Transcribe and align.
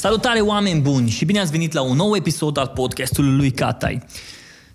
Salutare 0.00 0.40
oameni 0.40 0.80
buni 0.80 1.08
și 1.08 1.24
bine 1.24 1.40
ați 1.40 1.50
venit 1.50 1.72
la 1.72 1.82
un 1.82 1.96
nou 1.96 2.16
episod 2.16 2.58
al 2.58 2.66
podcastului 2.74 3.36
lui 3.36 3.50
Catai. 3.50 4.02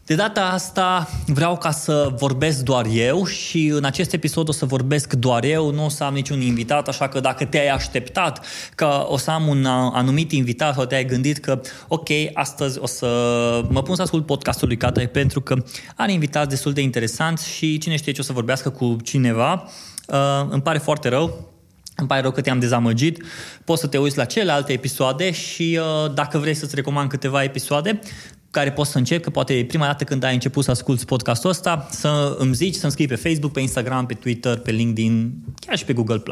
De 0.05 0.16
data 0.16 0.42
asta 0.42 1.10
vreau 1.25 1.57
ca 1.57 1.71
să 1.71 2.14
vorbesc 2.18 2.60
doar 2.60 2.86
eu 2.92 3.25
și 3.25 3.68
în 3.68 3.84
acest 3.84 4.14
episod 4.14 4.50
o 4.50 4.52
să 4.52 4.66
vorbesc 4.66 5.14
doar 5.14 5.43
eu, 5.43 5.71
nu 5.71 5.86
o 5.86 5.89
să 5.89 6.04
am 6.04 6.14
niciun 6.14 6.42
invitat, 6.42 6.88
așa 6.88 7.07
că 7.07 7.20
dacă 7.20 7.46
te-ai 7.46 7.68
așteptat 7.68 8.46
că 8.75 9.06
o 9.07 9.18
să 9.18 9.32
am 9.32 9.48
un 9.48 9.66
anumit 9.93 10.32
invitat 10.32 10.75
sau 10.75 10.86
te-ai 10.86 11.06
gândit 11.06 11.38
că 11.38 11.62
ok, 11.88 12.10
astăzi 12.34 12.79
o 12.79 12.86
să 12.86 13.07
mă 13.70 13.82
pun 13.82 13.96
să 13.96 14.01
ascult 14.01 14.26
podcastul 14.26 14.68
lui 14.68 14.78
Catai 14.78 15.07
pentru 15.07 15.42
că 15.42 15.56
are 15.96 16.12
invitați 16.12 16.50
destul 16.50 16.73
de 16.73 16.82
interesanți 16.82 17.50
și 17.50 17.78
cine 17.78 17.96
știe 17.96 18.12
ce 18.12 18.21
o 18.21 18.23
să 18.23 18.34
vorbească 18.34 18.70
cu 18.70 18.98
cineva, 19.04 19.70
uh, 20.07 20.48
îmi 20.50 20.62
pare 20.62 20.78
foarte 20.78 21.10
rău, 21.10 21.54
îmi 21.96 22.08
pare 22.08 22.22
rău 22.22 22.32
că 22.32 22.42
te-am 22.42 22.60
dezamăgit. 22.60 23.24
Poți 23.64 23.82
să 23.82 23.88
te 23.88 23.98
uiți 23.98 24.18
la 24.18 24.26
celelalte 24.26 24.74
episoade 24.74 25.32
și 25.32 25.80
uh, 25.80 26.14
dacă 26.14 26.38
vrei 26.38 26.54
să-ți 26.54 26.76
recomand 26.76 27.10
câteva 27.10 27.44
episoade 27.44 28.00
care 28.52 28.71
poți 28.71 28.92
să 28.92 28.98
începi, 28.98 29.24
că 29.24 29.30
poate 29.30 29.54
e 29.54 29.66
prima 29.66 29.86
dată 29.86 30.04
când 30.04 30.24
ai 30.24 30.34
început 30.34 30.64
să 30.64 30.71
asculti 30.71 31.06
podcastul 31.06 31.50
ăsta, 31.50 31.88
să 31.92 32.36
îmi 32.38 32.54
zici, 32.54 32.76
să-mi 32.76 32.92
scrii 32.92 33.08
pe 33.08 33.16
Facebook, 33.16 33.52
pe 33.52 33.59
Instagram, 33.59 34.06
pe 34.06 34.14
Twitter, 34.14 34.58
pe 34.58 34.72
LinkedIn, 34.72 35.34
chiar 35.59 35.78
și 35.78 35.86
pe 35.86 35.94
Google+. 35.94 36.23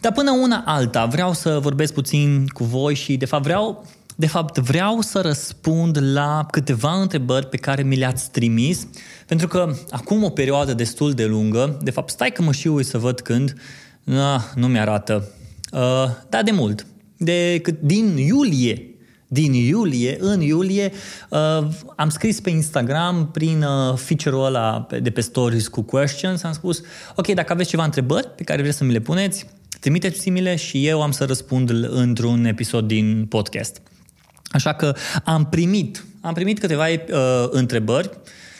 Dar 0.00 0.12
până 0.12 0.30
una 0.30 0.62
alta, 0.66 1.06
vreau 1.06 1.32
să 1.32 1.58
vorbesc 1.62 1.92
puțin 1.92 2.46
cu 2.46 2.64
voi 2.64 2.94
și 2.94 3.16
de 3.16 3.24
fapt 3.24 3.42
vreau 3.42 3.86
de 4.16 4.26
fapt, 4.26 4.58
vreau 4.58 5.00
să 5.00 5.20
răspund 5.20 5.98
la 6.00 6.46
câteva 6.50 7.00
întrebări 7.00 7.46
pe 7.46 7.56
care 7.56 7.82
mi 7.82 7.96
le-ați 7.96 8.30
trimis, 8.30 8.86
pentru 9.26 9.48
că 9.48 9.74
acum 9.90 10.22
o 10.22 10.30
perioadă 10.30 10.74
destul 10.74 11.12
de 11.12 11.24
lungă, 11.24 11.78
de 11.82 11.90
fapt, 11.90 12.10
stai 12.10 12.32
că 12.32 12.42
mă 12.42 12.52
și 12.52 12.68
uit 12.68 12.86
să 12.86 12.98
văd 12.98 13.20
când, 13.20 13.54
Ah, 14.06 14.42
nu 14.54 14.66
mi-arată. 14.66 15.28
Uh, 15.72 15.80
da, 16.28 16.42
de 16.42 16.50
mult. 16.50 16.86
De, 17.16 17.62
din 17.80 18.16
iulie 18.16 18.94
din 19.34 19.52
iulie, 19.52 20.16
în 20.20 20.40
iulie, 20.40 20.92
uh, 21.28 21.68
am 21.96 22.08
scris 22.08 22.40
pe 22.40 22.50
Instagram 22.50 23.30
prin 23.32 23.62
uh, 23.62 23.96
feature-ul 23.96 24.44
ăla 24.44 24.86
de 25.02 25.10
pe 25.10 25.20
stories 25.20 25.68
cu 25.68 25.82
questions, 25.82 26.42
am 26.42 26.52
spus, 26.52 26.82
ok, 27.14 27.26
dacă 27.26 27.52
aveți 27.52 27.68
ceva 27.68 27.84
întrebări 27.84 28.28
pe 28.28 28.42
care 28.42 28.62
vreți 28.62 28.76
să 28.76 28.84
mi 28.84 28.92
le 28.92 29.00
puneți, 29.00 29.46
trimiteți-mi-le 29.80 30.56
și 30.56 30.86
eu 30.86 31.02
am 31.02 31.10
să 31.10 31.24
răspund 31.24 31.70
într-un 31.90 32.44
episod 32.44 32.86
din 32.86 33.26
podcast. 33.28 33.80
Așa 34.44 34.74
că 34.74 34.94
am 35.24 35.46
primit, 35.46 36.04
am 36.20 36.34
primit 36.34 36.58
câteva 36.58 36.84
uh, 36.88 36.98
întrebări 37.50 38.10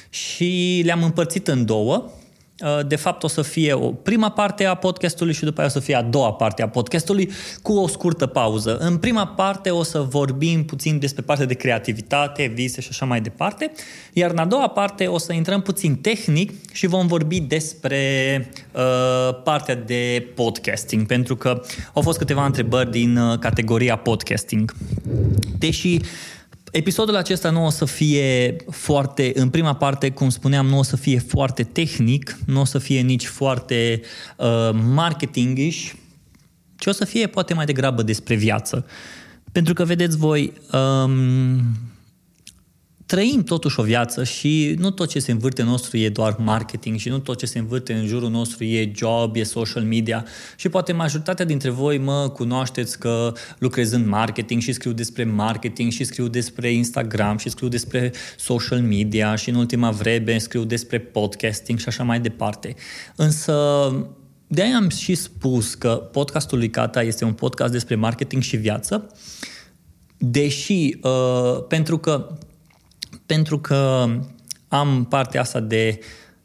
și 0.09 0.83
le-am 0.85 1.03
împărțit 1.03 1.49
în 1.49 1.65
două. 1.65 2.11
Uh, 2.61 2.87
de 2.87 2.97
fapt 2.97 3.23
o 3.23 3.29
să 3.29 3.43
fie 3.43 3.73
o 3.73 3.93
prima 3.93 4.31
parte 4.31 4.65
a 4.65 4.75
podcastului 4.75 5.35
și 5.35 5.45
după 5.45 5.61
aia 5.61 5.69
o 5.69 5.73
să 5.73 5.81
fie 5.81 5.95
a 5.95 6.03
doua 6.03 6.33
parte 6.33 6.63
a 6.63 6.69
podcastului 6.69 7.31
cu 7.63 7.73
o 7.73 7.87
scurtă 7.87 8.27
pauză. 8.27 8.77
În 8.77 8.97
prima 8.97 9.27
parte 9.27 9.71
o 9.71 9.83
să 9.83 9.99
vorbim 9.99 10.65
puțin 10.65 10.99
despre 10.99 11.23
partea 11.23 11.47
de 11.47 11.55
creativitate, 11.55 12.53
vise 12.55 12.81
și 12.81 12.89
așa 12.91 13.05
mai 13.05 13.21
departe, 13.21 13.73
iar 14.13 14.31
în 14.31 14.39
a 14.39 14.45
doua 14.45 14.69
parte 14.69 15.07
o 15.07 15.19
să 15.19 15.33
intrăm 15.33 15.63
puțin 15.63 15.97
tehnic 15.97 16.73
și 16.73 16.87
vom 16.87 17.07
vorbi 17.07 17.41
despre 17.41 18.01
uh, 18.73 19.43
partea 19.45 19.75
de 19.75 20.27
podcasting, 20.35 21.07
pentru 21.07 21.37
că 21.37 21.63
au 21.93 22.03
fost 22.03 22.19
câteva 22.19 22.45
întrebări 22.45 22.91
din 22.91 23.17
uh, 23.17 23.39
categoria 23.39 23.97
podcasting. 23.97 24.75
Deși 25.59 25.99
Episodul 26.77 27.17
acesta 27.17 27.51
nu 27.51 27.65
o 27.65 27.71
să 27.71 27.85
fie 27.85 28.57
foarte, 28.71 29.33
în 29.35 29.51
prima 29.51 29.75
parte, 29.75 30.11
cum 30.11 30.29
spuneam, 30.29 30.67
nu 30.67 30.79
o 30.79 30.83
să 30.83 30.97
fie 30.97 31.19
foarte 31.19 31.63
tehnic, 31.63 32.39
nu 32.47 32.61
o 32.61 32.65
să 32.65 32.79
fie 32.79 33.01
nici 33.01 33.27
foarte 33.27 34.01
uh, 34.37 34.71
marketingish, 34.95 35.93
ci 36.77 36.87
o 36.87 36.93
să 36.93 37.05
fie 37.05 37.27
poate 37.27 37.55
mai 37.55 37.65
degrabă 37.65 38.03
despre 38.03 38.35
viață. 38.35 38.87
Pentru 39.53 39.75
că, 39.75 39.85
vedeți 39.85 40.17
voi, 40.17 40.53
um, 40.73 41.61
trăim 43.07 43.43
totuși 43.43 43.81
o 43.81 43.83
viață 43.83 44.25
și 44.25 44.75
nu 44.79 44.91
tot 44.91 45.09
ce 45.09 45.19
se 45.19 45.33
învârte 45.33 45.63
în 45.63 45.69
nostru 45.69 45.97
e 45.97 46.09
doar 46.09 46.37
marketing 46.39 46.99
și 46.99 47.09
nu 47.09 47.19
tot 47.19 47.39
ce 47.39 47.47
se 47.47 47.59
învârte 47.59 47.93
în 47.93 48.07
jurul 48.07 48.31
nostru 48.31 48.65
e 48.65 48.93
job, 48.95 49.37
e 49.37 49.43
social 49.43 49.83
media 49.83 50.25
și 50.57 50.69
poate 50.69 50.93
majoritatea 50.93 51.45
dintre 51.45 51.71
voi 51.71 51.99
mă 51.99 52.29
cunoașteți 52.29 52.99
că 52.99 53.33
lucrez 53.59 53.93
în 53.93 54.09
marketing 54.09 54.61
și 54.61 54.73
scriu 54.73 54.93
despre 54.93 55.25
marketing 55.25 55.93
și 55.93 56.05
scriu 56.05 56.29
despre 56.29 56.73
Instagram 56.73 57.37
și 57.37 57.49
scriu 57.49 57.69
despre 57.69 58.13
social 58.37 58.81
media 58.81 59.35
și 59.35 59.49
în 59.49 59.55
ultima 59.55 59.91
vreme 59.91 60.39
scriu 60.39 60.65
despre 60.65 60.99
podcasting 60.99 61.79
și 61.79 61.89
așa 61.89 62.03
mai 62.03 62.21
departe. 62.21 62.75
Însă 63.17 63.55
de 64.47 64.63
aia 64.63 64.77
am 64.77 64.89
și 64.89 65.15
spus 65.15 65.75
că 65.75 65.89
podcastul 65.89 66.59
lui 66.59 66.71
Cata 66.71 67.03
este 67.03 67.25
un 67.25 67.33
podcast 67.33 67.73
despre 67.73 67.95
marketing 67.95 68.43
și 68.43 68.57
viață, 68.57 69.07
deși 70.19 70.97
uh, 71.03 71.65
pentru 71.69 71.99
că 71.99 72.37
pentru 73.27 73.59
că 73.59 74.09
am 74.69 75.07
partea 75.09 75.41
asta 75.41 75.61
de 75.61 75.99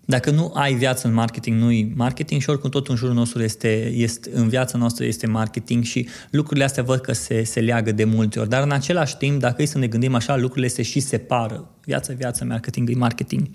dacă 0.10 0.32
nu 0.32 0.52
ai 0.56 0.74
viață 0.74 1.08
în 1.08 1.14
marketing, 1.14 1.62
nu 1.62 1.92
marketing 1.96 2.42
și 2.42 2.50
oricum 2.50 2.70
tot 2.70 2.88
în 2.88 2.96
jurul 2.96 3.14
nostru 3.14 3.44
este, 3.44 3.92
este, 3.96 4.30
în 4.34 4.48
viața 4.48 4.78
noastră 4.78 5.06
este 5.06 5.28
marketing 5.28 5.84
și 5.84 6.08
lucrurile 6.30 6.66
astea 6.66 6.84
văd 6.84 7.00
că 7.00 7.14
se, 7.14 7.44
se 7.44 7.60
leagă 7.60 7.92
de 7.92 8.04
multe 8.04 8.40
ori. 8.40 8.50
Dar 8.50 8.64
în 8.64 8.72
același 8.72 9.18
timp, 9.18 9.40
dacă 9.40 9.62
e 9.62 9.66
să 9.66 9.78
ne 9.78 9.88
gândim 9.88 10.16
așa, 10.16 10.36
lucrurile 10.36 10.68
se 10.68 10.82
și 10.82 11.00
separă. 11.00 11.70
Viața, 11.86 12.14
viața, 12.14 12.46
marketing 12.46 12.90
e 12.90 12.96
marketing. 12.96 13.50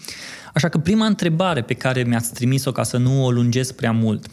Așa 0.54 0.68
că 0.68 0.78
prima 0.78 1.06
întrebare 1.06 1.62
pe 1.62 1.74
care 1.74 2.02
mi-ați 2.02 2.32
trimis-o 2.32 2.72
ca 2.72 2.82
să 2.82 2.96
nu 2.96 3.24
o 3.24 3.30
lungesc 3.30 3.74
prea 3.74 3.92
mult 3.92 4.26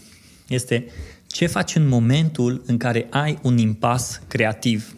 este 0.48 0.86
ce 1.28 1.46
faci 1.46 1.76
în 1.76 1.88
momentul 1.88 2.64
în 2.66 2.78
care 2.78 3.08
ai 3.10 3.40
un 3.42 3.58
impas 3.58 4.22
creativ? 4.28 4.96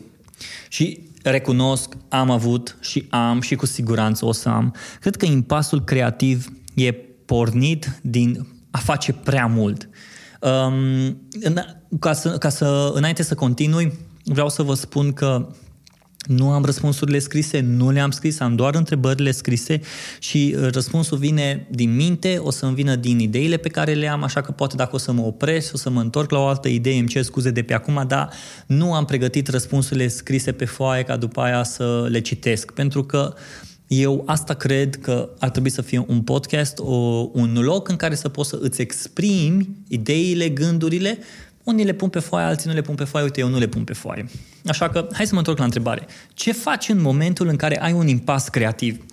Și 0.70 1.00
recunosc, 1.30 1.98
am 2.10 2.30
avut 2.30 2.78
și 2.82 3.08
am 3.10 3.42
și 3.42 3.56
cu 3.56 3.66
siguranță 3.66 4.26
o 4.26 4.32
să 4.32 4.50
am. 4.50 4.76
Cred 5.00 5.16
că 5.16 5.26
impasul 5.26 5.84
creativ 5.84 6.52
e 6.74 6.94
pornit 7.26 8.00
din 8.02 8.48
a 8.72 8.78
face 8.78 9.14
prea 9.14 9.46
mult. 9.46 9.90
Um, 10.40 11.18
ca, 12.00 12.14
să, 12.14 12.38
ca 12.38 12.50
să, 12.50 12.92
înainte 12.94 13.24
să 13.24 13.36
continui, 13.36 13.94
vreau 14.24 14.50
să 14.50 14.64
vă 14.64 14.74
spun 14.74 15.14
că 15.14 15.48
nu 16.28 16.50
am 16.50 16.66
răspunsurile 16.66 17.20
scrise, 17.20 17.60
nu 17.60 17.92
le-am 17.92 18.12
scris, 18.12 18.40
am 18.40 18.56
doar 18.56 18.76
întrebările 18.76 19.32
scrise 19.32 19.82
și 20.20 20.56
uh, 20.58 20.68
răspunsul 20.72 21.18
vine 21.18 21.68
din 21.72 21.96
minte, 21.96 22.38
o 22.40 22.52
să-mi 22.52 22.76
vină 22.76 22.96
din 22.96 23.20
ideile 23.20 23.58
pe 23.58 23.70
care 23.70 23.94
le 23.94 24.08
am, 24.08 24.24
așa 24.24 24.42
că 24.42 24.52
poate 24.52 24.76
dacă 24.76 24.96
o 24.96 24.98
să 24.98 25.12
mă 25.12 25.22
opresc, 25.22 25.74
o 25.74 25.78
să 25.78 25.90
mă 25.90 26.00
întorc 26.00 26.32
la 26.32 26.40
o 26.40 26.46
altă 26.46 26.68
idee, 26.68 27.00
îmi 27.00 27.08
cer 27.08 27.24
scuze 27.24 27.50
de 27.50 27.64
pe 27.64 27.74
acum, 27.74 28.04
dar 28.08 28.30
nu 28.66 28.94
am 28.94 29.06
pregătit 29.06 29.48
răspunsurile 29.48 30.08
scrise 30.08 30.52
pe 30.52 30.66
foaie 30.66 31.04
ca 31.04 31.18
după 31.18 31.42
aia 31.42 31.64
să 31.64 32.08
le 32.10 32.20
citesc, 32.20 32.72
pentru 32.72 33.04
că 33.04 33.34
eu 33.88 34.24
asta 34.26 34.54
cred 34.54 34.96
că 34.96 35.30
ar 35.40 35.50
trebui 35.50 35.70
să 35.70 35.82
fie 35.82 36.06
un 36.08 36.22
podcast, 36.22 36.80
o, 36.80 37.30
un 37.34 37.58
loc 37.62 37.90
în 37.90 37.96
care 37.96 38.16
să 38.16 38.30
poți 38.30 38.50
să 38.50 38.58
îți 38.62 38.82
exprimi 38.82 39.70
ideile, 39.88 40.50
gândurile, 40.50 41.20
unii 41.64 41.86
le 41.86 41.94
pun 41.94 42.10
pe 42.10 42.20
foaie, 42.20 42.46
alții 42.46 42.70
nu 42.70 42.76
le 42.76 42.82
pun 42.82 42.96
pe 42.96 43.04
foaie, 43.04 43.26
uite, 43.26 43.40
eu 43.40 43.48
nu 43.48 43.58
le 43.58 43.68
pun 43.68 43.84
pe 43.84 43.94
foaie. 43.94 44.26
Așa 44.66 44.90
că, 44.90 45.08
hai 45.14 45.26
să 45.26 45.34
mă 45.34 45.40
întorc 45.40 45.58
la 45.58 45.64
întrebare. 45.64 46.08
Ce 46.34 46.52
faci 46.52 46.90
în 46.90 47.02
momentul 47.02 47.48
în 47.48 47.56
care 47.56 47.82
ai 47.82 47.94
un 47.94 48.08
impas 48.08 48.48
creativ? 48.48 49.06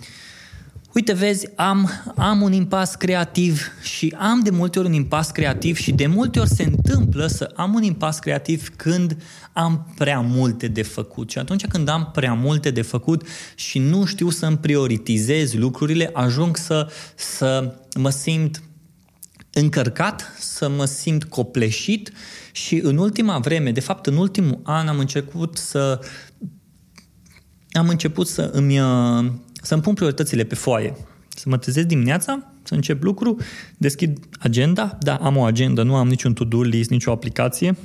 Uite, 0.93 1.13
vezi, 1.13 1.47
am, 1.55 1.89
am 2.15 2.41
un 2.41 2.53
impas 2.53 2.95
creativ 2.95 3.71
și 3.81 4.15
am 4.17 4.39
de 4.39 4.49
multe 4.49 4.79
ori 4.79 4.87
un 4.87 4.93
impas 4.93 5.31
creativ 5.31 5.77
și 5.77 5.91
de 5.91 6.07
multe 6.07 6.39
ori 6.39 6.49
se 6.49 6.63
întâmplă 6.63 7.27
să 7.27 7.51
am 7.55 7.73
un 7.73 7.83
impas 7.83 8.19
creativ 8.19 8.71
când 8.75 9.17
am 9.53 9.93
prea 9.97 10.19
multe 10.19 10.67
de 10.67 10.81
făcut. 10.81 11.29
Și 11.29 11.37
atunci 11.37 11.65
când 11.65 11.89
am 11.89 12.09
prea 12.13 12.33
multe 12.33 12.71
de 12.71 12.81
făcut 12.81 13.27
și 13.55 13.79
nu 13.79 14.05
știu 14.05 14.29
să-mi 14.29 14.57
prioritizez 14.57 15.53
lucrurile, 15.53 16.09
ajung 16.13 16.57
să, 16.57 16.91
să 17.15 17.75
mă 17.97 18.09
simt 18.09 18.61
încărcat, 19.53 20.33
să 20.39 20.69
mă 20.69 20.85
simt 20.85 21.23
copleșit 21.23 22.11
și 22.51 22.75
în 22.75 22.97
ultima 22.97 23.39
vreme, 23.39 23.71
de 23.71 23.79
fapt 23.79 24.05
în 24.05 24.17
ultimul 24.17 24.59
an 24.63 24.87
am 24.87 24.99
început 24.99 25.57
să 25.57 25.99
am 27.71 27.89
început 27.89 28.27
să 28.27 28.41
îmi, 28.53 28.79
uh, 28.79 29.31
să-mi 29.61 29.81
pun 29.81 29.93
prioritățile 29.93 30.43
pe 30.43 30.55
foaie. 30.55 30.95
Să 31.35 31.49
mă 31.49 31.57
trezesc 31.57 31.87
dimineața, 31.87 32.53
să 32.63 32.73
încep 32.73 33.03
lucru, 33.03 33.37
deschid 33.77 34.19
agenda, 34.39 34.97
da, 34.99 35.15
am 35.15 35.37
o 35.37 35.43
agenda, 35.43 35.83
nu 35.83 35.95
am 35.95 36.07
niciun 36.07 36.33
to-do 36.33 36.61
list, 36.61 36.89
nicio 36.89 37.11
aplicație, 37.11 37.75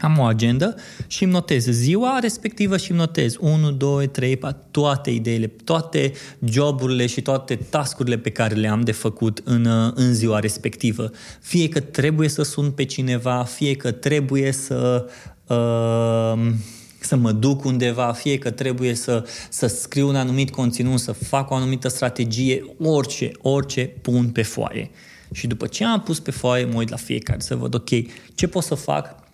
am 0.00 0.18
o 0.18 0.22
agendă 0.22 0.74
și 1.06 1.22
îmi 1.24 1.32
notez 1.32 1.64
ziua 1.64 2.18
respectivă 2.20 2.76
și 2.76 2.90
îmi 2.90 3.00
notez 3.00 3.36
1, 3.40 3.70
2, 3.70 4.06
3, 4.06 4.36
4, 4.36 4.60
toate 4.70 5.10
ideile, 5.10 5.46
toate 5.46 6.12
joburile 6.44 7.06
și 7.06 7.20
toate 7.20 7.56
tascurile 7.56 8.18
pe 8.18 8.30
care 8.30 8.54
le 8.54 8.68
am 8.68 8.80
de 8.80 8.92
făcut 8.92 9.40
în, 9.44 9.92
în 9.94 10.14
ziua 10.14 10.38
respectivă. 10.38 11.10
Fie 11.40 11.68
că 11.68 11.80
trebuie 11.80 12.28
să 12.28 12.42
sun 12.42 12.70
pe 12.70 12.84
cineva, 12.84 13.44
fie 13.44 13.74
că 13.74 13.90
trebuie 13.90 14.52
să... 14.52 15.10
Uh, 15.46 16.52
să 17.00 17.16
mă 17.16 17.32
duc 17.32 17.64
undeva, 17.64 18.12
fie 18.12 18.38
că 18.38 18.50
trebuie 18.50 18.94
să, 18.94 19.24
să 19.48 19.66
scriu 19.66 20.08
un 20.08 20.16
anumit 20.16 20.50
conținut, 20.50 21.00
să 21.00 21.12
fac 21.12 21.50
o 21.50 21.54
anumită 21.54 21.88
strategie, 21.88 22.64
orice, 22.78 23.30
orice 23.40 23.84
pun 23.84 24.28
pe 24.28 24.42
foaie. 24.42 24.90
Și 25.32 25.46
după 25.46 25.66
ce 25.66 25.84
am 25.84 26.00
pus 26.00 26.20
pe 26.20 26.30
foaie, 26.30 26.64
mă 26.64 26.78
uit 26.78 26.88
la 26.88 26.96
fiecare 26.96 27.40
să 27.40 27.56
văd, 27.56 27.74
ok, 27.74 27.88
ce 28.34 28.46
pot 28.46 28.62
să 28.62 28.74
fac 28.74 29.27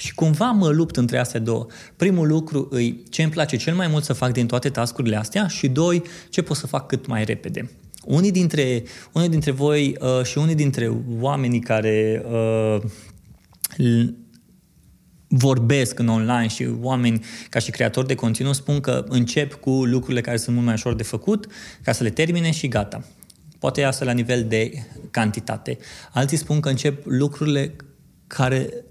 Și 0.00 0.14
cumva 0.14 0.50
mă 0.50 0.68
lupt 0.68 0.96
între 0.96 1.18
astea 1.18 1.40
două. 1.40 1.66
Primul 1.96 2.26
lucru 2.26 2.68
îi 2.70 3.02
ce 3.10 3.22
îmi 3.22 3.30
place 3.30 3.56
cel 3.56 3.74
mai 3.74 3.86
mult 3.86 4.04
să 4.04 4.12
fac 4.12 4.32
din 4.32 4.46
toate 4.46 4.68
tascurile 4.68 5.16
astea 5.16 5.46
și 5.46 5.68
doi, 5.68 6.02
ce 6.30 6.42
pot 6.42 6.56
să 6.56 6.66
fac 6.66 6.86
cât 6.86 7.06
mai 7.06 7.24
repede. 7.24 7.70
Unii 8.04 8.30
dintre, 8.30 8.82
unii 9.12 9.28
dintre 9.28 9.50
voi 9.50 9.96
uh, 10.00 10.24
și 10.24 10.38
unii 10.38 10.54
dintre 10.54 10.92
oamenii 11.20 11.60
care 11.60 12.24
uh, 12.30 12.80
vorbesc 15.28 15.98
în 15.98 16.08
online 16.08 16.48
și 16.48 16.68
oameni 16.80 17.24
ca 17.50 17.58
și 17.58 17.70
creatori 17.70 18.06
de 18.06 18.14
conținut 18.14 18.54
spun 18.54 18.80
că 18.80 19.04
încep 19.08 19.54
cu 19.54 19.70
lucrurile 19.70 20.20
care 20.20 20.36
sunt 20.36 20.54
mult 20.54 20.66
mai 20.66 20.74
ușor 20.74 20.94
de 20.94 21.02
făcut 21.02 21.46
ca 21.82 21.92
să 21.92 22.02
le 22.02 22.10
termine 22.10 22.50
și 22.50 22.68
gata. 22.68 23.04
Poate 23.58 23.80
iasă 23.80 24.04
la 24.04 24.12
nivel 24.12 24.44
de 24.44 24.72
cantitate. 25.10 25.78
Alții 26.12 26.36
spun 26.36 26.60
că 26.60 26.68
încep 26.68 27.02
lucrurile 27.06 27.76
care 28.26 28.84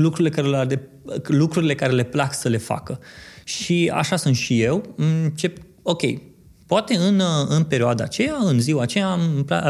lucrurile 0.00 0.34
care, 0.34 0.48
le, 0.48 0.88
lucrurile 1.26 1.74
care 1.74 1.92
le 1.92 2.02
plac 2.02 2.34
să 2.34 2.48
le 2.48 2.56
facă. 2.56 2.98
Și 3.44 3.90
așa 3.94 4.16
sunt 4.16 4.36
și 4.36 4.62
eu. 4.62 4.94
Încep, 4.96 5.58
ok, 5.82 6.02
Poate 6.68 6.96
în, 6.96 7.22
în 7.48 7.64
perioada 7.64 8.04
aceea, 8.04 8.36
în 8.40 8.60
ziua 8.60 8.82
aceea, 8.82 9.18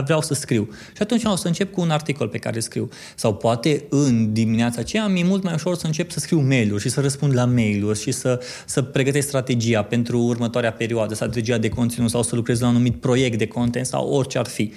vreau 0.04 0.22
să 0.22 0.34
scriu. 0.34 0.68
Și 0.96 1.02
atunci 1.02 1.24
o 1.24 1.36
să 1.36 1.46
încep 1.46 1.72
cu 1.72 1.80
un 1.80 1.90
articol 1.90 2.28
pe 2.28 2.38
care 2.38 2.60
scriu. 2.60 2.88
Sau 3.14 3.34
poate 3.34 3.84
în 3.88 4.32
dimineața 4.32 4.80
aceea 4.80 5.06
mi-e 5.06 5.24
mult 5.24 5.42
mai 5.42 5.54
ușor 5.54 5.76
să 5.76 5.86
încep 5.86 6.10
să 6.10 6.18
scriu 6.18 6.40
mail-uri 6.40 6.82
și 6.82 6.88
să 6.88 7.00
răspund 7.00 7.34
la 7.34 7.44
mail-uri 7.44 8.00
și 8.00 8.12
să, 8.12 8.40
să 8.66 8.82
pregătesc 8.82 9.26
strategia 9.26 9.82
pentru 9.82 10.20
următoarea 10.20 10.72
perioadă, 10.72 11.14
strategia 11.14 11.58
de 11.58 11.68
conținut 11.68 12.10
sau 12.10 12.22
să 12.22 12.34
lucrez 12.34 12.60
la 12.60 12.66
un 12.66 12.74
anumit 12.74 13.00
proiect 13.00 13.38
de 13.38 13.46
content 13.46 13.86
sau 13.86 14.08
orice 14.08 14.38
ar 14.38 14.46
fi. 14.46 14.72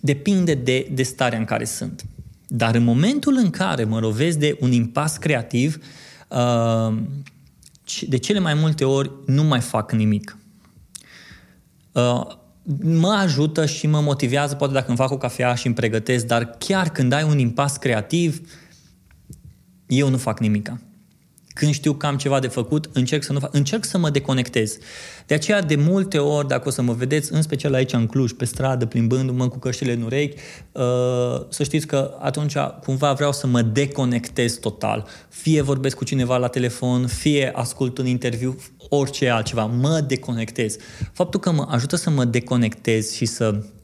Depinde 0.00 0.54
de, 0.54 0.88
de 0.92 1.02
starea 1.02 1.38
în 1.38 1.44
care 1.44 1.64
sunt. 1.64 2.04
Dar 2.46 2.74
în 2.74 2.84
momentul 2.84 3.36
în 3.36 3.50
care 3.50 3.84
mă 3.84 4.00
lovesc 4.00 4.38
de 4.38 4.56
un 4.60 4.72
impas 4.72 5.16
creativ, 5.16 5.78
uh, 6.28 6.96
de 8.08 8.16
cele 8.16 8.38
mai 8.38 8.54
multe 8.54 8.84
ori 8.84 9.10
nu 9.26 9.42
mai 9.42 9.60
fac 9.60 9.92
nimic. 9.92 10.36
Uh, 11.92 12.26
mă 12.82 13.08
ajută 13.08 13.66
și 13.66 13.86
mă 13.86 14.00
motivează, 14.00 14.54
poate 14.54 14.72
dacă 14.72 14.88
îmi 14.88 14.96
fac 14.96 15.10
o 15.10 15.18
cafea 15.18 15.54
și 15.54 15.66
îmi 15.66 15.74
pregătesc, 15.74 16.26
dar 16.26 16.56
chiar 16.58 16.88
când 16.88 17.12
ai 17.12 17.22
un 17.22 17.38
impas 17.38 17.76
creativ, 17.76 18.40
eu 19.86 20.08
nu 20.08 20.16
fac 20.16 20.40
nimica. 20.40 20.80
Când 21.58 21.72
știu 21.72 21.92
că 21.92 22.06
am 22.06 22.16
ceva 22.16 22.38
de 22.38 22.46
făcut, 22.46 22.90
încerc 22.92 23.22
să 23.22 23.32
nu 23.32 23.38
fac, 23.38 23.54
încerc 23.54 23.84
să 23.84 23.98
mă 23.98 24.10
deconectez. 24.10 24.78
De 25.26 25.34
aceea, 25.34 25.62
de 25.62 25.76
multe 25.76 26.18
ori, 26.18 26.48
dacă 26.48 26.68
o 26.68 26.70
să 26.70 26.82
mă 26.82 26.92
vedeți, 26.92 27.32
în 27.32 27.42
special 27.42 27.74
aici 27.74 27.92
în 27.92 28.06
Cluj, 28.06 28.32
pe 28.32 28.44
stradă, 28.44 28.86
plimbându-mă 28.86 29.48
cu 29.48 29.58
căștile 29.58 29.92
în 29.92 30.02
urechi, 30.02 30.36
uh, 30.72 30.82
să 31.48 31.62
știți 31.62 31.86
că 31.86 32.16
atunci 32.20 32.56
cumva 32.82 33.12
vreau 33.12 33.32
să 33.32 33.46
mă 33.46 33.62
deconectez 33.62 34.52
total. 34.54 35.06
Fie 35.28 35.60
vorbesc 35.60 35.96
cu 35.96 36.04
cineva 36.04 36.36
la 36.36 36.48
telefon, 36.48 37.06
fie 37.06 37.52
ascult 37.54 37.98
un 37.98 38.06
interviu, 38.06 38.56
orice 38.88 39.28
altceva, 39.28 39.64
mă 39.64 40.04
deconectez. 40.06 40.76
Faptul 41.12 41.40
că 41.40 41.52
mă 41.52 41.66
ajută 41.70 41.96
să 41.96 42.10
mă 42.10 42.24
deconectez 42.24 43.12
și 43.12 43.24
să 43.24 43.44
Uh, 43.50 43.75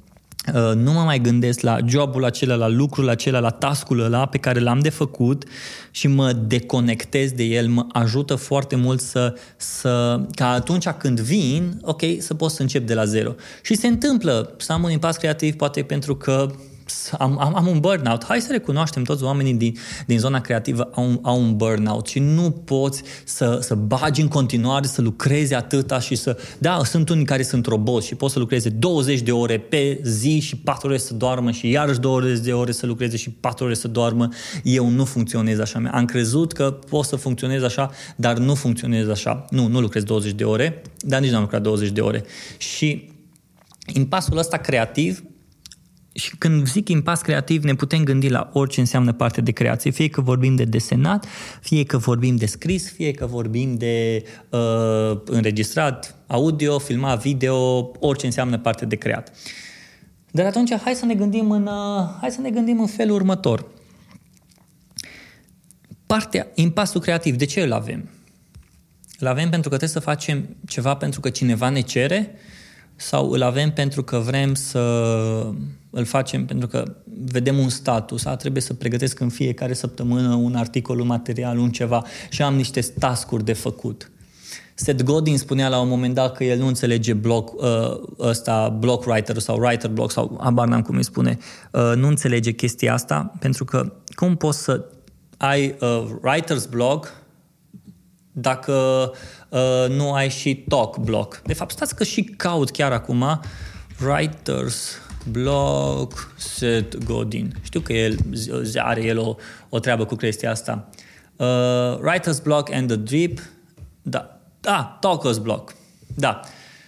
nu 0.74 0.92
mă 0.92 1.00
mai 1.00 1.20
gândesc 1.20 1.60
la 1.60 1.78
jobul 1.86 2.24
acela, 2.24 2.54
la 2.54 2.68
lucrul 2.68 3.08
acela, 3.08 3.38
la 3.38 3.50
tascul 3.50 4.00
ăla 4.00 4.26
pe 4.26 4.38
care 4.38 4.60
l-am 4.60 4.78
de 4.78 4.88
făcut 4.88 5.44
și 5.90 6.06
mă 6.06 6.32
deconectez 6.32 7.30
de 7.30 7.42
el, 7.42 7.68
mă 7.68 7.86
ajută 7.92 8.34
foarte 8.34 8.76
mult 8.76 9.00
să, 9.00 9.34
să 9.56 10.20
ca 10.34 10.48
atunci 10.48 10.88
când 10.88 11.20
vin, 11.20 11.80
ok, 11.82 12.02
să 12.18 12.34
pot 12.34 12.50
să 12.50 12.62
încep 12.62 12.86
de 12.86 12.94
la 12.94 13.04
zero. 13.04 13.34
Și 13.62 13.74
se 13.74 13.86
întâmplă 13.86 14.54
să 14.58 14.72
am 14.72 14.82
un 14.82 14.90
impas 14.90 15.16
creativ 15.16 15.54
poate 15.54 15.82
pentru 15.82 16.16
că 16.16 16.50
am, 17.18 17.40
am, 17.40 17.56
am 17.56 17.66
un 17.66 17.80
burnout. 17.80 18.24
Hai 18.24 18.40
să 18.40 18.52
recunoaștem, 18.52 19.02
toți 19.02 19.22
oamenii 19.22 19.54
din, 19.54 19.76
din 20.06 20.18
zona 20.18 20.40
creativă 20.40 20.90
au, 20.94 21.18
au 21.22 21.40
un 21.40 21.56
burnout 21.56 22.06
și 22.06 22.18
nu 22.18 22.50
poți 22.50 23.02
să, 23.24 23.58
să 23.60 23.74
bagi 23.74 24.20
în 24.20 24.28
continuare, 24.28 24.86
să 24.86 25.02
lucrezi 25.02 25.54
atâta 25.54 26.00
și 26.00 26.14
să... 26.14 26.38
Da, 26.58 26.80
sunt 26.84 27.08
unii 27.08 27.24
care 27.24 27.42
sunt 27.42 27.66
roboți 27.66 28.06
și 28.06 28.14
pot 28.14 28.30
să 28.30 28.38
lucreze 28.38 28.68
20 28.68 29.20
de 29.20 29.32
ore 29.32 29.58
pe 29.58 30.00
zi 30.02 30.40
și 30.40 30.56
4 30.56 30.88
ore 30.88 30.98
să 30.98 31.14
doarmă 31.14 31.50
și 31.50 31.70
iarăși 31.70 32.00
20 32.00 32.38
de 32.38 32.52
ore 32.52 32.72
să 32.72 32.86
lucreze 32.86 33.16
și 33.16 33.30
4 33.30 33.64
ore 33.64 33.74
să 33.74 33.88
doarmă. 33.88 34.28
Eu 34.62 34.88
nu 34.88 35.04
funcționez 35.04 35.58
așa. 35.58 35.82
Am 35.92 36.04
crezut 36.04 36.52
că 36.52 36.70
pot 36.70 37.04
să 37.04 37.16
funcționez 37.16 37.62
așa, 37.62 37.90
dar 38.16 38.38
nu 38.38 38.54
funcționez 38.54 39.08
așa. 39.08 39.44
Nu, 39.50 39.66
nu 39.66 39.80
lucrez 39.80 40.02
20 40.02 40.32
de 40.32 40.44
ore, 40.44 40.82
dar 40.98 41.20
nici 41.20 41.30
nu 41.30 41.36
am 41.36 41.42
lucrat 41.42 41.62
20 41.62 41.90
de 41.90 42.00
ore. 42.00 42.24
Și 42.56 43.10
impasul 43.86 44.38
ăsta 44.38 44.56
creativ 44.56 45.22
și 46.12 46.36
când 46.36 46.66
zic 46.66 46.88
impas 46.88 47.20
creativ, 47.20 47.64
ne 47.64 47.74
putem 47.74 48.04
gândi 48.04 48.28
la 48.28 48.50
orice 48.52 48.80
înseamnă 48.80 49.12
parte 49.12 49.40
de 49.40 49.50
creație, 49.50 49.90
fie 49.90 50.08
că 50.08 50.20
vorbim 50.20 50.54
de 50.56 50.64
desenat, 50.64 51.26
fie 51.60 51.84
că 51.84 51.98
vorbim 51.98 52.36
de 52.36 52.46
scris, 52.46 52.92
fie 52.92 53.10
că 53.10 53.26
vorbim 53.26 53.74
de 53.74 54.24
uh, 54.48 55.20
înregistrat 55.24 56.16
audio, 56.26 56.78
filmat 56.78 57.22
video, 57.22 57.90
orice 57.98 58.26
înseamnă 58.26 58.58
parte 58.58 58.86
de 58.86 58.96
creat. 58.96 59.32
Dar 60.30 60.46
atunci 60.46 60.74
hai 60.74 60.94
să 60.94 61.04
ne 61.04 61.14
gândim 61.14 61.50
în, 61.50 61.66
uh, 61.66 62.08
hai 62.20 62.30
să 62.30 62.40
ne 62.40 62.50
gândim 62.50 62.80
în 62.80 62.86
felul 62.86 63.14
următor. 63.14 63.66
Partea, 66.06 66.46
impasul 66.54 67.00
creativ, 67.00 67.36
de 67.36 67.44
ce 67.44 67.60
îl 67.60 67.72
avem? 67.72 68.08
Îl 69.18 69.26
avem 69.26 69.50
pentru 69.50 69.70
că 69.70 69.76
trebuie 69.76 69.88
să 69.88 70.00
facem 70.00 70.56
ceva 70.66 70.94
pentru 70.94 71.20
că 71.20 71.30
cineva 71.30 71.68
ne 71.68 71.80
cere 71.80 72.34
sau 73.02 73.30
îl 73.30 73.42
avem 73.42 73.72
pentru 73.72 74.02
că 74.02 74.18
vrem 74.18 74.54
să 74.54 74.80
îl 75.90 76.04
facem 76.04 76.46
pentru 76.46 76.68
că 76.68 76.96
vedem 77.24 77.58
un 77.58 77.68
status, 77.68 78.24
a, 78.24 78.36
trebuie 78.36 78.62
să 78.62 78.74
pregătesc 78.74 79.20
în 79.20 79.28
fiecare 79.28 79.72
săptămână 79.72 80.34
un 80.34 80.54
articol, 80.54 81.00
un 81.00 81.06
material, 81.06 81.58
un 81.58 81.70
ceva 81.70 82.04
și 82.30 82.42
am 82.42 82.54
niște 82.54 82.80
tascuri 82.80 83.44
de 83.44 83.52
făcut. 83.52 84.10
Seth 84.74 85.02
Godin 85.02 85.38
spunea 85.38 85.68
la 85.68 85.80
un 85.80 85.88
moment 85.88 86.14
dat 86.14 86.36
că 86.36 86.44
el 86.44 86.58
nu 86.58 86.66
înțelege 86.66 87.12
block, 87.12 87.62
uh, 87.62 87.68
ăsta, 88.18 88.68
block 88.68 89.06
writer 89.06 89.38
sau 89.38 89.58
writer 89.58 89.90
block 89.90 90.10
sau 90.10 90.38
abar 90.40 90.68
n-am 90.68 90.82
cum 90.82 90.96
îi 90.96 91.04
spune, 91.04 91.38
uh, 91.72 91.92
nu 91.96 92.08
înțelege 92.08 92.52
chestia 92.52 92.92
asta 92.92 93.32
pentru 93.38 93.64
că 93.64 93.92
cum 94.14 94.36
poți 94.36 94.62
să 94.62 94.84
ai 95.36 95.74
uh, 95.80 96.04
writer's 96.04 96.70
block 96.70 97.12
dacă 98.32 98.72
uh, 98.72 99.16
nu 99.88 100.12
ai 100.12 100.28
și 100.28 100.54
talk 100.54 100.98
block. 100.98 101.42
De 101.44 101.54
fapt, 101.54 101.70
stați 101.70 101.94
că 101.94 102.04
și 102.04 102.22
caut 102.22 102.70
chiar 102.70 102.92
acum 102.92 103.40
writers 104.04 104.96
block 105.30 106.32
Seth 106.36 106.96
Godin. 107.04 107.54
Știu 107.62 107.80
că 107.80 107.92
el 107.92 108.16
are 108.76 109.04
el 109.04 109.18
o, 109.18 109.34
o 109.68 109.78
treabă 109.78 110.04
cu 110.04 110.14
chestia 110.14 110.50
asta. 110.50 110.88
Uh, 111.36 111.98
writer's 111.98 112.42
block 112.42 112.72
and 112.72 112.88
the 112.88 112.96
drip. 112.96 113.40
Da. 114.02 114.40
Da, 114.60 114.98
talkers 115.00 115.38
block. 115.38 115.74
Da. 116.14 116.40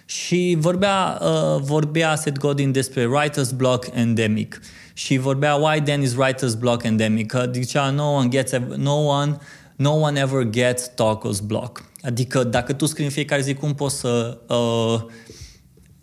Și 0.05 0.55
vorbea, 0.59 1.19
uh, 1.21 1.61
vorbea 1.61 2.15
Seth 2.15 2.39
Godin 2.39 2.71
despre 2.71 3.07
writer's 3.07 3.55
block 3.55 3.87
endemic. 3.93 4.59
Și 4.93 5.17
vorbea 5.17 5.55
why 5.55 5.81
then 5.81 6.01
is 6.01 6.13
writer's 6.13 6.59
block 6.59 6.83
endemic. 6.83 7.27
Că 7.27 7.49
zicea 7.53 7.89
no 7.89 8.03
one 8.03 8.27
gets, 8.27 8.51
no 8.75 8.93
one 8.93 9.37
no 9.75 9.91
one 9.91 10.19
ever 10.19 10.43
gets 10.43 10.91
Tacos 10.95 11.39
block. 11.39 11.83
Adică 12.05 12.43
dacă 12.43 12.73
tu 12.73 12.85
scrii 12.85 13.05
în 13.05 13.11
fiecare 13.11 13.41
zi 13.41 13.53
cum 13.53 13.73
poți 13.73 13.99
să 13.99 14.37
uh, 14.47 15.11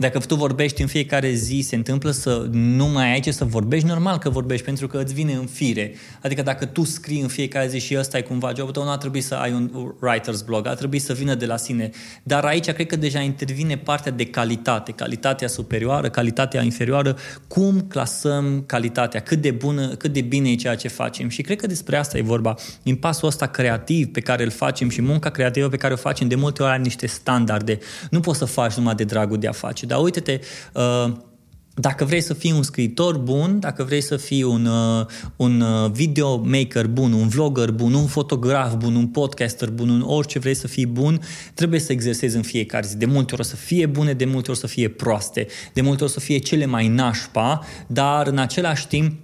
dacă 0.02 0.18
tu 0.18 0.34
vorbești 0.34 0.80
în 0.80 0.86
fiecare 0.86 1.32
zi, 1.32 1.64
se 1.66 1.76
întâmplă 1.76 2.10
să 2.10 2.48
nu 2.50 2.86
mai 2.86 3.12
ai 3.12 3.20
ce 3.20 3.30
să 3.30 3.44
vorbești, 3.44 3.86
normal 3.86 4.18
că 4.18 4.30
vorbești, 4.30 4.64
pentru 4.64 4.86
că 4.86 4.98
îți 4.98 5.14
vine 5.14 5.32
în 5.32 5.46
fire. 5.46 5.94
Adică 6.22 6.42
dacă 6.42 6.64
tu 6.64 6.84
scrii 6.84 7.20
în 7.20 7.28
fiecare 7.28 7.68
zi 7.68 7.78
și 7.78 7.96
ăsta 7.98 8.18
e 8.18 8.20
cumva 8.20 8.52
jobul 8.56 8.72
tău, 8.72 8.84
nu 8.84 8.90
ar 8.90 8.96
trebui 8.96 9.20
să 9.20 9.34
ai 9.34 9.52
un 9.52 9.94
writer's 9.96 10.44
blog, 10.44 10.66
ar 10.66 10.74
trebui 10.74 10.98
să 10.98 11.12
vină 11.12 11.34
de 11.34 11.46
la 11.46 11.56
sine. 11.56 11.90
Dar 12.22 12.44
aici 12.44 12.70
cred 12.70 12.86
că 12.86 12.96
deja 12.96 13.20
intervine 13.20 13.76
partea 13.76 14.12
de 14.12 14.26
calitate, 14.26 14.92
calitatea 14.92 15.48
superioară, 15.48 16.10
calitatea 16.10 16.62
inferioară, 16.62 17.16
cum 17.48 17.80
clasăm 17.80 18.62
calitatea, 18.66 19.20
cât 19.20 19.40
de 19.40 19.50
bună, 19.50 19.88
cât 19.88 20.12
de 20.12 20.20
bine 20.20 20.50
e 20.50 20.54
ceea 20.54 20.74
ce 20.74 20.88
facem. 20.88 21.28
Și 21.28 21.42
cred 21.42 21.60
că 21.60 21.66
despre 21.66 21.96
asta 21.96 22.18
e 22.18 22.22
vorba. 22.22 22.54
În 22.82 22.94
pasul 22.94 23.28
ăsta 23.28 23.46
creativ 23.46 24.06
pe 24.06 24.20
care 24.20 24.44
îl 24.44 24.50
facem 24.50 24.88
și 24.88 25.02
munca 25.02 25.30
creativă 25.30 25.68
pe 25.68 25.76
care 25.76 25.92
o 25.92 25.96
facem, 25.96 26.28
de 26.28 26.34
multe 26.34 26.62
ori 26.62 26.72
are 26.72 26.82
niște 26.82 27.06
standarde. 27.06 27.78
Nu 28.10 28.20
poți 28.20 28.38
să 28.38 28.44
faci 28.44 28.74
numai 28.74 28.94
de 28.94 29.04
dragul 29.04 29.38
de 29.38 29.48
a 29.48 29.52
face 29.52 29.86
dar 29.92 30.02
uite-te, 30.02 30.40
uh, 30.74 31.12
dacă 31.74 32.04
vrei 32.04 32.20
să 32.20 32.34
fii 32.34 32.52
un 32.52 32.62
scriitor 32.62 33.18
bun, 33.18 33.60
dacă 33.60 33.84
vrei 33.84 34.00
să 34.00 34.16
fii 34.16 34.42
un, 34.42 34.66
uh, 34.66 35.06
un 35.36 35.60
uh, 35.60 35.90
video 35.90 36.36
maker 36.36 36.86
bun, 36.86 37.12
un 37.12 37.28
vlogger 37.28 37.70
bun, 37.70 37.94
un 37.94 38.06
fotograf 38.06 38.74
bun, 38.74 38.94
un 38.94 39.06
podcaster 39.06 39.70
bun, 39.70 39.88
un 39.88 40.00
orice 40.00 40.38
vrei 40.38 40.54
să 40.54 40.66
fii 40.66 40.86
bun, 40.86 41.20
trebuie 41.54 41.80
să 41.80 41.92
exersezi 41.92 42.36
în 42.36 42.42
fiecare 42.42 42.86
zi. 42.86 42.96
De 42.96 43.06
multe 43.06 43.32
ori 43.32 43.42
o 43.42 43.44
să 43.44 43.56
fie 43.56 43.86
bune, 43.86 44.12
de 44.12 44.24
multe 44.24 44.50
ori 44.50 44.58
o 44.58 44.60
să 44.60 44.66
fie 44.66 44.88
proaste, 44.88 45.46
de 45.72 45.80
multe 45.80 46.02
ori 46.02 46.12
o 46.12 46.14
să 46.14 46.20
fie 46.20 46.38
cele 46.38 46.66
mai 46.66 46.88
nașpa, 46.88 47.64
dar 47.86 48.26
în 48.26 48.38
același 48.38 48.86
timp 48.86 49.20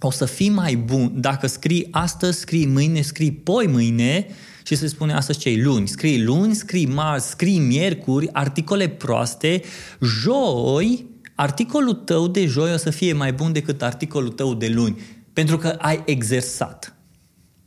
o 0.00 0.10
să 0.10 0.24
fii 0.24 0.48
mai 0.48 0.76
bun. 0.76 1.12
Dacă 1.20 1.46
scrii 1.46 1.88
astăzi, 1.90 2.38
scrii 2.38 2.66
mâine, 2.66 3.00
scrii 3.00 3.32
poi 3.32 3.66
mâine, 3.66 4.26
și 4.70 4.76
se 4.76 4.86
spune 4.86 5.12
astăzi 5.12 5.38
cei 5.38 5.62
luni. 5.62 5.88
Scrii 5.88 6.22
luni, 6.22 6.54
scrii 6.54 6.86
marți, 6.86 7.28
scrii 7.28 7.58
miercuri, 7.58 8.32
articole 8.32 8.88
proaste, 8.88 9.62
joi, 10.00 11.06
articolul 11.34 11.94
tău 11.94 12.28
de 12.28 12.46
joi 12.46 12.72
o 12.72 12.76
să 12.76 12.90
fie 12.90 13.12
mai 13.12 13.32
bun 13.32 13.52
decât 13.52 13.82
articolul 13.82 14.28
tău 14.28 14.54
de 14.54 14.68
luni, 14.68 15.00
pentru 15.32 15.58
că 15.58 15.68
ai 15.68 16.02
exersat. 16.06 16.94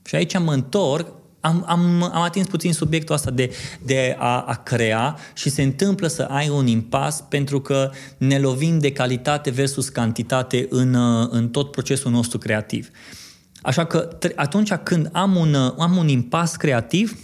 Și 0.05 0.15
aici 0.15 0.39
mă 0.39 0.53
întorc 0.53 1.07
am, 1.43 1.63
am, 1.67 2.03
am 2.03 2.21
atins 2.21 2.47
puțin 2.47 2.73
subiectul 2.73 3.15
ăsta 3.15 3.31
de, 3.31 3.51
de 3.85 4.15
a, 4.19 4.41
a 4.41 4.55
crea 4.55 5.17
și 5.33 5.49
se 5.49 5.61
întâmplă 5.61 6.07
să 6.07 6.21
ai 6.21 6.49
un 6.49 6.67
impas 6.67 7.21
pentru 7.29 7.61
că 7.61 7.91
ne 8.17 8.39
lovim 8.39 8.79
de 8.79 8.91
calitate 8.91 9.49
versus 9.49 9.89
cantitate 9.89 10.67
în, 10.69 10.95
în 11.29 11.49
tot 11.49 11.71
procesul 11.71 12.11
nostru 12.11 12.37
creativ. 12.37 12.89
Așa 13.61 13.85
că 13.85 14.17
atunci 14.35 14.73
când 14.73 15.09
am 15.11 15.35
un, 15.35 15.55
am 15.55 15.97
un 15.97 16.07
impas 16.07 16.55
creativ, 16.55 17.19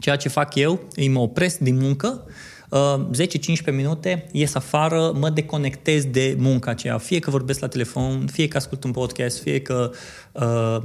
ceea 0.00 0.16
ce 0.16 0.28
fac 0.28 0.54
eu, 0.54 0.80
îi 0.94 1.08
mă 1.08 1.18
opresc 1.20 1.58
din 1.58 1.78
muncă, 1.78 2.24
10-15 2.68 2.70
uh, 2.70 3.72
minute, 3.72 4.26
ies 4.32 4.54
afară, 4.54 5.12
mă 5.18 5.30
deconectez 5.30 6.04
de 6.04 6.36
munca 6.38 6.70
aceea, 6.70 6.98
fie 6.98 7.18
că 7.18 7.30
vorbesc 7.30 7.60
la 7.60 7.68
telefon, 7.68 8.26
fie 8.26 8.48
că 8.48 8.56
ascult 8.56 8.84
un 8.84 8.90
podcast, 8.90 9.42
fie 9.42 9.60
că 9.60 9.90
uh, 10.32 10.82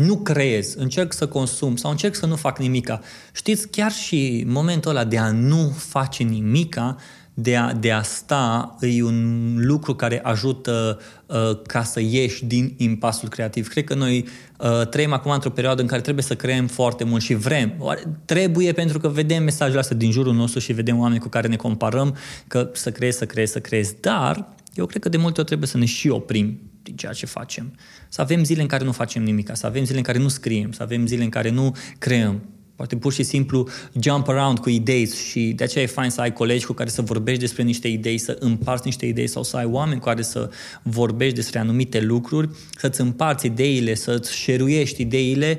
nu 0.00 0.16
creez, 0.16 0.74
încerc 0.74 1.12
să 1.12 1.26
consum 1.26 1.76
sau 1.76 1.90
încerc 1.90 2.14
să 2.14 2.26
nu 2.26 2.36
fac 2.36 2.58
nimica. 2.58 3.00
Știți, 3.32 3.68
chiar 3.68 3.92
și 3.92 4.44
momentul 4.46 4.90
ăla 4.90 5.04
de 5.04 5.18
a 5.18 5.30
nu 5.30 5.74
face 5.76 6.22
nimica, 6.22 6.96
de 7.34 7.56
a, 7.56 7.72
de 7.72 7.92
a 7.92 8.02
sta, 8.02 8.76
e 8.80 9.02
un 9.02 9.54
lucru 9.56 9.94
care 9.94 10.20
ajută 10.22 11.00
uh, 11.26 11.36
ca 11.66 11.82
să 11.82 12.00
ieși 12.00 12.44
din 12.44 12.74
impasul 12.76 13.28
creativ. 13.28 13.68
Cred 13.68 13.84
că 13.84 13.94
noi 13.94 14.26
uh, 14.58 14.86
trăim 14.88 15.12
acum 15.12 15.30
într-o 15.30 15.50
perioadă 15.50 15.82
în 15.82 15.86
care 15.86 16.00
trebuie 16.00 16.24
să 16.24 16.34
creăm 16.36 16.66
foarte 16.66 17.04
mult 17.04 17.22
și 17.22 17.34
vrem. 17.34 17.74
Oare, 17.78 18.02
trebuie 18.24 18.72
pentru 18.72 18.98
că 18.98 19.08
vedem 19.08 19.42
mesajele 19.42 19.78
astea 19.78 19.96
din 19.96 20.10
jurul 20.10 20.34
nostru 20.34 20.60
și 20.60 20.72
vedem 20.72 20.98
oameni 20.98 21.20
cu 21.20 21.28
care 21.28 21.48
ne 21.48 21.56
comparăm 21.56 22.16
că 22.48 22.70
să 22.72 22.90
creezi, 22.90 23.18
să 23.18 23.26
creezi, 23.26 23.52
să 23.52 23.60
creezi. 23.60 23.94
Dar 24.00 24.48
eu 24.74 24.86
cred 24.86 25.02
că 25.02 25.08
de 25.08 25.16
multe 25.16 25.38
ori 25.38 25.48
trebuie 25.48 25.68
să 25.68 25.78
ne 25.78 25.84
și 25.84 26.08
oprim 26.08 26.69
din 26.82 26.96
ceea 26.96 27.12
ce 27.12 27.26
facem. 27.26 27.74
Să 28.08 28.20
avem 28.20 28.44
zile 28.44 28.62
în 28.62 28.68
care 28.68 28.84
nu 28.84 28.92
facem 28.92 29.22
nimic, 29.22 29.50
să 29.52 29.66
avem 29.66 29.84
zile 29.84 29.98
în 29.98 30.04
care 30.04 30.18
nu 30.18 30.28
scriem, 30.28 30.72
să 30.72 30.82
avem 30.82 31.06
zile 31.06 31.22
în 31.22 31.28
care 31.28 31.50
nu 31.50 31.76
creăm. 31.98 32.42
Poate 32.80 32.96
pur 32.96 33.12
și 33.12 33.22
simplu 33.22 33.68
jump 34.00 34.28
around 34.28 34.58
cu 34.58 34.68
idei 34.68 35.08
și 35.30 35.52
de 35.56 35.64
aceea 35.64 35.84
e 35.84 35.86
fain 35.86 36.10
să 36.10 36.20
ai 36.20 36.32
colegi 36.32 36.66
cu 36.66 36.72
care 36.72 36.88
să 36.88 37.02
vorbești 37.02 37.40
despre 37.40 37.62
niște 37.62 37.88
idei, 37.88 38.18
să 38.18 38.36
împarți 38.40 38.82
niște 38.84 39.06
idei 39.06 39.26
sau 39.26 39.42
să 39.42 39.56
ai 39.56 39.64
oameni 39.64 40.00
cu 40.00 40.06
care 40.06 40.22
să 40.22 40.50
vorbești 40.82 41.34
despre 41.34 41.58
anumite 41.58 42.00
lucruri, 42.00 42.48
să-ți 42.76 43.00
împarți 43.00 43.46
ideile, 43.46 43.94
să-ți 43.94 44.34
șeruiești 44.34 45.00
ideile 45.00 45.58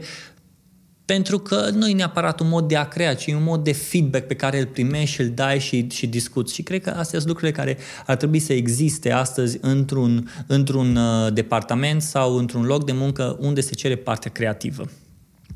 pentru 1.11 1.39
că 1.39 1.69
nu 1.73 1.87
e 1.87 1.93
neapărat 1.93 2.39
un 2.39 2.47
mod 2.47 2.67
de 2.67 2.75
a 2.75 2.87
crea, 2.87 3.15
ci 3.15 3.27
un 3.27 3.43
mod 3.43 3.63
de 3.63 3.71
feedback 3.71 4.27
pe 4.27 4.35
care 4.35 4.59
îl 4.59 4.65
primești 4.65 5.15
și 5.15 5.21
îl 5.21 5.29
dai 5.29 5.59
și, 5.59 5.87
și 5.89 6.07
discuți. 6.07 6.53
Și 6.53 6.63
cred 6.63 6.81
că 6.81 6.89
astea 6.89 7.19
sunt 7.19 7.25
lucrurile 7.31 7.57
care 7.57 7.77
ar 8.05 8.15
trebui 8.15 8.39
să 8.39 8.53
existe 8.53 9.11
astăzi 9.11 9.57
într-un, 9.61 10.29
într-un 10.47 10.95
uh, 10.95 11.33
departament 11.33 12.01
sau 12.01 12.35
într-un 12.35 12.63
loc 12.63 12.85
de 12.85 12.91
muncă 12.91 13.37
unde 13.39 13.61
se 13.61 13.73
cere 13.73 13.95
partea 13.95 14.31
creativă. 14.31 14.89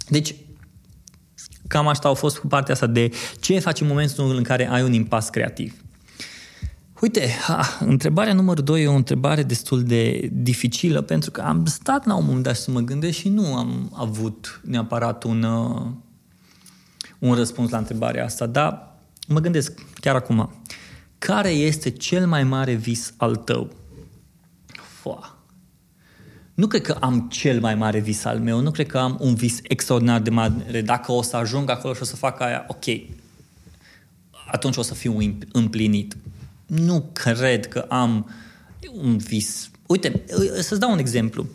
Deci, 0.09 0.35
cam 1.67 1.87
asta 1.87 2.07
au 2.07 2.13
fost 2.13 2.37
cu 2.37 2.47
partea 2.47 2.73
asta 2.73 2.87
de 2.87 3.11
ce 3.39 3.59
faci 3.59 3.81
în 3.81 3.87
momentul 3.87 4.35
în 4.35 4.43
care 4.43 4.69
ai 4.69 4.83
un 4.83 4.93
impas 4.93 5.29
creativ. 5.29 5.84
Uite, 7.01 7.29
ha, 7.41 7.77
întrebarea 7.79 8.33
numărul 8.33 8.63
2 8.63 8.83
e 8.83 8.87
o 8.87 8.93
întrebare 8.93 9.43
destul 9.43 9.83
de 9.83 10.29
dificilă 10.31 11.01
pentru 11.01 11.31
că 11.31 11.41
am 11.41 11.65
stat 11.65 12.05
la 12.05 12.15
un 12.15 12.25
moment 12.25 12.43
dat 12.43 12.55
să 12.55 12.71
mă 12.71 12.79
gândesc 12.79 13.17
și 13.17 13.29
nu 13.29 13.55
am 13.55 13.91
avut 13.93 14.61
neapărat 14.63 15.23
un, 15.23 15.43
uh, 15.43 15.87
un 17.19 17.33
răspuns 17.33 17.69
la 17.69 17.77
întrebarea 17.77 18.23
asta, 18.23 18.45
dar 18.45 18.97
mă 19.27 19.39
gândesc 19.39 19.81
chiar 19.99 20.15
acum. 20.15 20.53
Care 21.17 21.49
este 21.49 21.89
cel 21.89 22.27
mai 22.27 22.43
mare 22.43 22.73
vis 22.73 23.13
al 23.17 23.35
tău? 23.35 23.71
Foa. 25.01 25.37
Nu 26.53 26.67
cred 26.67 26.81
că 26.81 26.97
am 26.99 27.27
cel 27.29 27.59
mai 27.59 27.75
mare 27.75 27.99
vis 27.99 28.25
al 28.25 28.39
meu, 28.39 28.59
nu 28.59 28.71
cred 28.71 28.87
că 28.87 28.97
am 28.97 29.17
un 29.19 29.35
vis 29.35 29.59
extraordinar 29.63 30.21
de 30.21 30.29
mare. 30.29 30.81
Dacă 30.81 31.11
o 31.11 31.21
să 31.21 31.35
ajung 31.35 31.69
acolo 31.69 31.93
și 31.93 32.01
o 32.01 32.05
să 32.05 32.15
fac 32.15 32.39
aia, 32.39 32.65
ok, 32.67 32.85
atunci 34.51 34.77
o 34.77 34.81
să 34.81 34.93
fiu 34.93 35.17
împlinit 35.51 36.15
nu 36.65 37.09
cred 37.13 37.67
că 37.67 37.79
am 37.79 38.29
un 39.03 39.17
vis. 39.17 39.69
Uite, 39.85 40.23
să-ți 40.59 40.79
dau 40.79 40.91
un 40.91 40.97
exemplu. 40.97 41.47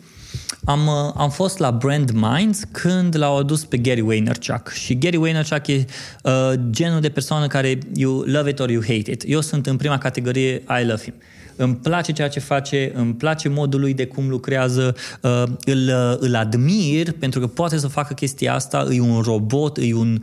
Am, 0.65 0.87
uh, 0.87 1.13
am 1.15 1.29
fost 1.29 1.57
la 1.57 1.71
Brand 1.71 2.11
Minds 2.11 2.63
când 2.71 3.17
l-au 3.17 3.37
adus 3.37 3.65
pe 3.65 3.77
Gary 3.77 4.01
Vaynerchuk 4.01 4.69
și 4.69 4.97
Gary 4.97 5.17
Vaynerchuk 5.17 5.67
e 5.67 5.85
uh, 6.23 6.53
genul 6.69 6.99
de 6.99 7.09
persoană 7.09 7.47
care 7.47 7.77
you 7.95 8.23
love 8.25 8.49
it 8.49 8.59
or 8.59 8.69
you 8.69 8.81
hate 8.81 9.11
it. 9.11 9.23
Eu 9.27 9.41
sunt 9.41 9.67
în 9.67 9.77
prima 9.77 9.97
categorie 9.97 10.53
I 10.53 10.85
love 10.85 11.01
him. 11.01 11.13
Îmi 11.55 11.75
place 11.75 12.11
ceea 12.11 12.27
ce 12.27 12.39
face, 12.39 12.91
îmi 12.95 13.13
place 13.13 13.49
modul 13.49 13.79
lui 13.79 13.93
de 13.93 14.05
cum 14.05 14.29
lucrează, 14.29 14.95
uh, 15.21 15.43
îl, 15.65 15.87
uh, 15.87 16.15
îl 16.19 16.35
admir 16.35 17.11
pentru 17.11 17.39
că 17.39 17.47
poate 17.47 17.77
să 17.77 17.87
facă 17.87 18.13
chestia 18.13 18.53
asta, 18.53 18.87
e 18.91 19.01
un 19.01 19.21
robot, 19.21 19.77
e 19.77 19.93
un 19.93 20.21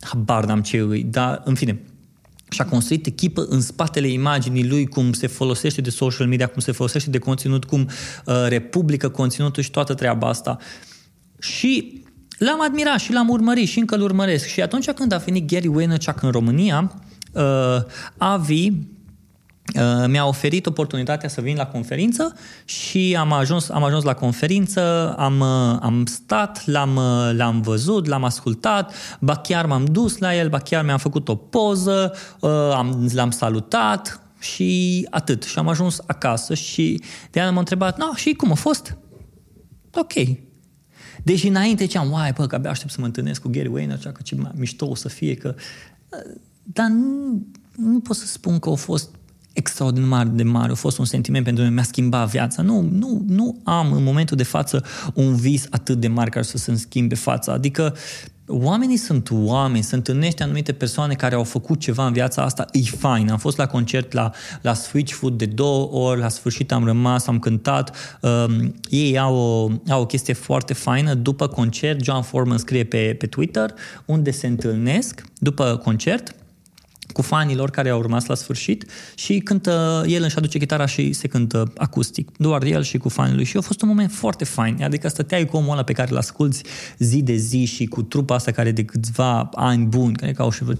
habar 0.00 0.44
n-am 0.44 0.62
ce 0.62 0.76
e, 0.76 1.02
dar 1.04 1.42
în 1.44 1.54
fine, 1.54 1.80
și-a 2.52 2.64
construit 2.64 3.06
echipă 3.06 3.46
în 3.48 3.60
spatele 3.60 4.08
imaginii 4.08 4.68
lui, 4.68 4.86
cum 4.86 5.12
se 5.12 5.26
folosește 5.26 5.80
de 5.80 5.90
social 5.90 6.26
media, 6.26 6.46
cum 6.46 6.60
se 6.60 6.72
folosește 6.72 7.10
de 7.10 7.18
conținut, 7.18 7.64
cum 7.64 7.88
uh, 8.26 8.34
republică 8.48 9.08
conținutul 9.08 9.62
și 9.62 9.70
toată 9.70 9.94
treaba 9.94 10.28
asta. 10.28 10.56
Și 11.38 12.02
l-am 12.38 12.62
admirat 12.62 12.98
și 12.98 13.12
l-am 13.12 13.28
urmărit 13.28 13.68
și 13.68 13.78
încă 13.78 13.94
îl 13.94 14.02
urmăresc. 14.02 14.46
Și 14.46 14.60
atunci 14.60 14.90
când 14.90 15.12
a 15.12 15.16
venit 15.16 15.52
Gary 15.52 15.68
Vaynerchuk 15.68 16.22
în 16.22 16.30
România, 16.30 17.02
uh, 17.32 17.76
Avi, 18.16 18.68
Uh, 18.68 18.91
mi-a 20.06 20.26
oferit 20.26 20.66
oportunitatea 20.66 21.28
să 21.28 21.40
vin 21.40 21.56
la 21.56 21.66
conferință 21.66 22.36
și 22.64 23.16
am 23.18 23.32
ajuns, 23.32 23.68
am 23.68 23.82
ajuns 23.84 24.04
la 24.04 24.14
conferință, 24.14 25.14
am, 25.18 25.40
uh, 25.40 25.78
am 25.80 26.04
stat, 26.06 26.66
l-am, 26.66 26.96
uh, 26.96 27.30
l-am 27.36 27.60
văzut, 27.60 28.06
l-am 28.06 28.24
ascultat, 28.24 28.94
ba 29.20 29.36
chiar 29.36 29.66
m-am 29.66 29.84
dus 29.84 30.18
la 30.18 30.36
el, 30.36 30.48
ba 30.48 30.58
chiar 30.58 30.84
mi-am 30.84 30.98
făcut 30.98 31.28
o 31.28 31.34
poză, 31.34 32.14
am, 32.74 33.10
l-am 33.12 33.30
salutat 33.30 34.20
și 34.40 35.06
atât. 35.10 35.42
Și 35.42 35.58
am 35.58 35.68
ajuns 35.68 36.00
acasă 36.06 36.54
și 36.54 37.02
de 37.30 37.40
aia 37.40 37.50
m-a 37.50 37.58
întrebat, 37.58 37.98
no, 37.98 38.14
și 38.14 38.32
cum 38.32 38.50
a 38.50 38.54
fost? 38.54 38.96
Ok. 39.94 40.12
Deși 41.22 41.48
înainte 41.48 41.84
ziceam, 41.84 42.10
uai, 42.10 42.32
bă, 42.32 42.46
că 42.46 42.54
abia 42.54 42.70
aștept 42.70 42.92
să 42.92 43.00
mă 43.00 43.06
întâlnesc 43.06 43.42
cu 43.42 43.48
Gary 43.48 43.68
Wayne, 43.68 43.92
așa 43.92 44.12
că 44.12 44.22
ce 44.22 44.36
mișto 44.54 44.86
o 44.86 44.94
să 44.94 45.08
fie, 45.08 45.34
că... 45.34 45.54
Dar 46.62 46.86
nu, 46.86 47.46
nu 47.76 48.00
pot 48.00 48.16
să 48.16 48.26
spun 48.26 48.58
că 48.58 48.70
a 48.70 48.74
fost 48.74 49.14
extraordinar 49.52 50.26
de 50.26 50.42
mare, 50.42 50.72
a 50.72 50.74
fost 50.74 50.98
un 50.98 51.04
sentiment 51.04 51.44
pentru 51.44 51.62
mine, 51.62 51.74
mi-a 51.74 51.84
schimbat 51.84 52.28
viața. 52.28 52.62
Nu, 52.62 52.88
nu, 52.92 53.24
nu 53.26 53.60
am 53.64 53.92
în 53.92 54.02
momentul 54.02 54.36
de 54.36 54.42
față 54.42 54.84
un 55.14 55.34
vis 55.34 55.66
atât 55.70 56.00
de 56.00 56.08
mare 56.08 56.30
care 56.30 56.44
să 56.44 56.58
se 56.58 56.74
schimbe 56.74 57.14
fața. 57.14 57.52
Adică 57.52 57.94
oamenii 58.46 58.96
sunt 58.96 59.28
oameni, 59.32 59.82
se 59.82 59.94
întâlnește 59.94 60.42
anumite 60.42 60.72
persoane 60.72 61.14
care 61.14 61.34
au 61.34 61.44
făcut 61.44 61.80
ceva 61.80 62.06
în 62.06 62.12
viața 62.12 62.42
asta, 62.42 62.66
e 62.72 62.80
fain. 62.80 63.30
Am 63.30 63.38
fost 63.38 63.56
la 63.56 63.66
concert 63.66 64.12
la, 64.12 64.30
la 64.60 64.74
Switch 64.74 65.12
Food 65.12 65.38
de 65.38 65.46
două 65.46 65.90
ori, 65.92 66.20
la 66.20 66.28
sfârșit 66.28 66.72
am 66.72 66.84
rămas, 66.84 67.26
am 67.26 67.38
cântat. 67.38 68.18
Um, 68.20 68.74
ei 68.88 69.18
au 69.18 69.34
o, 69.34 69.70
au 69.92 70.00
o 70.00 70.06
chestie 70.06 70.34
foarte 70.34 70.74
faină. 70.74 71.14
După 71.14 71.46
concert, 71.46 72.04
John 72.04 72.22
Foreman 72.22 72.58
scrie 72.58 72.84
pe, 72.84 73.16
pe 73.18 73.26
Twitter 73.26 73.74
unde 74.04 74.30
se 74.30 74.46
întâlnesc 74.46 75.22
după 75.38 75.80
concert 75.84 76.34
cu 77.12 77.22
fanilor 77.22 77.70
care 77.70 77.88
au 77.88 78.02
rămas 78.02 78.26
la 78.26 78.34
sfârșit 78.34 78.84
și 79.14 79.38
cântă, 79.38 80.04
el 80.06 80.22
își 80.22 80.36
aduce 80.36 80.58
chitara 80.58 80.86
și 80.86 81.12
se 81.12 81.28
cântă 81.28 81.72
acustic, 81.76 82.30
doar 82.36 82.62
el 82.62 82.82
și 82.82 82.98
cu 82.98 83.08
fanii 83.08 83.34
lui. 83.34 83.44
Și 83.44 83.56
a 83.56 83.60
fost 83.60 83.82
un 83.82 83.88
moment 83.88 84.12
foarte 84.12 84.44
fain, 84.44 84.82
adică 84.82 85.08
stăteai 85.08 85.44
cu 85.44 85.56
omul 85.56 85.72
ăla 85.72 85.82
pe 85.82 85.92
care 85.92 86.10
îl 86.10 86.16
asculti 86.16 86.60
zi 86.98 87.22
de 87.22 87.34
zi 87.34 87.64
și 87.64 87.86
cu 87.86 88.02
trupa 88.02 88.34
asta 88.34 88.50
care 88.50 88.70
de 88.70 88.84
câțiva 88.84 89.48
ani 89.54 89.84
buni, 89.84 90.14
care 90.14 90.34
au 90.36 90.50
și 90.50 90.64
vreo 90.64 90.76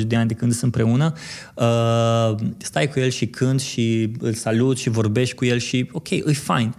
15-20 0.00 0.06
de 0.06 0.16
ani 0.16 0.28
de 0.28 0.34
când 0.34 0.52
sunt 0.52 0.62
împreună, 0.62 1.12
uh, 1.54 2.34
stai 2.56 2.88
cu 2.88 3.00
el 3.00 3.10
și 3.10 3.26
cânt 3.26 3.60
și 3.60 4.12
îl 4.18 4.32
salut 4.32 4.78
și 4.78 4.88
vorbești 4.88 5.34
cu 5.34 5.44
el 5.44 5.58
și 5.58 5.88
ok, 5.92 6.10
e 6.10 6.22
fain. 6.32 6.74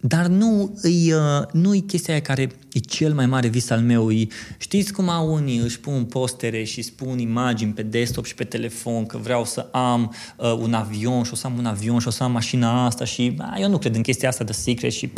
Dar 0.00 0.26
nu 0.26 0.78
e, 0.82 1.14
uh, 1.14 1.46
nu 1.52 1.74
e 1.74 1.78
chestia 1.78 2.14
aia 2.14 2.22
care 2.22 2.48
e 2.72 2.78
cel 2.78 3.14
mai 3.14 3.26
mare 3.26 3.48
vis 3.48 3.70
al 3.70 3.80
meu. 3.80 4.10
E, 4.10 4.26
știți 4.58 4.92
cum 4.92 5.08
au 5.08 5.32
unii 5.32 5.58
își 5.58 5.80
pun 5.80 6.04
postere 6.04 6.64
și 6.64 6.82
spun 6.82 7.18
imagini 7.18 7.72
pe 7.72 7.82
desktop 7.82 8.24
și 8.24 8.34
pe 8.34 8.44
telefon 8.44 9.06
că 9.06 9.18
vreau 9.18 9.44
să 9.44 9.68
am 9.72 10.14
uh, 10.36 10.52
un 10.52 10.74
avion 10.74 11.22
și 11.22 11.32
o 11.32 11.36
să 11.36 11.46
am 11.46 11.58
un 11.58 11.66
avion 11.66 11.98
și 11.98 12.08
o 12.08 12.10
să 12.10 12.22
am 12.22 12.32
mașina 12.32 12.84
asta 12.84 13.04
și 13.04 13.34
a, 13.38 13.58
eu 13.58 13.68
nu 13.68 13.78
cred 13.78 13.94
în 13.94 14.02
chestia 14.02 14.28
asta 14.28 14.44
de 14.44 14.52
secret 14.52 14.92
și 14.92 15.10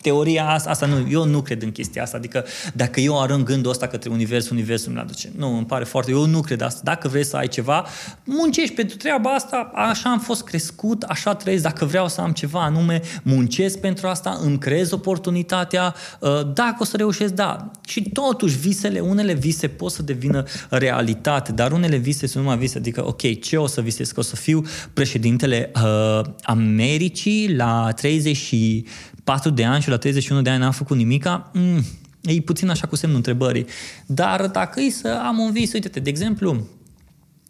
teoria 0.00 0.48
asta, 0.48 0.70
asta 0.70 0.86
nu, 0.86 1.08
eu 1.10 1.24
nu 1.24 1.42
cred 1.42 1.62
în 1.62 1.72
chestia 1.72 2.02
asta, 2.02 2.16
adică 2.16 2.44
dacă 2.74 3.00
eu 3.00 3.20
arăt 3.20 3.42
gândul 3.42 3.70
ăsta 3.70 3.86
către 3.86 4.10
univers, 4.10 4.48
universul 4.48 4.92
mi-l 4.92 5.00
aduce. 5.00 5.32
Nu, 5.36 5.56
îmi 5.56 5.66
pare 5.66 5.84
foarte, 5.84 6.10
eu 6.10 6.26
nu 6.26 6.40
cred 6.40 6.60
asta. 6.60 6.80
Dacă 6.84 7.08
vrei 7.08 7.24
să 7.24 7.36
ai 7.36 7.48
ceva, 7.48 7.86
muncești 8.24 8.74
pentru 8.74 8.96
treaba 8.96 9.30
asta, 9.30 9.70
așa 9.74 10.10
am 10.10 10.18
fost 10.18 10.44
crescut, 10.44 11.02
așa 11.02 11.34
trăiesc, 11.34 11.62
dacă 11.62 11.84
vreau 11.84 12.08
să 12.08 12.20
am 12.20 12.32
ceva 12.32 12.64
anume, 12.64 13.00
muncesc 13.22 13.78
pentru 13.78 14.06
asta, 14.08 14.38
îmi 14.42 14.58
creez 14.58 14.90
oportunitatea, 14.90 15.94
uh, 16.20 16.30
dacă 16.54 16.76
o 16.78 16.84
să 16.84 16.96
reușesc, 16.96 17.32
da. 17.32 17.70
Și 17.86 18.02
totuși 18.02 18.58
visele, 18.58 19.00
unele 19.00 19.32
vise 19.32 19.68
pot 19.68 19.92
să 19.92 20.02
devină 20.02 20.44
realitate, 20.68 21.52
dar 21.52 21.72
unele 21.72 21.96
vise 21.96 22.26
sunt 22.26 22.42
numai 22.42 22.58
vise, 22.58 22.78
adică, 22.78 23.06
ok, 23.06 23.40
ce 23.40 23.56
o 23.56 23.66
să 23.66 23.80
visez? 23.80 24.10
Că 24.10 24.20
o 24.20 24.22
să 24.22 24.36
fiu 24.36 24.62
președintele 24.92 25.70
uh, 25.74 26.20
Americii 26.42 27.54
la 27.54 27.92
30 27.96 28.36
și 28.36 28.86
4 29.24 29.50
de 29.50 29.64
ani 29.64 29.82
și 29.82 29.88
la 29.88 29.96
31 29.96 30.42
de 30.42 30.50
ani 30.50 30.60
n-am 30.60 30.72
făcut 30.72 30.96
nimica, 30.96 31.50
mm, 31.54 31.84
e 32.22 32.40
puțin 32.40 32.68
așa 32.68 32.86
cu 32.86 32.96
semnul 32.96 33.16
întrebării. 33.16 33.66
Dar 34.06 34.46
dacă 34.46 34.80
e 34.80 34.90
să 34.90 35.20
am 35.26 35.38
un 35.38 35.52
vis, 35.52 35.72
uite-te, 35.72 36.00
de 36.00 36.10
exemplu, 36.10 36.66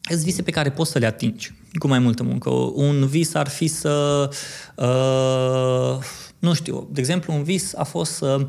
sunt 0.01 0.21
vise 0.21 0.43
pe 0.43 0.51
care 0.51 0.71
poți 0.71 0.91
să 0.91 0.99
le 0.99 1.07
atingi 1.07 1.53
cu 1.79 1.89
mai 1.89 1.99
multă 1.99 2.23
muncă. 2.23 2.51
Un 2.75 3.07
vis 3.07 3.35
ar 3.35 3.49
fi 3.49 3.67
să, 3.67 4.29
uh, 4.75 6.05
nu 6.39 6.55
știu, 6.55 6.89
de 6.93 7.01
exemplu, 7.01 7.35
un 7.35 7.43
vis 7.43 7.75
a 7.75 7.85
fost 7.85 8.13
să 8.13 8.49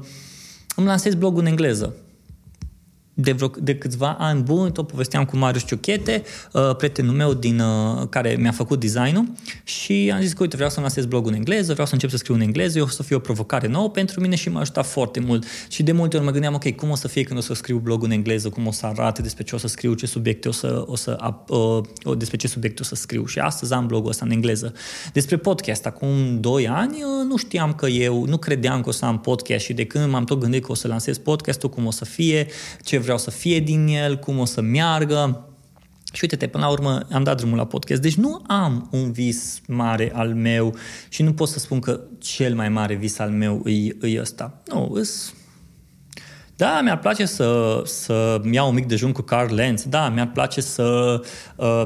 îmi 0.76 0.88
lansez 0.88 1.16
blogul 1.16 1.40
în 1.40 1.46
engleză 1.46 1.96
de, 3.22 3.32
vreo, 3.32 3.52
de 3.60 3.76
câțiva 3.76 4.16
ani 4.20 4.42
buni, 4.42 4.72
tot 4.72 4.88
povesteam 4.88 5.26
cu 5.26 5.38
Marius 5.38 5.66
Ciuchete, 5.66 6.24
uh, 6.54 6.76
prietenul 6.76 7.16
meu 7.16 7.34
din, 7.34 7.60
uh, 7.60 8.08
care 8.10 8.36
mi-a 8.40 8.52
făcut 8.52 8.80
designul 8.80 9.26
și 9.64 10.12
am 10.14 10.22
zis 10.22 10.34
că 10.34 10.42
uite, 10.42 10.56
vreau 10.56 10.72
să-mi 10.72 10.86
lasez 10.86 11.06
blogul 11.06 11.30
în 11.30 11.36
engleză, 11.36 11.72
vreau 11.72 11.88
să 11.88 11.94
încep 11.94 12.10
să 12.10 12.18
scriu 12.18 12.34
în 12.34 12.42
engleză, 12.42 12.78
eu 12.78 12.84
o 12.84 12.88
să 12.88 13.04
fie 13.04 13.16
o 13.16 13.20
provocare 13.20 13.68
nouă 13.68 13.90
pentru 13.90 14.22
mine 14.22 14.36
și 14.36 14.50
m-a 14.50 14.60
ajutat 14.60 14.86
foarte 14.86 15.20
mult. 15.20 15.46
Și 15.68 15.84
de 15.84 15.92
multe 15.92 16.16
ori 16.16 16.26
mă 16.26 16.32
gândeam, 16.32 16.54
ok, 16.54 16.76
cum 16.76 16.90
o 16.90 16.96
să 16.96 17.08
fie 17.08 17.24
când 17.24 17.40
o 17.40 17.42
să 17.42 17.54
scriu 17.54 17.78
blogul 17.78 18.06
în 18.06 18.12
engleză, 18.12 18.50
cum 18.50 18.68
o 18.68 18.72
să 18.72 18.86
arate, 18.86 19.22
despre 19.22 19.44
ce 19.44 19.56
o 19.56 19.58
să 19.58 19.68
scriu, 19.68 19.94
ce 19.94 20.06
subiecte 20.06 20.48
o 20.48 20.52
să, 20.52 20.84
o 20.86 20.96
să 20.96 21.18
uh, 21.48 22.18
despre 22.18 22.38
ce 22.38 22.48
subiecte 22.48 22.82
o 22.82 22.86
să 22.86 22.96
scriu. 22.96 23.26
Și 23.26 23.40
astăzi 23.40 23.74
am 23.74 23.88
blogul 23.88 24.10
ăsta 24.10 24.26
în 24.26 24.32
engleză. 24.32 24.74
Despre 25.14 25.38
podcast, 25.38 25.86
acum 25.86 26.40
2 26.40 26.68
ani, 26.68 26.94
uh, 26.94 27.26
nu 27.28 27.38
știam 27.38 27.74
că 27.74 27.88
eu, 27.88 28.26
nu 28.26 28.38
credeam 28.38 28.82
că 28.82 28.90
o 28.90 28.92
să 28.92 29.06
am 29.06 29.20
podcast 29.20 29.64
și 29.64 29.74
de 29.74 29.86
când 29.86 30.10
m-am 30.10 30.24
tot 30.24 30.40
gândit 30.40 30.66
că 30.66 30.72
o 30.72 30.76
să 30.76 30.88
lansez 30.88 31.18
podcastul, 31.18 31.70
cum 31.70 31.86
o 31.86 31.92
să 31.92 32.06
fie, 32.06 32.48
ce 32.82 32.98
vreau 32.98 33.11
să 33.18 33.32
fie 33.32 33.60
din 33.60 33.88
el, 33.88 34.18
cum 34.18 34.40
o 34.40 34.46
să 34.46 34.62
meargă. 34.62 35.46
Și 36.14 36.20
uite-te, 36.22 36.48
până 36.48 36.64
la 36.64 36.72
urmă 36.72 37.00
am 37.12 37.24
dat 37.24 37.38
drumul 37.38 37.58
la 37.58 37.66
podcast. 37.66 38.02
Deci 38.02 38.16
nu 38.16 38.42
am 38.48 38.90
un 38.92 39.12
vis 39.12 39.62
mare 39.68 40.12
al 40.16 40.34
meu 40.34 40.76
și 41.10 41.24
nu 41.24 41.34
pot 41.34 41.48
să 41.48 41.60
spun 41.60 41.80
că 41.80 42.02
cel 42.18 42.56
mai 42.56 42.70
mare 42.70 42.94
vis 42.94 43.20
al 43.20 43.30
meu 43.30 43.64
e, 43.66 44.08
e 44.08 44.20
ăsta. 44.20 44.62
Nu, 44.66 44.92
îs... 44.94 45.34
Da, 46.56 46.82
mi-ar 46.82 47.00
place 47.00 47.26
să, 47.26 47.82
să 47.86 48.42
iau 48.52 48.68
un 48.68 48.74
mic 48.74 48.88
dejun 48.88 49.12
cu 49.12 49.22
Carl 49.22 49.54
Lenz. 49.54 49.84
Da, 49.84 50.10
mi-ar 50.10 50.32
place 50.32 50.62
să 50.62 51.20
uh, 51.56 51.86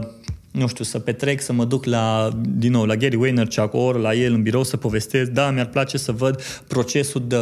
nu 0.56 0.68
știu, 0.68 0.84
să 0.84 1.00
petrec, 1.00 1.42
să 1.42 1.54
mă 1.54 1.66
duc 1.66 1.86
la, 1.86 2.30
din 2.48 2.72
nou, 2.72 2.86
la 2.86 2.96
Gary 2.96 3.16
Vaynerchuk, 3.16 3.74
ori 3.74 4.02
la 4.02 4.14
el 4.14 4.34
în 4.34 4.42
birou 4.42 4.64
să 4.64 4.78
povestesc. 4.78 5.30
Da, 5.32 5.52
mi-ar 5.52 5.66
place 5.66 5.98
să 5.98 6.12
văd 6.12 6.42
procesul, 6.68 7.24
de, 7.28 7.38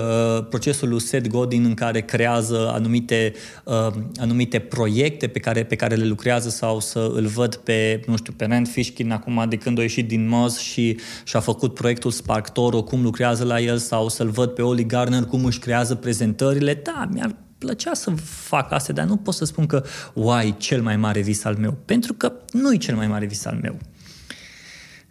procesul 0.50 0.90
lui 0.90 1.02
Seth 1.02 1.28
Godin 1.28 1.64
în 1.66 1.74
care 1.74 2.02
creează 2.02 2.72
anumite, 2.74 3.34
uh, 3.64 3.88
anumite 4.16 4.60
proiecte 4.60 5.28
pe 5.28 5.40
care, 5.40 5.64
pe 5.64 5.76
care 5.76 5.96
le 5.96 6.06
lucrează 6.06 6.50
sau 6.50 6.80
să 6.80 7.12
îl 7.14 7.26
văd 7.26 7.56
pe, 7.56 8.02
nu 8.08 8.16
știu, 8.16 8.34
pe 8.38 8.46
Rand 8.46 8.68
Fishkin 8.68 9.12
acum 9.12 9.46
de 9.50 9.56
când 9.56 9.80
a 9.80 9.82
ieșit 9.82 10.08
din 10.08 10.28
Moz 10.28 10.58
și 10.58 11.00
și-a 11.24 11.40
făcut 11.40 11.74
proiectul 11.74 12.12
Spark 12.12 12.50
Toro, 12.50 12.82
cum 12.82 13.02
lucrează 13.02 13.44
la 13.44 13.60
el 13.60 13.78
sau 13.78 14.10
să-l 14.10 14.30
văd 14.30 14.50
pe 14.50 14.62
Oli 14.62 14.86
Garner, 14.86 15.24
cum 15.24 15.46
își 15.46 15.60
creează 15.60 15.96
prezentările. 15.96 16.82
Da, 16.84 17.08
mi-ar 17.12 17.36
plăcea 17.64 17.94
să 17.94 18.12
fac 18.24 18.72
asta, 18.72 18.94
dar 18.94 19.06
nu 19.06 19.18
pot 19.18 19.34
să 19.34 19.46
spun 19.46 19.66
că, 19.66 19.84
uai, 20.14 20.56
cel 20.58 20.82
mai 20.82 20.98
mare 20.98 21.22
vis 21.22 21.44
al 21.44 21.56
meu, 21.56 21.78
pentru 21.86 22.14
că 22.14 22.34
nu 22.52 22.74
e 22.74 22.78
cel 22.78 22.96
mai 22.96 23.08
mare 23.08 23.26
vis 23.26 23.46
al 23.46 23.60
meu. 23.62 23.78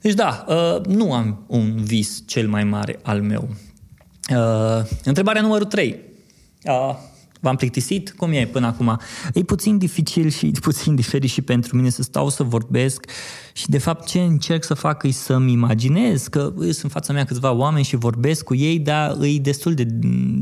Deci 0.00 0.14
da, 0.14 0.44
uh, 0.48 0.86
nu 0.86 1.12
am 1.12 1.44
un 1.46 1.84
vis 1.84 2.22
cel 2.26 2.48
mai 2.48 2.64
mare 2.64 2.98
al 3.02 3.22
meu. 3.22 3.48
Uh, 4.30 4.84
întrebarea 5.04 5.42
numărul 5.42 5.66
3. 5.66 6.00
Uh, 7.42 7.48
V-am 7.48 7.56
plictisit? 7.56 8.14
Cum 8.16 8.32
e 8.32 8.46
până 8.46 8.66
acum? 8.66 9.00
E 9.34 9.42
puțin 9.42 9.78
dificil 9.78 10.28
și 10.28 10.50
puțin 10.60 10.94
diferit 10.94 11.30
și 11.30 11.42
pentru 11.42 11.76
mine 11.76 11.88
să 11.90 12.02
stau 12.02 12.28
să 12.28 12.42
vorbesc 12.42 13.06
și 13.52 13.68
de 13.68 13.78
fapt 13.78 14.06
ce 14.06 14.20
încerc 14.20 14.64
să 14.64 14.74
fac 14.74 15.02
e 15.02 15.10
să-mi 15.10 15.52
imaginez 15.52 16.26
că 16.26 16.52
sunt 16.56 16.82
în 16.82 16.88
fața 16.88 17.12
mea 17.12 17.24
câțiva 17.24 17.52
oameni 17.52 17.84
și 17.84 17.96
vorbesc 17.96 18.44
cu 18.44 18.54
ei, 18.54 18.78
dar 18.78 19.16
e 19.20 19.38
destul 19.38 19.74
de 19.74 19.86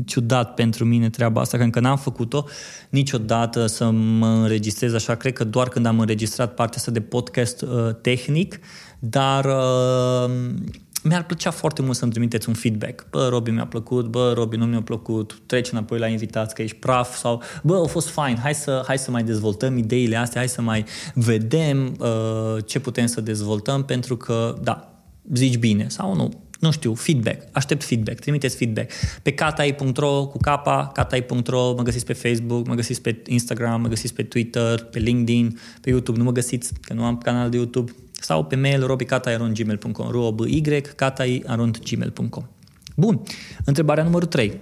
ciudat 0.05 0.53
pentru 0.53 0.85
mine 0.85 1.09
treaba 1.09 1.41
asta, 1.41 1.57
că 1.57 1.63
încă 1.63 1.79
n-am 1.79 1.97
făcut-o 1.97 2.45
niciodată 2.89 3.65
să 3.65 3.89
mă 3.89 4.27
înregistrez 4.27 4.93
așa. 4.93 5.15
Cred 5.15 5.33
că 5.33 5.43
doar 5.43 5.67
când 5.67 5.85
am 5.85 5.99
înregistrat 5.99 6.53
partea 6.53 6.77
asta 6.77 6.91
de 6.91 7.01
podcast 7.01 7.61
uh, 7.61 7.69
tehnic, 8.01 8.59
dar 8.99 9.45
uh, 9.45 10.31
mi-ar 11.03 11.25
plăcea 11.25 11.51
foarte 11.51 11.81
mult 11.81 11.97
să-mi 11.97 12.11
trimiteți 12.11 12.47
un 12.47 12.53
feedback. 12.53 13.09
Bă, 13.09 13.27
Robi 13.27 13.51
mi-a 13.51 13.65
plăcut, 13.65 14.07
bă, 14.07 14.33
Robi 14.35 14.57
nu 14.57 14.65
mi-a 14.65 14.81
plăcut, 14.81 15.41
treci 15.45 15.71
înapoi 15.71 15.99
la 15.99 16.07
invitați 16.07 16.55
că 16.55 16.61
ești 16.61 16.75
praf 16.75 17.17
sau 17.17 17.41
bă, 17.63 17.81
a 17.85 17.87
fost 17.87 18.09
fine, 18.09 18.39
hai 18.41 18.53
să, 18.53 18.83
hai 18.87 18.97
să 18.97 19.11
mai 19.11 19.23
dezvoltăm 19.23 19.77
ideile 19.77 20.15
astea, 20.15 20.39
hai 20.39 20.49
să 20.49 20.61
mai 20.61 20.85
vedem 21.13 21.95
uh, 21.99 22.65
ce 22.65 22.79
putem 22.79 23.05
să 23.05 23.21
dezvoltăm 23.21 23.83
pentru 23.83 24.17
că, 24.17 24.55
da, 24.63 25.03
zici 25.33 25.57
bine 25.57 25.85
sau 25.89 26.15
nu, 26.15 26.29
nu 26.59 26.71
știu, 26.71 26.93
feedback, 26.93 27.47
aștept 27.51 27.83
feedback, 27.83 28.19
trimiteți 28.19 28.55
feedback. 28.55 28.91
Pe 29.21 29.31
katai.ro 29.33 30.25
cu 30.25 30.37
capa, 30.37 30.89
katai.ro, 30.93 31.73
mă 31.73 31.81
găsiți 31.81 32.05
pe 32.05 32.13
Facebook, 32.13 32.67
mă 32.67 32.73
găsiți 32.73 33.01
pe 33.01 33.21
Instagram, 33.27 33.81
mă 33.81 33.87
găsiți 33.87 34.13
pe 34.13 34.23
Twitter, 34.23 34.83
pe 34.83 34.99
LinkedIn, 34.99 35.59
pe 35.81 35.89
YouTube, 35.89 36.17
nu 36.17 36.23
mă 36.23 36.31
găsiți, 36.31 36.73
că 36.81 36.93
nu 36.93 37.03
am 37.03 37.17
canal 37.17 37.49
de 37.49 37.57
YouTube, 37.57 37.91
sau 38.21 38.45
pe 38.45 38.55
mail 38.55 38.85
robicatai.gmail.com 38.85 40.09
robi.gmail.com 40.09 42.45
Bun, 42.95 43.21
întrebarea 43.65 44.03
numărul 44.03 44.27
3. 44.27 44.59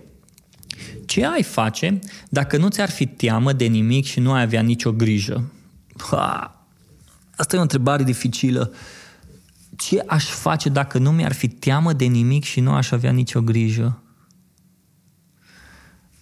Ce 1.06 1.26
ai 1.26 1.44
face 1.44 2.00
dacă 2.30 2.58
nu 2.58 2.68
ți-ar 2.68 2.90
fi 2.90 3.06
teamă 3.06 3.54
de 3.54 3.66
nimic 3.66 4.06
și 4.06 4.20
nu 4.20 4.32
ai 4.32 4.42
avea 4.42 4.62
nicio 4.62 4.92
grijă? 4.92 5.52
Ha, 6.10 6.66
asta 7.36 7.56
e 7.56 7.60
o 7.60 7.62
întrebare 7.62 8.04
dificilă. 8.04 8.74
Ce 9.76 10.04
aș 10.08 10.26
face 10.26 10.70
dacă 10.70 10.98
nu 10.98 11.12
mi-ar 11.12 11.34
fi 11.34 11.48
teamă 11.48 11.94
de 11.94 12.06
nimic 12.06 12.44
și 12.44 12.60
nu 12.60 12.72
aș 12.72 12.92
avea 12.92 13.12
nicio 13.12 13.42
grijă? 13.42 14.02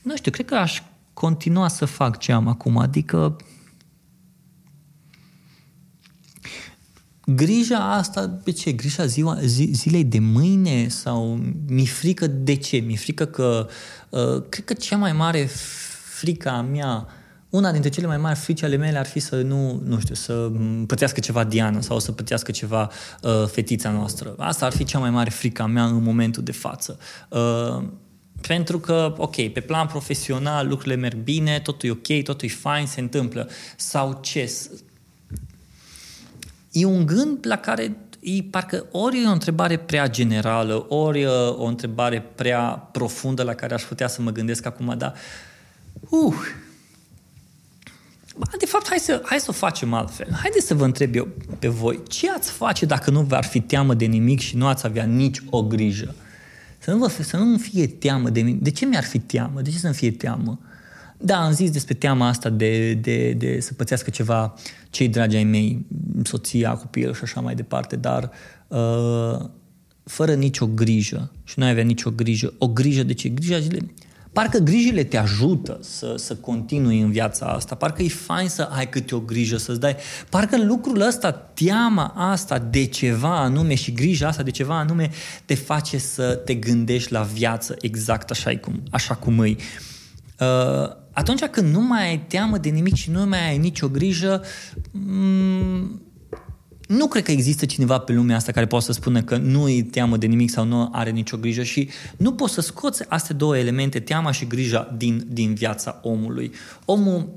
Nu 0.02 0.16
știu, 0.16 0.32
cred 0.32 0.46
că 0.46 0.56
aș 0.56 0.82
continua 1.14 1.68
să 1.68 1.86
fac 1.86 2.20
ce 2.20 2.32
am 2.32 2.48
acum, 2.48 2.78
adică 2.78 3.36
grija 7.36 7.94
asta, 7.94 8.40
pe 8.44 8.52
ce? 8.52 8.72
Grija 8.72 9.06
ziua, 9.06 9.38
zi, 9.42 9.70
zilei 9.74 10.04
de 10.04 10.20
mâine? 10.20 10.88
Sau 10.88 11.40
mi 11.68 11.86
frică 11.86 12.28
de 12.28 12.56
ce? 12.56 12.78
Mi 12.78 12.96
frică 12.96 13.26
că, 13.26 13.68
uh, 14.10 14.44
cred 14.50 14.66
că 14.66 14.74
cea 14.74 14.98
mai 14.98 15.14
mare 15.14 15.50
frică 16.18 16.50
a 16.50 16.62
mea, 16.62 17.08
una 17.50 17.72
dintre 17.72 17.90
cele 17.90 18.08
mai 18.08 18.18
mari 18.18 18.40
frici 18.40 18.64
ale 18.64 18.76
mele 18.76 18.98
ar 18.98 19.06
fi 19.06 19.20
să 19.20 19.36
nu, 19.36 19.82
nu 19.86 20.00
știu, 20.00 20.16
să 20.16 20.52
pățească 20.88 21.20
ceva 21.20 21.44
Diana 21.44 21.82
sau 21.82 22.00
să 22.00 22.12
pățească 22.12 22.52
ceva 22.52 22.92
uh, 23.22 23.48
fetița 23.48 23.90
noastră. 23.90 24.36
Asta 24.38 24.66
ar 24.66 24.72
fi 24.72 24.84
cea 24.84 25.00
mai 25.00 25.10
mare 25.10 25.30
frică 25.30 25.62
a 25.62 25.66
mea 25.66 25.86
în 25.86 26.04
momentul 26.04 26.44
de 26.44 26.52
față. 26.52 27.00
Uh, 27.30 27.84
pentru 28.42 28.80
că, 28.80 29.14
ok, 29.18 29.48
pe 29.48 29.60
plan 29.60 29.88
profesional 29.88 30.68
lucrurile 30.68 30.96
merg 30.96 31.18
bine, 31.18 31.60
totul 31.60 31.90
e 31.90 31.92
ok, 31.92 32.24
totul 32.24 32.48
e 32.48 32.52
fine, 32.52 32.86
se 32.86 33.00
întâmplă. 33.00 33.50
Sau 33.76 34.20
ce? 34.22 34.52
E 36.80 36.86
un 36.86 37.06
gând 37.06 37.38
la 37.42 37.56
care 37.56 37.98
e 38.20 38.44
parcă 38.50 38.86
ori 38.92 39.24
e 39.24 39.28
o 39.28 39.32
întrebare 39.32 39.78
prea 39.78 40.10
generală, 40.10 40.86
ori 40.90 41.22
e 41.22 41.28
o 41.28 41.66
întrebare 41.66 42.22
prea 42.36 42.62
profundă 42.92 43.44
la 43.44 43.54
care 43.54 43.74
aș 43.74 43.84
putea 43.84 44.08
să 44.08 44.22
mă 44.22 44.32
gândesc 44.32 44.66
acum, 44.66 44.96
dar 44.98 45.14
uh, 46.10 46.36
de 48.60 48.66
fapt, 48.66 48.88
hai 48.88 48.98
să, 49.00 49.22
hai 49.26 49.40
să 49.40 49.46
o 49.50 49.54
facem 49.54 49.94
altfel. 49.94 50.28
Haideți 50.32 50.66
să 50.66 50.74
vă 50.74 50.86
întreb 50.86 51.16
eu 51.16 51.28
pe 51.60 51.68
voi, 51.68 52.00
ce 52.08 52.32
ați 52.32 52.52
face 52.52 52.86
dacă 52.86 53.12
nu 53.12 53.22
v-ar 53.22 53.44
fi 53.44 53.60
teamă 53.60 53.94
de 53.94 54.06
nimic 54.06 54.40
și 54.40 54.58
nu 54.58 54.68
ați 54.68 54.86
avea 54.86 55.04
nici 55.04 55.42
o 55.50 55.64
grijă? 55.64 56.16
Să 56.78 56.92
nu, 56.92 56.98
vă, 56.98 57.08
să 57.24 57.38
nu 57.38 57.58
fie 57.58 57.88
teamă 57.88 58.30
de 58.30 58.40
nimic. 58.40 58.62
De 58.62 58.72
ce 58.72 58.86
mi-ar 58.86 59.04
fi 59.04 59.20
teamă? 59.20 59.62
De 59.62 59.70
ce 59.70 59.78
să-mi 59.78 59.94
fie 59.94 60.12
teamă? 60.12 60.60
Da, 61.18 61.46
am 61.46 61.52
zis 61.52 61.72
despre 61.72 61.94
teama 61.94 62.28
asta 62.28 62.50
de, 62.50 62.94
de, 62.94 63.32
de 63.32 63.60
să 63.60 63.74
pățească 63.74 64.10
ceva 64.10 64.54
cei 64.90 65.08
dragi 65.08 65.36
ai 65.36 65.44
mei, 65.44 65.86
soția, 66.24 66.72
copilul 66.72 67.14
și 67.14 67.24
așa 67.24 67.42
mai 67.42 67.56
departe, 67.56 67.96
dar 67.96 68.32
uh, 68.68 69.50
fără 70.04 70.34
nicio 70.34 70.68
grijă 70.68 71.32
și 71.44 71.60
nu 71.60 71.66
ai 71.66 71.72
avea 71.72 71.84
nicio 71.84 72.12
grijă. 72.12 72.54
O 72.58 72.68
grijă 72.68 73.04
de 73.04 73.14
ce? 73.14 73.30
Grija 73.30 73.60
zile, 73.60 73.80
Parcă 74.38 74.58
grijile 74.58 75.04
te 75.04 75.18
ajută 75.18 75.80
să, 75.82 76.14
să 76.18 76.36
continui 76.36 77.02
în 77.02 77.12
viața 77.12 77.46
asta, 77.46 77.76
parcă 77.76 78.02
e 78.02 78.08
fain 78.08 78.50
să 78.50 78.62
ai 78.72 78.90
câte 78.90 79.16
o 79.16 79.20
grijă, 79.20 79.58
să-ți 79.58 79.80
dai... 79.80 79.96
Parcă 80.30 80.64
lucrul 80.64 81.02
ăsta, 81.02 81.32
teama 81.32 82.14
asta 82.16 82.60
de 82.60 82.86
ceva 82.86 83.40
anume 83.40 83.76
și 83.76 83.92
grija 83.92 84.28
asta 84.28 84.44
de 84.44 84.52
ceva 84.52 84.80
anume 84.80 85.10
te 85.46 85.56
face 85.56 85.98
să 85.98 86.42
te 86.46 86.54
gândești 86.54 87.12
la 87.12 87.22
viață 87.22 87.76
exact 87.82 88.30
așa 88.30 88.58
cum, 88.58 88.84
așa 88.92 89.16
cum 89.16 89.40
îi. 89.40 89.58
Uh, 90.40 90.96
atunci 91.18 91.44
când 91.44 91.74
nu 91.74 91.82
mai 91.82 92.08
ai 92.08 92.20
teamă 92.20 92.58
de 92.58 92.70
nimic 92.70 92.96
și 92.96 93.12
nu 93.12 93.26
mai 93.26 93.50
ai 93.50 93.58
nicio 93.58 93.88
grijă, 93.88 94.44
mm, 94.92 96.02
nu 96.88 97.08
cred 97.08 97.24
că 97.24 97.32
există 97.32 97.66
cineva 97.66 97.98
pe 97.98 98.14
lumea 98.14 98.36
asta 98.36 98.52
care 98.52 98.66
poate 98.66 98.86
să 98.86 98.92
spună 98.92 99.22
că 99.22 99.38
nu 99.38 99.64
îi 99.64 99.84
teamă 99.84 100.18
de 100.18 100.26
nimic 100.26 100.50
sau 100.50 100.66
nu 100.66 100.90
are 100.92 101.10
nicio 101.10 101.38
grijă 101.38 101.64
și 101.64 101.90
nu 102.18 102.34
poți 102.34 102.54
să 102.54 102.62
scoți 102.62 103.10
astea 103.10 103.36
două 103.36 103.58
elemente, 103.58 104.00
teama 104.00 104.32
și 104.32 104.48
grija, 104.48 104.94
din, 104.98 105.24
din 105.28 105.54
viața 105.54 106.00
omului. 106.04 106.52
Omul 106.86 107.30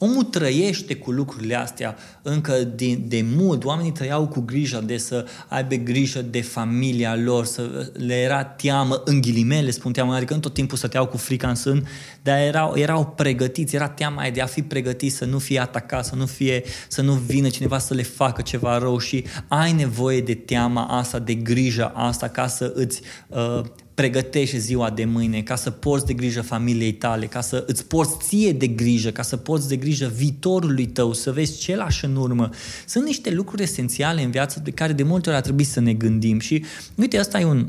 Omul 0.00 0.22
trăiește 0.22 0.94
cu 0.96 1.10
lucrurile 1.10 1.54
astea 1.54 1.96
încă 2.22 2.52
de, 2.52 2.94
de 2.94 3.24
mult. 3.36 3.64
Oamenii 3.64 3.92
trăiau 3.92 4.26
cu 4.26 4.40
grijă 4.40 4.82
de 4.86 4.96
să 4.96 5.26
aibă 5.48 5.74
grijă 5.74 6.22
de 6.22 6.42
familia 6.42 7.16
lor, 7.16 7.44
să 7.44 7.90
le 7.92 8.14
era 8.14 8.44
teamă, 8.44 9.02
în 9.04 9.20
ghilimele 9.20 9.70
spun 9.70 9.92
teamă, 9.92 10.14
adică 10.14 10.34
în 10.34 10.40
tot 10.40 10.54
timpul 10.54 10.76
stăteau 10.76 11.06
cu 11.06 11.16
frica 11.16 11.48
în 11.48 11.54
sân, 11.54 11.86
dar 12.22 12.38
erau, 12.38 12.76
erau 12.76 13.06
pregătiți, 13.06 13.74
era 13.74 13.88
teama 13.88 14.30
de 14.32 14.40
a 14.40 14.46
fi 14.46 14.62
pregătiți, 14.62 15.16
să 15.16 15.24
nu 15.24 15.38
fie 15.38 15.60
atacat, 15.60 16.04
să 16.04 16.14
nu, 16.14 16.26
fie, 16.26 16.62
să 16.88 17.02
nu 17.02 17.12
vină 17.12 17.48
cineva 17.48 17.78
să 17.78 17.94
le 17.94 18.02
facă 18.02 18.42
ceva 18.42 18.78
rău 18.78 18.98
și 18.98 19.24
ai 19.48 19.72
nevoie 19.72 20.20
de 20.20 20.34
teama 20.34 20.84
asta, 20.84 21.18
de 21.18 21.34
grijă 21.34 21.92
asta 21.94 22.28
ca 22.28 22.46
să 22.46 22.72
îți 22.74 23.00
uh, 23.28 23.60
pregătești 23.98 24.58
ziua 24.58 24.90
de 24.90 25.04
mâine, 25.04 25.42
ca 25.42 25.56
să 25.56 25.70
porți 25.70 26.06
de 26.06 26.12
grijă 26.12 26.42
familiei 26.42 26.92
tale, 26.92 27.26
ca 27.26 27.40
să 27.40 27.64
îți 27.66 27.84
porți 27.86 28.16
ție 28.26 28.52
de 28.52 28.66
grijă, 28.66 29.10
ca 29.10 29.22
să 29.22 29.36
porți 29.36 29.68
de 29.68 29.76
grijă 29.76 30.12
viitorului 30.14 30.86
tău, 30.86 31.12
să 31.12 31.32
vezi 31.32 31.58
ce 31.58 31.76
lași 31.76 32.04
în 32.04 32.16
urmă. 32.16 32.50
Sunt 32.86 33.04
niște 33.04 33.30
lucruri 33.30 33.62
esențiale 33.62 34.22
în 34.22 34.30
viață 34.30 34.60
de 34.60 34.70
care 34.70 34.92
de 34.92 35.02
multe 35.02 35.28
ori 35.28 35.38
ar 35.38 35.44
trebui 35.44 35.64
să 35.64 35.80
ne 35.80 35.92
gândim 35.92 36.38
și 36.38 36.64
uite, 36.94 37.18
asta 37.18 37.40
e 37.40 37.44
un, 37.44 37.68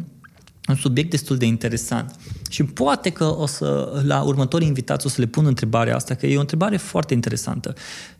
un 0.67 0.75
subiect 0.75 1.09
destul 1.09 1.37
de 1.37 1.45
interesant. 1.45 2.15
Și 2.49 2.63
poate 2.63 3.09
că 3.09 3.35
o 3.37 3.45
să, 3.45 4.01
la 4.05 4.21
următorii 4.21 4.67
invitați 4.67 5.05
o 5.05 5.09
să 5.09 5.21
le 5.21 5.27
pun 5.27 5.45
întrebarea 5.45 5.95
asta, 5.95 6.15
că 6.15 6.25
e 6.25 6.37
o 6.37 6.39
întrebare 6.39 6.77
foarte 6.77 7.13
interesantă. 7.13 7.73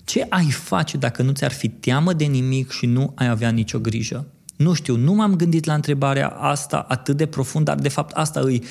Ce 0.03 0.25
ai 0.29 0.51
face 0.51 0.97
dacă 0.97 1.21
nu 1.21 1.31
ți-ar 1.31 1.51
fi 1.51 1.67
teamă 1.67 2.13
de 2.13 2.25
nimic 2.25 2.71
și 2.71 2.85
nu 2.85 3.11
ai 3.15 3.27
avea 3.27 3.49
nicio 3.49 3.79
grijă? 3.79 4.25
Nu 4.59 4.73
știu, 4.73 4.95
nu 4.95 5.13
m-am 5.13 5.35
gândit 5.35 5.65
la 5.65 5.73
întrebarea 5.73 6.27
asta 6.27 6.85
atât 6.87 7.17
de 7.17 7.25
profund, 7.25 7.65
dar 7.65 7.79
de 7.79 7.89
fapt 7.89 8.11
asta 8.15 8.39
îi... 8.39 8.63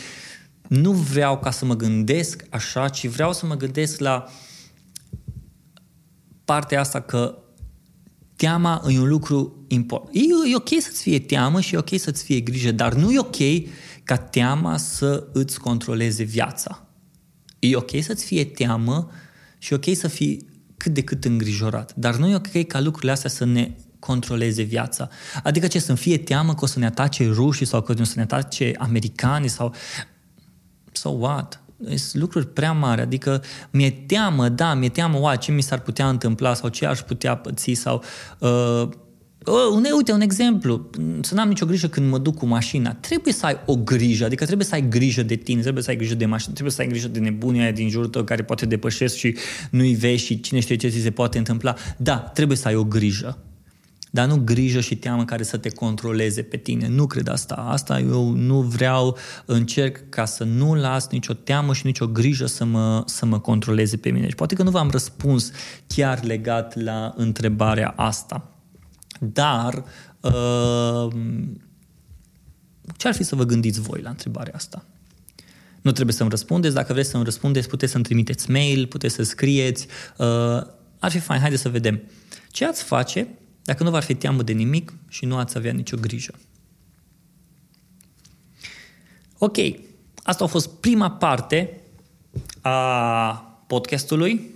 Nu 0.69 0.93
vreau 0.93 1.39
ca 1.39 1.51
să 1.51 1.65
mă 1.65 1.77
gândesc 1.77 2.45
așa, 2.51 2.89
ci 2.89 3.07
vreau 3.07 3.33
să 3.33 3.47
mă 3.47 3.55
gândesc 3.55 4.01
la 4.01 4.25
partea 6.45 6.81
asta 6.81 7.01
că 7.01 7.39
teama 8.37 8.85
e 8.89 8.99
un 8.99 9.09
lucru 9.09 9.65
important. 9.69 10.15
E, 10.15 10.21
e 10.51 10.57
ok 10.57 10.69
să-ți 10.69 11.03
fie 11.03 11.21
teamă 11.21 11.61
și 11.61 11.75
e 11.75 11.79
ok 11.79 11.99
să-ți 11.99 12.25
fie 12.25 12.41
grijă, 12.41 12.73
dar 12.73 12.95
nu 12.95 13.13
e 13.13 13.19
ok 13.19 13.69
ca 14.05 14.17
teama 14.17 14.77
să 14.77 15.27
îți 15.33 15.61
controleze 15.61 16.23
viața. 16.23 16.89
E 17.59 17.77
ok 17.77 17.91
să-ți 18.01 18.25
fie 18.25 18.45
teamă 18.45 19.11
și 19.59 19.73
e 19.73 19.77
ok 19.77 19.97
să 19.97 20.09
fii 20.09 20.49
cât 20.77 20.95
de 20.95 21.03
cât 21.03 21.25
îngrijorat, 21.25 21.95
dar 21.97 22.17
nu 22.17 22.29
e 22.29 22.35
ok 22.35 22.67
ca 22.67 22.81
lucrurile 22.81 23.13
astea 23.13 23.31
să 23.31 23.45
ne 23.45 23.75
controleze 23.99 24.63
viața. 24.63 25.09
Adică 25.43 25.67
ce, 25.67 25.79
să-mi 25.79 25.99
fie 25.99 26.19
teamă 26.19 26.55
că 26.55 26.61
o 26.63 26.67
să 26.67 26.79
ne 26.79 26.87
atace 26.87 27.29
rușii 27.33 27.67
sau 27.67 27.83
că 27.83 27.95
o 28.01 28.05
să 28.05 28.13
ne 28.17 28.23
atace 28.23 28.73
americanii 28.79 29.49
sau... 29.49 29.75
So 30.93 31.09
what? 31.09 31.63
Sunt 31.95 32.23
lucruri 32.23 32.47
prea 32.47 32.73
mari, 32.73 33.01
adică 33.01 33.43
mi-e 33.71 33.91
teamă, 33.91 34.49
da, 34.49 34.75
mi-e 34.75 34.89
teamă, 34.89 35.19
oa, 35.19 35.37
ce 35.37 35.53
mi 35.53 35.63
s-ar 35.63 35.81
putea 35.81 36.09
întâmpla 36.09 36.55
sau 36.55 36.69
ce 36.69 36.87
aș 36.87 37.01
putea 37.01 37.37
păți 37.37 37.73
sau... 37.73 38.03
Uh, 38.39 38.89
un, 39.73 39.85
uite, 39.97 40.13
un 40.13 40.21
exemplu, 40.21 40.91
să 41.21 41.35
n-am 41.35 41.49
nicio 41.49 41.67
grijă 41.67 41.89
când 41.89 42.11
mă 42.11 42.19
duc 42.19 42.37
cu 42.37 42.47
mașina. 42.47 42.95
Trebuie 42.95 43.33
să 43.33 43.47
ai 43.47 43.57
o 43.67 43.77
grijă, 43.77 44.25
adică 44.25 44.45
trebuie 44.45 44.67
să 44.67 44.75
ai 44.75 44.89
grijă 44.89 45.23
de 45.23 45.35
tine, 45.35 45.61
trebuie 45.61 45.83
să 45.83 45.91
ai 45.91 45.97
grijă 45.97 46.15
de 46.15 46.27
mașină, 46.27 46.53
trebuie 46.53 46.75
să 46.75 46.81
ai 46.81 46.89
grijă 46.89 47.09
de 47.09 47.19
nebunia 47.19 47.63
aia 47.63 47.73
din 47.73 47.89
jurul 47.89 48.09
tău 48.09 48.25
care 48.25 48.43
poate 48.43 48.67
depășesc 48.67 49.17
și 49.17 49.37
nu-i 49.71 49.95
vezi 49.95 50.25
și 50.25 50.41
cine 50.41 50.61
știe 50.61 50.77
ce 50.77 50.89
ți 50.89 51.01
se 51.01 51.11
poate 51.11 51.39
întâmpla. 51.39 51.75
Da, 51.97 52.17
trebuie 52.17 52.57
să 52.57 52.69
ai 52.69 52.75
o 52.75 52.85
grijă. 52.85 53.39
Dar 54.19 54.27
nu 54.27 54.37
grijă 54.45 54.81
și 54.81 54.97
teamă 54.97 55.25
care 55.25 55.43
să 55.43 55.57
te 55.57 55.69
controleze 55.69 56.43
pe 56.43 56.57
tine. 56.57 56.89
Nu 56.89 57.07
cred 57.07 57.29
asta. 57.29 57.55
Asta 57.55 57.99
eu 57.99 58.31
nu 58.31 58.61
vreau, 58.61 59.17
încerc 59.45 60.09
ca 60.09 60.25
să 60.25 60.45
nu 60.45 60.75
las 60.75 61.09
nicio 61.09 61.33
teamă 61.35 61.75
și 61.75 61.87
nicio 61.87 62.07
grijă 62.07 62.47
să 62.47 62.65
mă, 62.65 63.03
să 63.07 63.27
mă 63.27 63.41
controleze 63.41 63.97
pe 63.97 64.11
mine. 64.11 64.29
Și 64.29 64.35
poate 64.35 64.55
că 64.55 64.63
nu 64.63 64.71
v-am 64.71 64.91
răspuns 64.91 65.51
chiar 65.87 66.25
legat 66.25 66.81
la 66.81 67.15
întrebarea 67.17 67.93
asta. 67.97 68.51
Dar 69.21 69.85
uh, 70.21 71.13
ce 72.97 73.09
ar 73.09 73.15
fi 73.15 73.23
să 73.23 73.37
vă 73.37 73.45
gândiți 73.45 73.81
voi 73.81 74.01
la 74.01 74.09
întrebarea 74.09 74.53
asta? 74.55 74.85
Nu 75.83 75.93
trebuie 75.93 76.15
să-mi 76.15 76.31
răspundeți. 76.31 76.75
Dacă 76.75 76.93
vreți 76.93 77.11
să-mi 77.11 77.25
răspundeți, 77.25 77.69
puteți 77.69 77.93
să-mi 77.93 78.05
trimiteți 78.05 78.51
mail, 78.51 78.87
puteți 78.87 79.15
să 79.15 79.23
scrieți. 79.23 79.87
Uh, 80.17 80.27
ar 80.99 81.11
fi 81.11 81.19
fain. 81.19 81.41
Haideți 81.41 81.63
să 81.63 81.69
vedem. 81.69 82.03
Ce 82.51 82.67
ați 82.67 82.83
face 82.83 83.29
dacă 83.69 83.83
nu 83.83 83.91
v-ar 83.91 84.03
fi 84.03 84.15
teamă 84.15 84.43
de 84.43 84.53
nimic 84.53 84.93
și 85.09 85.25
nu 85.25 85.37
ați 85.37 85.57
avea 85.57 85.73
nicio 85.73 85.97
grijă. 85.97 86.33
Ok, 89.39 89.57
asta 90.23 90.45
a 90.45 90.47
fost 90.47 90.71
prima 90.71 91.11
parte 91.11 91.81
a 92.61 93.31
podcastului. 93.67 94.55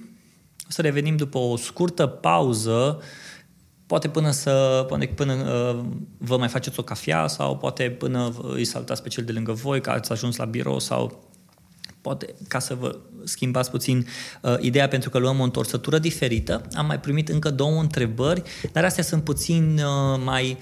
O 0.58 0.68
să 0.68 0.82
revenim 0.82 1.16
după 1.16 1.38
o 1.38 1.56
scurtă 1.56 2.06
pauză, 2.06 3.02
poate 3.86 4.08
până 4.08 4.30
să 4.30 4.84
poate 4.88 5.06
până 5.06 5.32
uh, 5.32 5.84
vă 6.18 6.36
mai 6.36 6.48
faceți 6.48 6.78
o 6.78 6.82
cafea 6.82 7.26
sau 7.26 7.56
poate 7.56 7.90
până 7.90 8.34
îi 8.42 8.64
saltați 8.64 9.02
pe 9.02 9.08
cel 9.08 9.24
de 9.24 9.32
lângă 9.32 9.52
voi, 9.52 9.80
că 9.80 9.90
ați 9.90 10.12
ajuns 10.12 10.36
la 10.36 10.44
birou 10.44 10.78
sau 10.78 11.28
poate 12.00 12.34
ca 12.48 12.58
să 12.58 12.74
vă 12.74 12.98
schimbați 13.24 13.70
puțin 13.70 14.06
uh, 14.40 14.54
ideea 14.60 14.88
pentru 14.88 15.10
că 15.10 15.18
luăm 15.18 15.40
o 15.40 15.42
întorsătură 15.42 15.98
diferită. 15.98 16.62
Am 16.72 16.86
mai 16.86 17.00
primit 17.00 17.28
încă 17.28 17.50
două 17.50 17.80
întrebări, 17.80 18.42
dar 18.72 18.84
astea 18.84 19.02
sunt 19.02 19.24
puțin 19.24 19.78
uh, 19.78 20.20
mai 20.24 20.58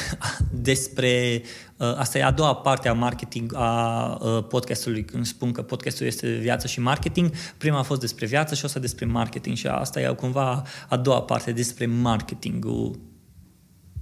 despre 0.70 1.42
uh, 1.76 1.94
asta 1.96 2.18
e 2.18 2.24
a 2.24 2.30
doua 2.30 2.54
parte 2.54 2.88
a 2.88 2.92
marketing 2.92 3.54
a 3.54 4.18
uh, 4.22 4.44
podcastului, 4.48 5.04
când 5.04 5.26
spun 5.26 5.52
că 5.52 5.62
podcastul 5.62 6.06
este 6.06 6.28
viață 6.28 6.66
și 6.66 6.80
marketing. 6.80 7.30
Prima 7.56 7.78
a 7.78 7.82
fost 7.82 8.00
despre 8.00 8.26
viață 8.26 8.54
și 8.54 8.64
o 8.64 8.68
să 8.68 8.78
despre 8.78 9.04
marketing 9.04 9.56
și 9.56 9.66
asta 9.66 10.00
e 10.00 10.14
cumva 10.14 10.62
a 10.88 10.96
doua 10.96 11.22
parte 11.22 11.52
despre 11.52 11.86
marketingul 11.86 12.98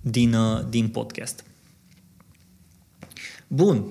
din, 0.01 0.35
uh, 0.35 0.61
din 0.69 0.89
podcast. 0.89 1.45
Bun, 3.47 3.85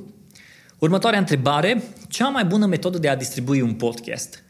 Următoarea 0.81 1.19
întrebare. 1.19 1.83
Cea 2.11 2.29
mai 2.29 2.45
bună 2.45 2.65
metodă 2.65 2.97
de 2.97 3.09
a 3.09 3.15
distribui 3.15 3.61
un 3.61 3.73
podcast? 3.73 4.43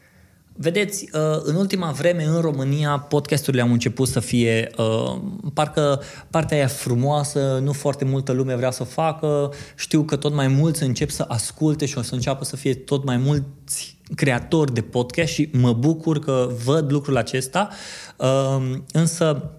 Vedeți, 0.52 1.08
uh, 1.12 1.20
în 1.42 1.54
ultima 1.54 1.90
vreme 1.90 2.24
în 2.24 2.40
România 2.40 2.98
podcasturile 2.98 3.62
au 3.62 3.72
început 3.72 4.08
să 4.08 4.20
fie 4.20 4.70
uh, 4.76 5.20
parcă 5.54 6.02
partea 6.30 6.56
aia 6.56 6.66
frumoasă, 6.66 7.60
nu 7.62 7.72
foarte 7.72 8.04
multă 8.04 8.32
lume 8.32 8.54
vrea 8.54 8.70
să 8.70 8.82
o 8.82 8.84
facă, 8.84 9.52
știu 9.76 10.02
că 10.02 10.16
tot 10.16 10.34
mai 10.34 10.48
mulți 10.48 10.82
încep 10.82 11.10
să 11.10 11.24
asculte 11.28 11.86
și 11.86 11.98
o 11.98 12.02
să 12.02 12.14
înceapă 12.14 12.44
să 12.44 12.56
fie 12.56 12.74
tot 12.74 13.04
mai 13.04 13.16
mulți 13.16 13.98
creatori 14.14 14.74
de 14.74 14.80
podcast 14.80 15.32
și 15.32 15.48
mă 15.52 15.72
bucur 15.72 16.18
că 16.18 16.50
văd 16.64 16.92
lucrul 16.92 17.16
acesta, 17.16 17.68
uh, 18.16 18.76
însă 18.92 19.52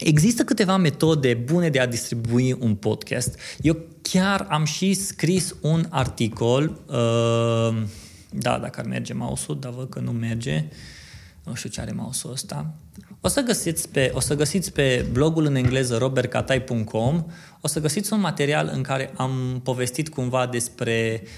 Există 0.00 0.44
câteva 0.44 0.76
metode 0.76 1.34
bune 1.34 1.68
de 1.68 1.80
a 1.80 1.86
distribui 1.86 2.56
un 2.60 2.74
podcast. 2.74 3.38
Eu 3.60 3.76
chiar 4.12 4.46
am 4.48 4.64
și 4.64 4.94
scris 4.94 5.54
un 5.60 5.86
articol, 5.88 6.80
uh, 6.86 7.82
da, 8.30 8.58
dacă 8.58 8.80
ar 8.80 8.86
merge 8.86 9.12
mouse-ul, 9.12 9.58
dar 9.60 9.72
văd 9.72 9.88
că 9.88 10.00
nu 10.00 10.10
merge, 10.10 10.68
nu 11.44 11.54
știu 11.54 11.68
ce 11.68 11.80
are 11.80 11.92
mouse-ul 11.92 12.32
ăsta. 12.32 12.74
O 13.20 13.28
să 13.28 13.40
găsiți 13.40 13.88
pe, 13.88 14.10
o 14.14 14.20
să 14.20 14.34
găsiți 14.34 14.72
pe 14.72 15.06
blogul 15.12 15.44
în 15.44 15.54
engleză 15.54 15.96
robertcatai.com, 15.96 17.24
o 17.60 17.68
să 17.68 17.80
găsiți 17.80 18.12
un 18.12 18.20
material 18.20 18.70
în 18.72 18.82
care 18.82 19.12
am 19.16 19.60
povestit 19.64 20.08
cumva 20.08 20.46
despre 20.46 21.22
uh, 21.22 21.28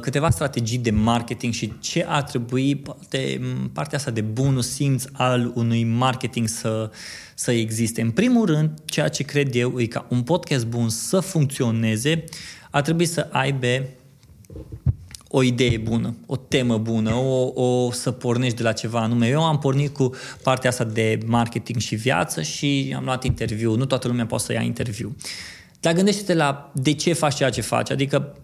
câteva 0.00 0.30
strategii 0.30 0.78
de 0.78 0.90
marketing 0.90 1.52
și 1.52 1.72
ce 1.80 2.04
ar 2.08 2.22
trebui 2.22 2.76
poate, 2.76 3.40
partea 3.72 3.98
asta 3.98 4.10
de 4.10 4.20
bunul 4.20 4.62
simț 4.62 5.04
al 5.12 5.52
unui 5.54 5.84
marketing 5.84 6.48
să, 6.48 6.90
să 7.34 7.52
existe. 7.52 8.00
În 8.00 8.10
primul 8.10 8.46
rând, 8.46 8.70
ceea 8.84 9.08
ce 9.08 9.22
cred 9.22 9.54
eu 9.54 9.80
e 9.80 9.86
ca 9.86 10.06
un 10.08 10.22
podcast 10.22 10.66
bun 10.66 10.88
să 10.88 11.20
funcționeze, 11.20 12.24
ar 12.70 12.82
trebui 12.82 13.06
să 13.06 13.28
aibă 13.30 13.86
o 15.28 15.42
idee 15.42 15.78
bună, 15.78 16.16
o 16.26 16.36
temă 16.36 16.78
bună, 16.78 17.14
o, 17.14 17.62
o 17.62 17.92
să 17.92 18.10
pornești 18.10 18.56
de 18.56 18.62
la 18.62 18.72
ceva 18.72 19.00
anume. 19.00 19.28
Eu 19.28 19.44
am 19.44 19.58
pornit 19.58 19.94
cu 19.94 20.10
partea 20.42 20.70
asta 20.70 20.84
de 20.84 21.18
marketing 21.26 21.80
și 21.80 21.94
viață 21.94 22.42
și 22.42 22.94
am 22.96 23.04
luat 23.04 23.24
interviu. 23.24 23.74
Nu 23.74 23.84
toată 23.84 24.08
lumea 24.08 24.26
poate 24.26 24.44
să 24.44 24.52
ia 24.52 24.60
interviu. 24.60 25.16
Dar 25.80 25.92
gândește-te 25.92 26.34
la 26.34 26.72
de 26.74 26.92
ce 26.92 27.12
faci 27.12 27.34
ceea 27.34 27.50
ce 27.50 27.60
faci. 27.60 27.90
Adică 27.90 28.36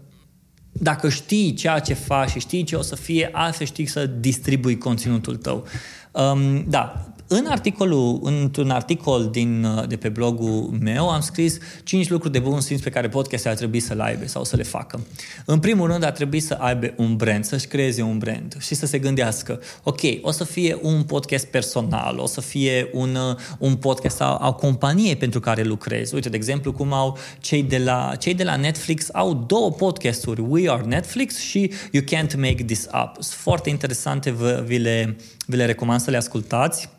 dacă 0.71 1.09
știi 1.09 1.53
ceea 1.53 1.79
ce 1.79 1.93
faci 1.93 2.29
și 2.29 2.39
știi 2.39 2.63
ce 2.63 2.75
o 2.75 2.81
să 2.81 2.95
fie, 2.95 3.29
altfel 3.31 3.65
știi 3.65 3.85
să 3.85 4.05
distribui 4.05 4.77
conținutul 4.77 5.35
tău. 5.35 5.65
Um, 6.11 6.65
da, 6.67 7.13
În 7.31 7.45
articolul, 7.45 8.19
într-un 8.23 8.69
articol 8.69 9.29
din, 9.31 9.67
de 9.87 9.95
pe 9.95 10.09
blogul 10.09 10.77
meu 10.81 11.09
am 11.09 11.21
scris 11.21 11.57
5 11.83 12.09
lucruri 12.09 12.33
de 12.33 12.39
bun 12.39 12.61
simț 12.61 12.81
pe 12.81 12.89
care 12.89 13.09
podcastul 13.09 13.49
ar 13.49 13.55
trebui 13.55 13.79
să 13.79 13.93
le 13.93 14.03
aibă 14.03 14.27
sau 14.27 14.43
să 14.43 14.55
le 14.55 14.63
facă. 14.63 14.99
În 15.45 15.59
primul 15.59 15.87
rând 15.87 16.03
ar 16.03 16.11
trebui 16.11 16.39
să 16.39 16.53
aibă 16.53 16.93
un 16.97 17.15
brand, 17.15 17.45
să-și 17.45 17.67
creeze 17.67 18.01
un 18.01 18.17
brand 18.17 18.55
și 18.59 18.75
să 18.75 18.85
se 18.85 18.99
gândească, 18.99 19.59
ok, 19.83 19.99
o 20.21 20.31
să 20.31 20.43
fie 20.43 20.77
un 20.81 21.03
podcast 21.03 21.45
personal, 21.45 22.17
o 22.17 22.25
să 22.25 22.41
fie 22.41 22.89
un, 22.93 23.17
un 23.57 23.75
podcast 23.75 24.21
a, 24.21 24.37
a 24.37 24.51
companiei 24.51 25.15
pentru 25.15 25.39
care 25.39 25.63
lucrez. 25.63 26.11
Uite, 26.11 26.29
de 26.29 26.35
exemplu, 26.35 26.71
cum 26.71 26.93
au 26.93 27.17
cei 27.39 27.63
de 27.63 27.77
la, 27.77 28.11
cei 28.19 28.33
de 28.33 28.43
la 28.43 28.55
Netflix 28.55 29.09
au 29.13 29.33
două 29.47 29.71
podcasturi, 29.71 30.41
We 30.47 30.71
Are 30.71 30.83
Netflix 30.83 31.37
și 31.37 31.71
You 31.91 32.03
Can't 32.03 32.35
Make 32.35 32.63
This 32.65 32.85
Up. 32.85 33.11
Sunt 33.13 33.39
foarte 33.39 33.69
interesante, 33.69 34.35
vi 34.65 34.77
le, 34.77 35.15
vi 35.45 35.55
le 35.55 35.65
recomand 35.65 35.99
să 35.99 36.11
le 36.11 36.17
ascultați. 36.17 36.97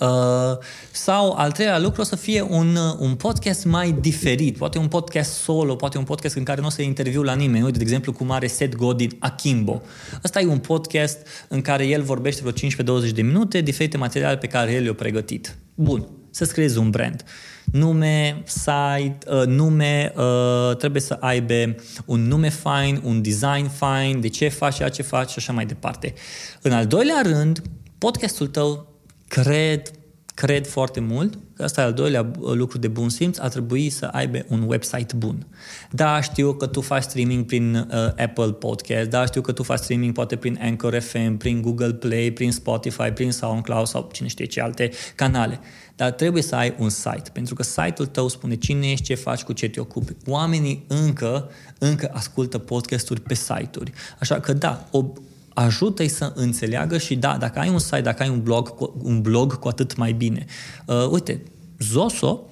Uh, 0.00 0.58
sau 0.90 1.32
al 1.32 1.52
treilea 1.52 1.78
lucru 1.78 2.00
o 2.00 2.04
să 2.04 2.16
fie 2.16 2.42
un, 2.42 2.76
un 2.98 3.14
podcast 3.14 3.64
mai 3.64 3.92
diferit, 3.92 4.56
poate 4.56 4.78
un 4.78 4.88
podcast 4.88 5.32
solo, 5.32 5.74
poate 5.74 5.98
un 5.98 6.04
podcast 6.04 6.36
în 6.36 6.42
care 6.42 6.60
nu 6.60 6.66
o 6.66 6.70
să 6.70 6.82
interviu 6.82 7.22
la 7.22 7.34
nimeni. 7.34 7.64
Uite, 7.64 7.76
de 7.76 7.82
exemplu, 7.82 8.12
cum 8.12 8.30
are 8.30 8.46
Seth 8.46 8.76
Godin 8.76 9.10
Akimbo. 9.18 9.82
Ăsta 10.24 10.40
e 10.40 10.46
un 10.46 10.58
podcast 10.58 11.26
în 11.48 11.60
care 11.60 11.86
el 11.86 12.02
vorbește 12.02 12.42
vreo 12.44 13.00
15-20 13.08 13.10
de 13.14 13.22
minute, 13.22 13.60
diferite 13.60 13.96
materiale 13.96 14.36
pe 14.36 14.46
care 14.46 14.72
el 14.72 14.82
le-a 14.82 14.94
pregătit. 14.94 15.56
Bun, 15.74 16.08
să-ți 16.30 16.52
creezi 16.52 16.78
un 16.78 16.90
brand. 16.90 17.24
Nume, 17.64 18.42
site, 18.46 19.18
uh, 19.26 19.46
nume, 19.46 20.12
uh, 20.16 20.76
trebuie 20.76 21.02
să 21.02 21.16
aibă 21.20 21.74
un 22.04 22.26
nume 22.26 22.50
fine, 22.50 23.00
un 23.02 23.22
design 23.22 23.70
fine, 23.78 24.18
de 24.20 24.28
ce 24.28 24.48
faci, 24.48 24.74
ceea 24.74 24.88
ce 24.88 25.02
faci 25.02 25.30
și 25.30 25.38
așa 25.38 25.52
mai 25.52 25.66
departe. 25.66 26.14
În 26.62 26.72
al 26.72 26.86
doilea 26.86 27.20
rând, 27.22 27.62
podcastul 27.98 28.46
tău 28.46 28.91
cred, 29.40 29.90
cred 30.34 30.66
foarte 30.66 31.00
mult 31.00 31.38
că 31.56 31.62
asta 31.62 31.80
e 31.80 31.84
al 31.84 31.92
doilea 31.92 32.30
lucru 32.40 32.78
de 32.78 32.88
bun 32.88 33.08
simț, 33.08 33.38
ar 33.38 33.48
trebui 33.48 33.90
să 33.90 34.04
aibă 34.04 34.44
un 34.48 34.62
website 34.66 35.14
bun. 35.16 35.46
Da, 35.90 36.20
știu 36.20 36.52
că 36.52 36.66
tu 36.66 36.80
faci 36.80 37.02
streaming 37.02 37.44
prin 37.44 37.74
uh, 37.74 37.94
Apple 38.16 38.52
Podcast, 38.52 39.10
da, 39.10 39.24
știu 39.26 39.40
că 39.40 39.52
tu 39.52 39.62
faci 39.62 39.78
streaming 39.78 40.12
poate 40.12 40.36
prin 40.36 40.58
Anchor 40.62 40.98
FM, 40.98 41.36
prin 41.36 41.62
Google 41.62 41.92
Play, 41.92 42.30
prin 42.30 42.52
Spotify, 42.52 43.10
prin 43.10 43.32
SoundCloud 43.32 43.86
sau 43.86 44.08
cine 44.12 44.28
știe 44.28 44.44
ce 44.44 44.60
alte 44.60 44.90
canale. 45.14 45.60
Dar 45.96 46.10
trebuie 46.10 46.42
să 46.42 46.54
ai 46.54 46.74
un 46.78 46.88
site, 46.88 47.30
pentru 47.32 47.54
că 47.54 47.62
site-ul 47.62 48.06
tău 48.06 48.28
spune 48.28 48.54
cine 48.54 48.90
ești, 48.90 49.04
ce 49.04 49.14
faci, 49.14 49.42
cu 49.42 49.52
ce 49.52 49.68
te 49.68 49.80
ocupi. 49.80 50.12
Oamenii 50.26 50.84
încă, 50.88 51.50
încă 51.78 52.10
ascultă 52.12 52.58
podcasturi 52.58 53.20
pe 53.20 53.34
site-uri. 53.34 53.92
Așa 54.18 54.40
că 54.40 54.52
da, 54.52 54.88
o, 54.90 55.04
ajută-i 55.54 56.08
să 56.08 56.32
înțeleagă 56.34 56.98
și 56.98 57.16
da, 57.16 57.36
dacă 57.36 57.58
ai 57.58 57.68
un 57.68 57.78
site, 57.78 58.00
dacă 58.00 58.22
ai 58.22 58.28
un 58.28 58.42
blog, 58.42 58.74
un 59.02 59.20
blog 59.20 59.58
cu 59.58 59.68
atât 59.68 59.96
mai 59.96 60.12
bine. 60.12 60.44
Uh, 60.86 61.08
uite, 61.10 61.42
Zoso, 61.78 62.46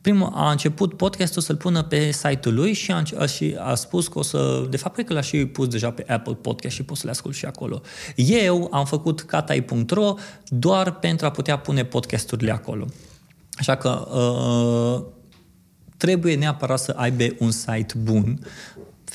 primul 0.00 0.30
a 0.34 0.50
început 0.50 0.96
podcastul 0.96 1.42
să-l 1.42 1.56
pună 1.56 1.82
pe 1.82 2.10
site-ul 2.10 2.54
lui 2.54 2.72
și 2.72 2.92
a, 2.92 3.02
a, 3.18 3.26
și 3.26 3.56
a 3.58 3.74
spus 3.74 4.08
că 4.08 4.18
o 4.18 4.22
să, 4.22 4.66
de 4.70 4.76
fapt, 4.76 4.94
cred 4.94 5.06
că 5.06 5.12
l-a 5.12 5.20
și 5.20 5.46
pus 5.46 5.68
deja 5.68 5.90
pe 5.90 6.04
Apple 6.08 6.34
Podcast 6.34 6.74
și 6.74 6.82
poți 6.82 7.00
să 7.00 7.06
le 7.06 7.12
ascult 7.12 7.34
și 7.34 7.44
acolo. 7.44 7.80
Eu 8.16 8.68
am 8.72 8.84
făcut 8.84 9.20
catai.ro 9.20 10.14
doar 10.48 10.98
pentru 10.98 11.26
a 11.26 11.30
putea 11.30 11.58
pune 11.58 11.84
podcasturile 11.84 12.52
acolo. 12.52 12.86
Așa 13.58 13.76
că 13.76 14.08
uh, 14.18 15.04
trebuie 15.96 16.34
neapărat 16.36 16.78
să 16.78 16.94
aibă 16.96 17.24
un 17.38 17.50
site 17.50 17.94
bun 17.98 18.38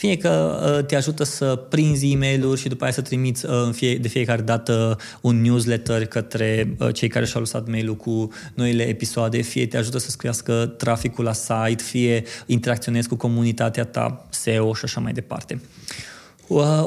fie 0.01 0.17
că 0.17 0.61
uh, 0.77 0.85
te 0.85 0.95
ajută 0.95 1.23
să 1.23 1.55
prinzi 1.55 2.11
e 2.11 2.17
mail 2.17 2.55
și 2.55 2.67
după 2.67 2.83
aia 2.83 2.93
să 2.93 3.01
trimiți 3.01 3.45
uh, 3.45 3.69
fie, 3.71 3.95
de 3.97 4.07
fiecare 4.07 4.41
dată 4.41 4.97
un 5.21 5.41
newsletter 5.41 6.05
către 6.05 6.75
uh, 6.79 6.93
cei 6.93 7.07
care 7.07 7.25
și-au 7.25 7.41
lăsat 7.41 7.67
mail-ul 7.67 7.95
cu 7.95 8.29
noile 8.53 8.83
episoade, 8.83 9.41
fie 9.41 9.67
te 9.67 9.77
ajută 9.77 9.99
să 9.99 10.13
crească 10.17 10.73
traficul 10.77 11.23
la 11.23 11.33
site, 11.33 11.83
fie 11.83 12.23
interacționezi 12.45 13.07
cu 13.07 13.15
comunitatea 13.15 13.85
ta, 13.85 14.25
SEO 14.29 14.73
și 14.73 14.81
așa 14.83 14.99
mai 14.99 15.11
departe. 15.11 15.61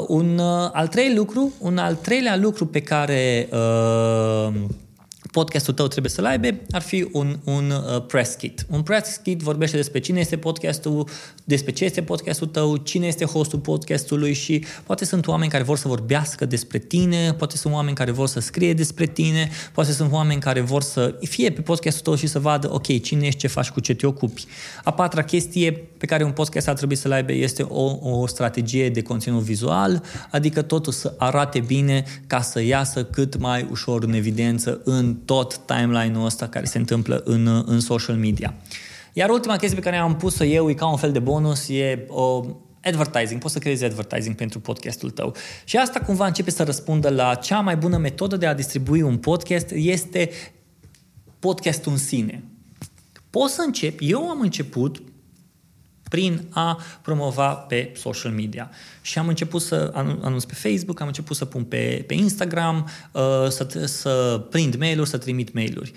un 0.07 0.39
al 0.73 0.89
treilea 0.89 1.17
lucru, 1.17 1.53
un 1.59 1.79
al 1.79 1.95
treilea 1.95 2.37
lucru 2.37 2.67
pe 2.67 2.81
care 2.81 3.49
uh, 3.53 4.55
podcastul 5.35 5.75
tău 5.75 5.87
trebuie 5.87 6.13
să-l 6.13 6.25
aibă, 6.25 6.49
ar 6.71 6.83
fi 6.83 7.09
un, 7.13 7.39
un 7.45 7.71
uh, 7.71 8.07
press 8.07 8.35
kit. 8.35 8.67
Un 8.71 8.83
press 8.83 9.17
kit 9.17 9.41
vorbește 9.41 9.77
despre 9.77 10.01
cine 10.01 10.21
este 10.21 10.37
podcastul, 10.37 11.09
despre 11.45 11.73
ce 11.73 11.85
este 11.85 12.03
podcastul 12.03 12.47
tău, 12.47 12.77
cine 12.77 13.07
este 13.07 13.25
hostul 13.25 13.59
podcastului 13.59 14.33
și 14.33 14.65
poate 14.87 15.05
sunt 15.05 15.27
oameni 15.27 15.51
care 15.51 15.63
vor 15.63 15.77
să 15.77 15.89
vorbească 15.89 16.45
despre 16.45 16.79
tine, 16.79 17.33
poate 17.33 17.57
sunt 17.57 17.73
oameni 17.75 17.97
care 17.97 18.11
vor 18.11 18.29
să 18.29 18.41
scrie 18.41 18.75
despre 18.75 19.07
tine, 19.07 19.51
poate 19.73 19.93
sunt 19.93 20.13
oameni 20.13 20.41
care 20.41 20.61
vor 20.61 20.83
să 20.83 21.15
fie 21.21 21.51
pe 21.51 21.61
podcastul 21.61 22.03
tău 22.03 22.15
și 22.15 22.27
să 22.27 22.39
vadă, 22.39 22.73
ok, 22.73 23.03
cine 23.03 23.27
ești, 23.27 23.39
ce 23.39 23.47
faci, 23.47 23.71
cu 23.71 23.81
ce 23.81 23.95
te 23.95 24.07
ocupi. 24.07 24.45
A 24.85 24.91
patra 24.91 25.23
chestie 25.23 25.73
pe 25.73 26.07
care 26.07 26.25
un 26.25 26.33
podcast 26.33 26.69
ar 26.69 26.75
trebui 26.75 26.97
să-l 26.97 27.13
aibă 27.13 27.33
este 27.33 27.63
o, 27.63 27.99
o 28.01 28.27
strategie 28.27 28.91
de 28.91 29.03
conținut 29.03 29.43
vizual, 29.43 30.03
adică 30.31 30.63
totul 30.63 30.93
să 30.93 31.15
arate 31.19 31.61
bine 31.61 32.05
ca 32.27 32.41
să 32.41 32.63
iasă 32.63 33.05
cât 33.05 33.39
mai 33.39 33.67
ușor 33.71 34.03
în 34.03 34.13
evidență 34.13 34.81
în 34.85 35.23
tot 35.25 35.57
timeline-ul 35.57 36.25
ăsta 36.25 36.49
care 36.49 36.65
se 36.65 36.79
întâmplă 36.79 37.23
în, 37.25 37.63
în 37.67 37.81
social 37.81 38.17
media. 38.17 38.55
Iar 39.13 39.31
ultima 39.31 39.57
chestie 39.57 39.79
pe 39.79 39.85
care 39.85 39.97
am 39.97 40.17
pus-o 40.17 40.45
eu, 40.45 40.71
e 40.71 40.75
ca 40.75 40.87
un 40.87 40.97
fel 40.97 41.13
de 41.13 41.19
bonus, 41.19 41.69
e 41.69 42.05
o 42.09 42.45
advertising, 42.83 43.41
poți 43.41 43.53
să 43.53 43.59
creezi 43.59 43.85
advertising 43.85 44.35
pentru 44.35 44.61
podcastul 44.61 45.11
tău. 45.11 45.35
Și 45.65 45.77
asta 45.77 46.01
cumva 46.01 46.27
începe 46.27 46.51
să 46.51 46.63
răspundă 46.63 47.09
la 47.09 47.35
cea 47.35 47.61
mai 47.61 47.77
bună 47.77 47.97
metodă 47.97 48.37
de 48.37 48.47
a 48.47 48.55
distribui 48.55 49.03
un 49.03 49.17
podcast 49.17 49.71
este 49.71 50.31
podcastul 51.39 51.93
în 51.93 51.99
sine. 51.99 52.45
Poți 53.31 53.55
să 53.55 53.63
încep, 53.67 53.99
eu 54.03 54.29
am 54.29 54.41
început 54.41 55.03
prin 56.15 56.47
a 56.51 56.81
promova 57.03 57.49
pe 57.53 57.93
social 57.97 58.33
media. 58.33 58.71
Și 59.03 59.19
am 59.19 59.29
început 59.29 59.63
să 59.63 59.91
anunț 59.95 60.45
pe 60.45 60.55
Facebook, 60.55 61.01
am 61.01 61.07
început 61.07 61.37
să 61.37 61.45
pun 61.45 61.65
pe, 61.65 62.05
pe 62.07 62.15
Instagram, 62.15 62.89
uh, 63.13 63.49
să, 63.49 63.67
să 63.85 64.45
prind 64.51 64.75
mail-uri, 64.75 65.09
să 65.09 65.19
trimit 65.19 65.53
mail-uri. 65.53 65.93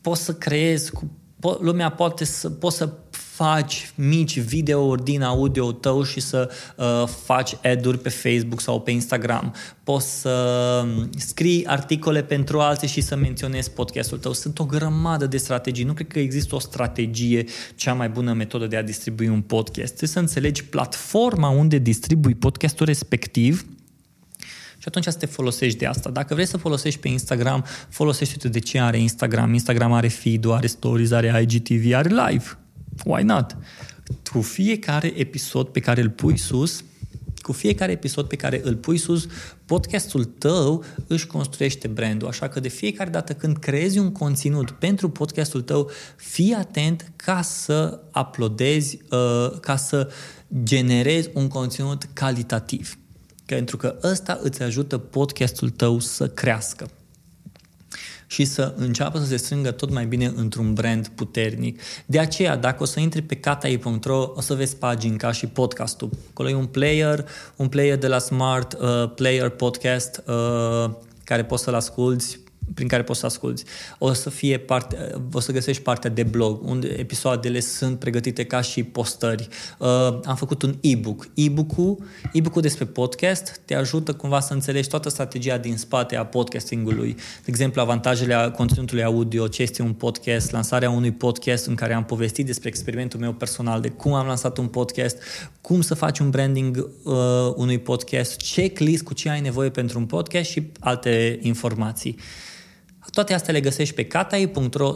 Poți 0.00 0.24
să 0.24 0.34
creezi 0.34 0.90
cu 0.90 1.10
lumea 1.60 1.90
poate 1.90 2.24
să, 2.24 2.50
poți 2.50 2.76
să 2.76 2.92
faci 3.38 3.92
mici 3.94 4.40
videouri 4.40 5.04
din 5.04 5.22
audio 5.22 5.72
tău 5.72 6.02
și 6.02 6.20
să 6.20 6.50
uh, 6.76 7.04
faci 7.24 7.56
ad-uri 7.62 7.98
pe 7.98 8.08
Facebook 8.08 8.60
sau 8.60 8.80
pe 8.80 8.90
Instagram. 8.90 9.54
Poți 9.84 10.20
să 10.20 10.30
um, 10.84 11.10
scrii 11.16 11.66
articole 11.66 12.22
pentru 12.22 12.60
alții 12.60 12.88
și 12.88 13.00
să 13.00 13.16
menționezi 13.16 13.70
podcastul 13.70 14.18
tău. 14.18 14.32
Sunt 14.32 14.58
o 14.58 14.64
grămadă 14.64 15.26
de 15.26 15.36
strategii. 15.36 15.84
Nu 15.84 15.92
cred 15.92 16.06
că 16.06 16.18
există 16.18 16.54
o 16.54 16.58
strategie 16.58 17.44
cea 17.74 17.92
mai 17.92 18.08
bună 18.08 18.32
metodă 18.32 18.66
de 18.66 18.76
a 18.76 18.82
distribui 18.82 19.28
un 19.28 19.40
podcast. 19.40 19.88
Trebuie 19.88 20.08
să 20.08 20.18
înțelegi 20.18 20.64
platforma 20.64 21.48
unde 21.48 21.78
distribui 21.78 22.34
podcastul 22.34 22.86
respectiv 22.86 23.66
și 24.78 24.84
atunci 24.84 25.04
să 25.04 25.18
te 25.18 25.26
folosești 25.26 25.78
de 25.78 25.86
asta. 25.86 26.10
Dacă 26.10 26.34
vrei 26.34 26.46
să 26.46 26.56
folosești 26.56 27.00
pe 27.00 27.08
Instagram, 27.08 27.64
folosește-te 27.88 28.48
de 28.48 28.58
ce 28.58 28.80
are 28.80 28.98
Instagram. 28.98 29.52
Instagram 29.52 29.92
are 29.92 30.08
feed 30.08 30.50
are 30.50 30.66
stories, 30.66 31.10
are 31.10 31.46
IGTV, 31.48 31.94
are 31.94 32.08
live. 32.08 32.58
Why 33.04 33.22
not? 33.22 33.56
Cu 34.32 34.40
fiecare 34.40 35.12
episod 35.16 35.68
pe 35.68 35.80
care 35.80 36.00
îl 36.00 36.10
pui 36.10 36.36
sus, 36.36 36.84
cu 37.42 37.52
fiecare 37.52 37.92
episod 37.92 38.26
pe 38.26 38.36
care 38.36 38.60
îl 38.64 38.76
pui 38.76 38.98
sus, 38.98 39.26
podcastul 39.64 40.24
tău 40.24 40.84
își 41.06 41.26
construiește 41.26 41.88
brandul. 41.88 42.28
Așa 42.28 42.48
că 42.48 42.60
de 42.60 42.68
fiecare 42.68 43.10
dată 43.10 43.32
când 43.32 43.56
creezi 43.56 43.98
un 43.98 44.12
conținut 44.12 44.70
pentru 44.70 45.08
podcastul 45.08 45.62
tău, 45.62 45.90
fii 46.16 46.54
atent 46.54 47.12
ca 47.16 47.42
să 47.42 48.00
uploadezi, 48.20 48.98
uh, 49.10 49.60
ca 49.60 49.76
să 49.76 50.10
generezi 50.62 51.30
un 51.34 51.48
conținut 51.48 52.08
calitativ. 52.12 52.98
Pentru 53.46 53.76
că 53.76 53.98
ăsta 54.02 54.38
îți 54.42 54.62
ajută 54.62 54.98
podcastul 54.98 55.70
tău 55.70 55.98
să 55.98 56.28
crească 56.28 56.90
și 58.30 58.44
să 58.44 58.74
înceapă 58.76 59.18
să 59.18 59.24
se 59.24 59.36
strângă 59.36 59.70
tot 59.70 59.90
mai 59.90 60.06
bine 60.06 60.32
într-un 60.36 60.74
brand 60.74 61.08
puternic. 61.08 61.80
De 62.06 62.18
aceea, 62.18 62.56
dacă 62.56 62.82
o 62.82 62.86
să 62.86 63.00
intri 63.00 63.22
pe 63.22 63.34
katai.ro, 63.34 64.32
o 64.34 64.40
să 64.40 64.54
vezi 64.54 64.76
pagini 64.76 65.16
ca 65.16 65.32
și 65.32 65.46
podcastul. 65.46 66.10
Acolo 66.30 66.48
e 66.48 66.54
un 66.54 66.66
player, 66.66 67.28
un 67.56 67.68
player 67.68 67.98
de 67.98 68.06
la 68.06 68.18
Smart 68.18 68.72
uh, 68.80 69.10
Player 69.14 69.48
Podcast 69.48 70.22
uh, 70.26 70.90
care 71.24 71.44
poți 71.44 71.62
să-l 71.62 71.74
asculti 71.74 72.38
prin 72.74 72.88
care 72.88 73.02
poți 73.02 73.20
să 73.20 73.26
asculti. 73.26 73.62
O 73.98 74.12
să 74.12 74.30
fie 74.30 74.58
parte, 74.58 75.14
o 75.32 75.40
să 75.40 75.52
găsești 75.52 75.82
partea 75.82 76.10
de 76.10 76.22
blog, 76.22 76.68
unde 76.68 76.86
episoadele 76.86 77.60
sunt 77.60 77.98
pregătite 77.98 78.44
ca 78.44 78.60
și 78.60 78.82
postări. 78.82 79.48
Uh, 79.78 79.88
am 80.24 80.36
făcut 80.36 80.62
un 80.62 80.76
e-book. 80.80 81.28
E-book-ul, 81.34 81.98
e-book-ul 82.32 82.62
despre 82.62 82.84
podcast 82.84 83.60
te 83.64 83.74
ajută 83.74 84.12
cumva 84.12 84.40
să 84.40 84.52
înțelegi 84.52 84.88
toată 84.88 85.08
strategia 85.08 85.58
din 85.58 85.76
spate 85.76 86.16
a 86.16 86.26
podcastingului. 86.26 87.14
De 87.14 87.46
exemplu, 87.46 87.80
avantajele 87.80 88.34
a 88.34 88.50
conținutului 88.50 89.04
audio, 89.04 89.46
ce 89.46 89.62
este 89.62 89.82
un 89.82 89.92
podcast, 89.92 90.50
lansarea 90.50 90.90
unui 90.90 91.12
podcast 91.12 91.66
în 91.66 91.74
care 91.74 91.94
am 91.94 92.04
povestit 92.04 92.46
despre 92.46 92.68
experimentul 92.68 93.20
meu 93.20 93.32
personal, 93.32 93.80
de 93.80 93.88
cum 93.88 94.12
am 94.12 94.26
lansat 94.26 94.58
un 94.58 94.66
podcast, 94.66 95.22
cum 95.60 95.80
să 95.80 95.94
faci 95.94 96.18
un 96.18 96.30
branding 96.30 96.88
uh, 97.02 97.14
unui 97.54 97.78
podcast, 97.78 98.40
checklist 98.54 99.02
cu 99.02 99.14
ce 99.14 99.28
ai 99.28 99.40
nevoie 99.40 99.70
pentru 99.70 99.98
un 99.98 100.06
podcast 100.06 100.50
și 100.50 100.70
alte 100.80 101.38
informații. 101.42 102.18
Toate 103.10 103.34
astea 103.34 103.52
le 103.52 103.60
găsești 103.60 103.94
pe 103.94 104.04
katai.ro 104.04 104.92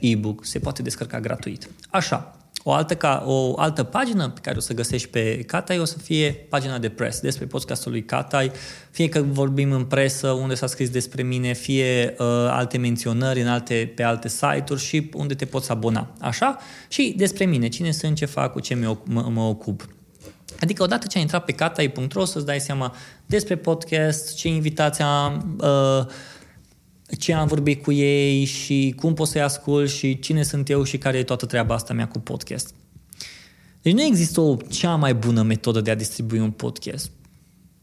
ebook. 0.00 0.44
Se 0.44 0.58
poate 0.58 0.82
descărca 0.82 1.20
gratuit. 1.20 1.68
Așa, 1.90 2.36
o 2.64 2.72
altă, 2.72 2.94
ca, 2.94 3.22
o 3.26 3.60
altă 3.60 3.82
pagină 3.82 4.28
pe 4.28 4.40
care 4.42 4.56
o 4.56 4.60
să 4.60 4.74
găsești 4.74 5.08
pe 5.08 5.42
Catai 5.46 5.78
o 5.78 5.84
să 5.84 5.98
fie 5.98 6.32
pagina 6.32 6.78
de 6.78 6.88
press 6.88 7.20
despre 7.20 7.46
podcastul 7.46 7.90
lui 7.90 8.04
Catai, 8.04 8.50
fie 8.90 9.08
că 9.08 9.22
vorbim 9.22 9.72
în 9.72 9.84
presă 9.84 10.30
unde 10.30 10.54
s-a 10.54 10.66
scris 10.66 10.90
despre 10.90 11.22
mine, 11.22 11.52
fie 11.52 12.14
uh, 12.18 12.26
alte 12.48 12.78
menționări 12.78 13.40
în 13.40 13.48
alte, 13.48 13.92
pe 13.94 14.02
alte 14.02 14.28
site-uri 14.28 14.80
și 14.80 15.10
unde 15.14 15.34
te 15.34 15.44
poți 15.44 15.70
abona. 15.70 16.12
Așa? 16.20 16.58
Și 16.88 17.14
despre 17.16 17.44
mine, 17.44 17.68
cine 17.68 17.90
sunt, 17.90 18.16
ce 18.16 18.24
fac, 18.24 18.52
cu 18.52 18.60
ce 18.60 18.74
mă, 18.74 18.96
mă, 19.04 19.28
mă 19.30 19.42
ocup. 19.42 19.88
Adică 20.60 20.82
odată 20.82 21.06
ce 21.06 21.16
ai 21.16 21.22
intrat 21.22 21.44
pe 21.44 21.52
catai.ro 21.52 22.24
să-ți 22.24 22.46
dai 22.46 22.60
seama 22.60 22.94
despre 23.26 23.56
podcast, 23.56 24.34
ce 24.34 24.48
invitați 24.48 25.02
am, 25.02 25.56
uh, 25.60 26.06
ce 27.18 27.32
am 27.32 27.46
vorbit 27.46 27.82
cu 27.82 27.92
ei 27.92 28.44
și 28.44 28.94
cum 28.96 29.14
pot 29.14 29.28
să-i 29.28 29.42
ascult 29.42 29.90
și 29.90 30.18
cine 30.18 30.42
sunt 30.42 30.68
eu 30.68 30.82
și 30.82 30.98
care 30.98 31.18
e 31.18 31.22
toată 31.22 31.46
treaba 31.46 31.74
asta 31.74 31.94
mea 31.94 32.08
cu 32.08 32.18
podcast. 32.18 32.74
Deci 33.82 33.92
nu 33.92 34.02
există 34.02 34.40
o 34.40 34.56
cea 34.56 34.94
mai 34.94 35.14
bună 35.14 35.42
metodă 35.42 35.80
de 35.80 35.90
a 35.90 35.94
distribui 35.94 36.38
un 36.38 36.50
podcast. 36.50 37.10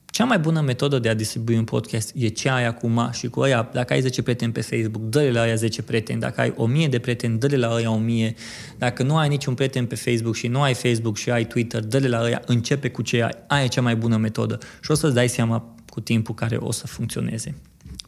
Cea 0.06 0.26
mai 0.26 0.40
bună 0.40 0.62
metodă 0.62 1.00
de 1.00 1.10
a 1.10 1.14
distribui 1.14 1.58
un 1.58 1.64
podcast 1.64 2.12
e 2.16 2.28
cea 2.28 2.56
aia 2.56 2.74
cu 2.74 2.88
ma 2.88 3.12
și 3.12 3.28
cu 3.28 3.42
aia. 3.42 3.70
Dacă 3.74 3.94
ai 3.94 4.02
10 4.02 4.22
prieteni 4.22 4.52
pe 4.52 4.62
Facebook, 4.62 5.10
dă-le 5.10 5.32
la 5.32 5.42
aia 5.42 5.56
10 5.56 5.82
prieteni. 5.82 6.20
Dacă 6.20 6.42
ai 6.42 6.54
1000 6.56 6.88
de 6.88 7.00
prieteni, 7.00 7.38
dă-le 7.38 7.58
la 7.58 7.74
aia 7.74 7.92
1000. 7.92 8.36
Dacă 8.78 9.04
nu 9.04 9.18
ai 9.18 9.28
niciun 9.28 9.54
prieten 9.54 9.86
pe 9.86 9.96
Facebook 9.96 10.36
și 10.36 10.48
nu 10.48 10.62
ai 10.62 10.74
Facebook 10.74 11.18
și 11.18 11.30
ai 11.30 11.46
Twitter, 11.46 11.84
dă-le 11.84 12.08
la 12.08 12.20
aia, 12.22 12.42
începe 12.46 12.90
cu 12.90 13.02
ce 13.02 13.24
ai. 13.24 13.32
Aia 13.48 13.64
e 13.64 13.68
cea 13.68 13.82
mai 13.82 13.96
bună 13.96 14.18
metodă. 14.18 14.58
Și 14.82 14.92
o 14.92 14.94
să-ți 14.94 15.14
dai 15.14 15.30
seama 15.30 15.76
cu 15.90 16.00
timpul 16.00 16.36
care 16.36 16.56
o 16.56 16.72
să 16.72 16.88
funcționeze. 16.88 17.56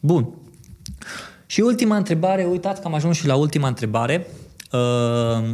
Bun. 0.01 0.33
Și 1.45 1.61
ultima 1.61 1.95
întrebare, 1.95 2.43
uitați 2.43 2.81
că 2.81 2.87
am 2.87 2.93
ajuns 2.93 3.17
și 3.17 3.27
la 3.27 3.35
ultima 3.35 3.67
întrebare. 3.67 4.27
Uh, 4.71 5.49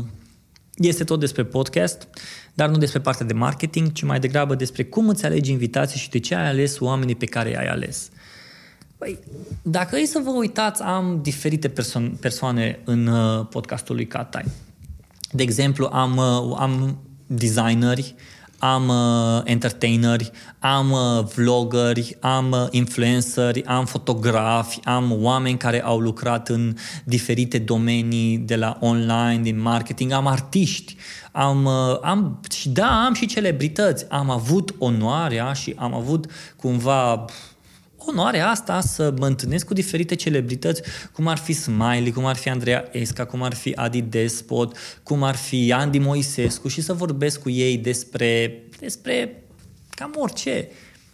este 0.76 1.04
tot 1.04 1.20
despre 1.20 1.44
podcast, 1.44 2.08
dar 2.54 2.70
nu 2.70 2.78
despre 2.78 3.00
partea 3.00 3.26
de 3.26 3.34
marketing, 3.34 3.92
ci 3.92 4.04
mai 4.04 4.20
degrabă 4.20 4.56
despre 4.56 4.84
cum 4.84 5.10
îți 5.10 5.26
alegi 5.26 5.52
invitații 5.52 6.00
și 6.00 6.10
de 6.10 6.20
ce 6.20 6.36
ai 6.36 6.48
ales 6.48 6.80
oamenii 6.80 7.16
pe 7.16 7.26
care 7.26 7.50
i-ai 7.50 7.68
ales. 7.68 8.10
Păi, 8.98 9.20
dacă 9.62 9.98
e 9.98 10.06
să 10.06 10.22
vă 10.24 10.30
uitați, 10.30 10.82
am 10.82 11.20
diferite 11.22 11.70
perso- 11.70 12.20
persoane 12.20 12.80
în 12.84 13.08
uh, 13.08 13.46
podcastul 13.50 13.96
lui 13.96 14.08
Cat 14.08 14.44
De 15.32 15.44
exemplu, 15.44 15.90
am, 15.92 16.18
uh, 16.18 16.56
am 16.60 16.98
designeri, 17.28 18.16
am 18.60 18.88
uh, 18.88 19.42
entertaineri, 19.44 20.32
am 20.60 20.92
uh, 20.92 21.24
vloggeri, 21.36 22.18
am 22.20 22.52
uh, 22.52 22.68
influenceri, 22.70 23.66
am 23.66 23.86
fotografi, 23.86 24.80
am 24.84 25.18
oameni 25.22 25.58
care 25.58 25.84
au 25.84 26.00
lucrat 26.00 26.50
în 26.50 26.76
diferite 27.04 27.58
domenii 27.58 28.38
de 28.38 28.56
la 28.56 28.78
online, 28.80 29.40
din 29.42 29.62
marketing, 29.62 30.12
am 30.12 30.28
artiști, 30.28 30.96
am, 31.32 31.66
uh, 31.66 31.98
am 32.02 32.42
și 32.50 32.70
da, 32.70 33.06
am 33.06 33.14
și 33.14 33.26
celebrități. 33.26 34.06
Am 34.10 34.30
avut 34.30 34.76
onoarea 34.78 35.54
și 35.54 35.74
am 35.78 35.94
avut 35.94 36.26
cumva 36.56 37.26
onoarea 38.08 38.50
asta 38.50 38.82
să 38.82 39.14
mă 39.20 39.26
întâlnesc 39.26 39.66
cu 39.66 39.74
diferite 39.74 40.16
celebrități, 40.16 40.82
cum 41.12 41.28
ar 41.28 41.38
fi 41.38 41.54
Smiley, 41.54 42.12
cum 42.12 42.26
ar 42.26 42.36
fi 42.36 42.50
Andreea 42.50 42.90
Esca, 42.92 43.26
cum 43.26 43.44
ar 43.44 43.54
fi 43.54 43.74
Adi 43.76 44.02
Despot, 44.02 44.78
cum 45.04 45.24
ar 45.24 45.36
fi 45.36 45.74
Andy 45.74 46.00
Moisescu 46.00 46.68
și 46.68 46.82
să 46.82 46.94
vorbesc 46.94 47.42
cu 47.42 47.50
ei 47.50 47.78
despre, 47.78 48.62
despre 48.80 49.44
cam 49.90 50.14
orice 50.18 50.70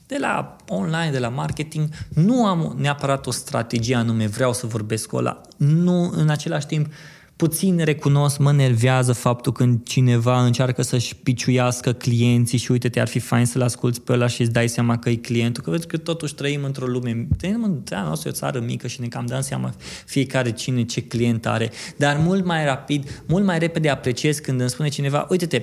de 0.08 0.17
la 0.17 0.56
online, 0.67 1.10
de 1.12 1.19
la 1.19 1.29
marketing, 1.29 1.88
nu 2.10 2.45
am 2.45 2.75
neapărat 2.77 3.27
o 3.27 3.32
strategie 3.32 3.95
anume, 3.95 4.27
vreau 4.27 4.53
să 4.53 4.67
vorbesc 4.67 5.08
cu 5.08 5.15
ăla. 5.15 5.41
Nu, 5.58 6.10
în 6.15 6.29
același 6.29 6.65
timp, 6.65 6.93
puțin 7.36 7.82
recunosc, 7.84 8.38
mă 8.38 8.52
nervează 8.52 9.13
faptul 9.13 9.52
când 9.52 9.84
cineva 9.84 10.46
încearcă 10.46 10.82
să-și 10.82 11.15
piciuiască 11.15 11.93
clienții 11.93 12.58
și 12.58 12.72
uite, 12.72 12.89
te-ar 12.89 13.08
fi 13.08 13.19
fain 13.19 13.46
să-l 13.46 13.62
asculți 13.62 14.02
pe 14.02 14.13
ăla 14.13 14.28
și 14.28 14.41
îți 14.41 14.52
dai 14.52 14.67
seama 14.67 14.98
că 14.98 15.10
e 15.10 15.15
clientul, 15.15 15.63
că 15.63 15.69
vezi 15.69 15.88
că 15.88 15.98
totuși 15.98 16.36
trăim 16.36 16.63
într-o 16.63 16.86
lume, 16.86 17.28
trăim 17.38 17.63
în 17.63 17.82
țara 17.86 18.02
noastră, 18.02 18.30
o 18.30 18.32
țară 18.32 18.60
mică 18.60 18.88
și 18.88 19.02
ne 19.02 19.08
cam 19.08 19.26
dăm 19.26 19.41
seama 19.41 19.74
fiecare 20.06 20.52
cine 20.52 20.84
ce 20.84 21.02
client 21.02 21.46
are, 21.46 21.72
dar 21.98 22.17
mult 22.17 22.46
mai 22.46 22.65
rapid, 22.65 23.24
mult 23.28 23.46
mai 23.46 23.60
repede 23.60 23.89
apreciez 23.89 24.38
când 24.38 24.60
îmi 24.60 24.69
spune 24.69 24.89
cineva, 24.89 25.26
uite-te, 25.30 25.62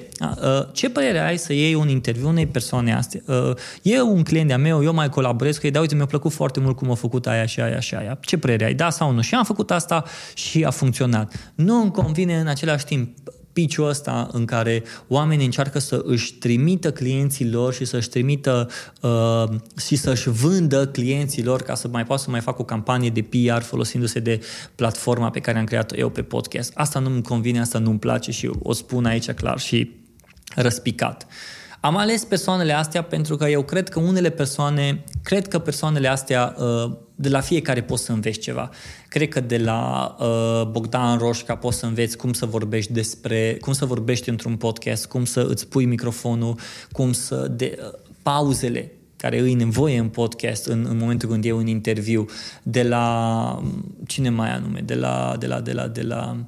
ce 0.73 0.91
părere 0.91 1.19
ai 1.19 1.39
să 1.39 1.53
iei 1.53 1.75
un 1.75 1.89
interviu 1.89 2.29
unei 2.29 2.47
persoane 2.47 2.95
astea? 2.95 3.21
E 3.83 4.01
un 4.01 4.23
client 4.23 4.47
de-a 4.47 4.59
meu, 4.59 4.85
eu 4.85 4.95
mai 4.95 5.09
colaborez 5.09 5.59
cu 5.59 5.67
ei, 5.67 5.73
dar 5.73 5.83
uite, 5.83 5.95
mi-a 5.95 6.07
plăcut 6.07 6.33
foarte 6.33 6.61
mult 6.61 6.77
cum 6.77 6.91
a 6.91 6.95
făcut 6.95 7.27
aia 7.27 7.47
și 7.47 7.61
aia 7.61 7.81
și 7.81 7.95
aia. 7.95 8.19
Ce 8.21 8.39
părere 8.39 8.65
ai? 8.65 8.75
Da 8.75 8.91
sau 8.91 9.13
nu? 9.13 9.21
Și 9.21 9.35
am 9.35 9.45
făcut 9.45 9.71
asta 9.71 10.05
și 10.35 10.65
a 10.65 10.71
funcționat. 10.71 11.53
Nu 11.62 11.81
îmi 11.81 11.90
convine 11.90 12.40
în 12.40 12.46
același 12.46 12.85
timp 12.85 13.18
piciul 13.53 13.88
ăsta 13.88 14.29
în 14.33 14.44
care 14.44 14.83
oamenii 15.09 15.44
încearcă 15.44 15.79
să 15.79 16.03
își 16.05 16.35
trimită 16.35 16.92
clienții 16.92 17.51
lor 17.51 17.75
și 17.75 17.85
să-și 17.85 18.09
trimită 18.09 18.68
uh, 19.01 19.44
și 19.87 19.96
să-și 19.96 20.29
vândă 20.29 20.87
clienții 20.87 21.44
lor 21.44 21.62
ca 21.62 21.75
să 21.75 21.88
mai 21.88 22.05
poată 22.05 22.23
să 22.23 22.31
mai 22.31 22.40
facă 22.40 22.61
o 22.61 22.64
campanie 22.64 23.11
de 23.11 23.23
PR 23.23 23.62
folosindu-se 23.62 24.20
de 24.20 24.40
platforma 24.75 25.31
pe 25.31 25.40
care 25.40 25.59
am 25.59 25.64
creat-o 25.64 25.96
eu 25.96 26.09
pe 26.09 26.23
podcast. 26.23 26.73
Asta 26.75 26.99
nu 26.99 27.11
îmi 27.11 27.23
convine, 27.23 27.61
asta 27.61 27.79
nu-mi 27.79 27.99
place 27.99 28.31
și 28.31 28.51
o 28.62 28.73
spun 28.73 29.05
aici 29.05 29.31
clar 29.31 29.59
și 29.59 29.90
răspicat. 30.55 31.27
Am 31.81 31.96
ales 31.96 32.25
persoanele 32.25 32.73
astea 32.73 33.03
pentru 33.03 33.37
că 33.37 33.44
eu 33.44 33.62
cred 33.62 33.88
că 33.88 33.99
unele 33.99 34.31
persoane, 34.31 35.05
cred 35.23 35.49
că 35.49 35.59
persoanele 35.59 36.09
astea 36.09 36.55
uh, 36.59 36.92
de 37.14 37.29
la 37.29 37.40
fiecare 37.40 37.83
poți 37.83 38.05
să 38.05 38.12
înveți 38.12 38.38
ceva. 38.38 38.70
Cred 39.11 39.29
că 39.29 39.40
de 39.40 39.59
la 39.59 40.16
uh, 40.20 40.66
Bogdan 40.70 41.18
Roșca 41.18 41.57
poți 41.57 41.79
să 41.79 41.87
înveți 41.87 42.16
cum 42.16 42.33
să 42.33 42.46
vorbești 42.46 42.92
despre, 42.92 43.57
cum 43.61 43.73
să 43.73 43.85
vorbești 43.85 44.29
într-un 44.29 44.57
podcast, 44.57 45.07
cum 45.07 45.25
să 45.25 45.46
îți 45.49 45.68
pui 45.68 45.85
microfonul, 45.85 46.59
cum 46.92 47.12
să 47.12 47.49
de, 47.49 47.79
uh, 47.83 47.99
pauzele 48.23 48.92
care 49.16 49.38
îi 49.38 49.55
nevoie 49.55 49.99
în 49.99 50.09
podcast 50.09 50.66
în, 50.66 50.87
în 50.88 50.96
momentul 50.96 51.29
când 51.29 51.44
e 51.44 51.53
un 51.53 51.66
interviu, 51.66 52.27
de 52.62 52.83
la 52.83 53.62
cine 54.07 54.29
mai 54.29 54.51
anume, 54.51 54.81
de 54.85 54.94
la, 54.94 55.37
de 55.38 55.46
la, 55.46 55.61
de 55.61 55.73
la, 55.73 55.87
de 55.87 56.03
la 56.03 56.37
uh, 56.38 56.44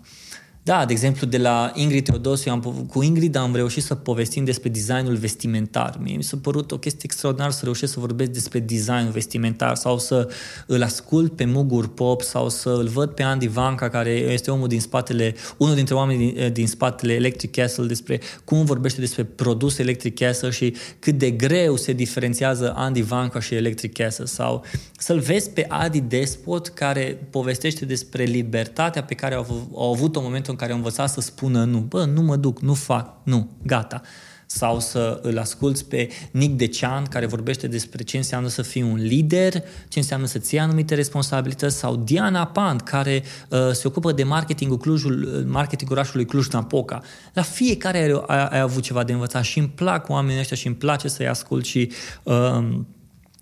da, 0.65 0.85
de 0.85 0.93
exemplu, 0.93 1.27
de 1.27 1.39
la 1.39 1.73
Ingrid 1.75 2.05
Teodosiu, 2.05 2.53
am, 2.53 2.87
cu 2.91 3.03
Ingrid 3.03 3.37
am 3.37 3.55
reușit 3.55 3.83
să 3.83 3.95
povestim 3.95 4.45
despre 4.45 4.69
designul 4.69 5.17
vestimentar. 5.17 5.99
Mie 6.01 6.17
mi 6.17 6.23
s-a 6.23 6.39
părut 6.43 6.73
o 6.73 6.79
chestie 6.79 7.01
extraordinară 7.03 7.53
să 7.53 7.61
reușesc 7.63 7.93
să 7.93 8.01
vorbesc 8.01 8.31
despre 8.31 8.59
designul 8.59 9.11
vestimentar 9.11 9.75
sau 9.75 9.99
să 9.99 10.29
îl 10.67 10.83
ascult 10.83 11.37
pe 11.37 11.45
Mugur 11.45 11.89
Pop 11.95 12.23
sau 12.23 12.49
să 12.49 12.69
îl 12.69 12.89
văd 12.89 13.11
pe 13.11 13.23
Andy 13.23 13.47
Vanca, 13.47 13.89
care 13.89 14.11
este 14.11 14.51
omul 14.51 14.69
din 14.69 14.81
spatele, 14.81 15.35
unul 15.57 15.75
dintre 15.75 15.95
oamenii 15.95 16.33
din, 16.33 16.53
din 16.53 16.67
spatele 16.67 17.13
Electric 17.13 17.51
Castle, 17.51 17.87
despre 17.87 18.21
cum 18.45 18.65
vorbește 18.65 19.01
despre 19.01 19.25
produs 19.25 19.79
Electric 19.79 20.19
Castle 20.19 20.51
și 20.51 20.75
cât 20.99 21.19
de 21.19 21.31
greu 21.31 21.77
se 21.77 21.93
diferențiază 21.93 22.73
Andy 22.77 23.03
Vanca 23.03 23.41
și 23.41 23.55
Electric 23.55 23.93
Castle 23.93 24.25
sau 24.25 24.65
să-l 24.99 25.19
vezi 25.19 25.51
pe 25.51 25.67
Adi 25.69 26.01
Despot 26.01 26.69
care 26.69 27.27
povestește 27.31 27.85
despre 27.85 28.25
libertatea 28.25 29.03
pe 29.03 29.15
care 29.15 29.35
au, 29.35 29.69
au 29.75 29.93
avut-o 29.93 30.19
în 30.19 30.25
momentul 30.25 30.52
în 30.53 30.59
care 30.59 30.73
au 30.73 30.77
învățat 30.77 31.11
să 31.11 31.21
spună 31.21 31.65
nu. 31.65 31.79
Bă, 31.79 32.05
nu 32.05 32.23
mă 32.23 32.37
duc, 32.37 32.61
nu 32.61 32.75
fac, 32.75 33.17
nu, 33.23 33.49
gata. 33.63 34.01
Sau 34.47 34.81
să 34.81 35.21
îl 35.23 35.39
asculți 35.39 35.85
pe 35.85 36.09
Nick 36.31 36.57
Decean, 36.57 37.05
care 37.05 37.27
vorbește 37.27 37.67
despre 37.67 38.03
ce 38.03 38.17
înseamnă 38.17 38.49
să 38.49 38.63
fii 38.63 38.83
un 38.83 38.95
lider, 38.95 39.53
ce 39.89 39.99
înseamnă 39.99 40.27
să-ți 40.27 40.55
iei 40.55 40.63
anumite 40.63 40.95
responsabilități, 40.95 41.77
sau 41.77 41.97
Diana 41.97 42.47
Pand, 42.47 42.81
care 42.81 43.23
uh, 43.49 43.59
se 43.73 43.87
ocupă 43.87 44.13
de 44.13 44.23
marketingul, 44.23 44.79
Clujul, 44.79 45.23
uh, 45.23 45.45
marketingul 45.47 45.97
orașului 45.97 46.27
Cluj-Napoca. 46.27 47.03
La 47.33 47.43
fiecare 47.43 47.99
ai, 47.99 48.25
ai, 48.27 48.47
ai 48.47 48.61
avut 48.61 48.83
ceva 48.83 49.05
de 49.05 49.13
învățat 49.13 49.43
și 49.43 49.59
îmi 49.59 49.73
plac 49.75 50.09
oamenii 50.09 50.41
ăștia 50.41 50.57
și 50.57 50.67
îmi 50.67 50.77
place 50.77 51.09
să-i 51.09 51.29
ascult 51.29 51.65
și 51.65 51.93
uh, 52.23 52.65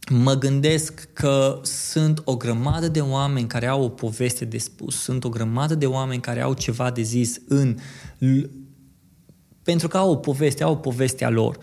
mă 0.08 0.34
gândesc 0.34 1.08
că 1.12 1.60
sunt 1.62 2.20
o 2.24 2.36
grămadă 2.36 2.88
de 2.88 3.00
oameni 3.00 3.46
care 3.46 3.66
au 3.66 3.82
o 3.82 3.88
poveste 3.88 4.44
de 4.44 4.58
spus, 4.58 5.02
sunt 5.02 5.24
o 5.24 5.28
grămadă 5.28 5.74
de 5.74 5.86
oameni 5.86 6.20
care 6.20 6.40
au 6.40 6.54
ceva 6.54 6.90
de 6.90 7.02
zis 7.02 7.40
în 7.48 7.76
pentru 9.62 9.88
că 9.88 9.96
au 9.96 10.10
o 10.10 10.16
poveste, 10.16 10.62
au 10.62 10.72
o 10.72 10.76
poveste 10.76 11.24
a 11.24 11.30
lor. 11.30 11.58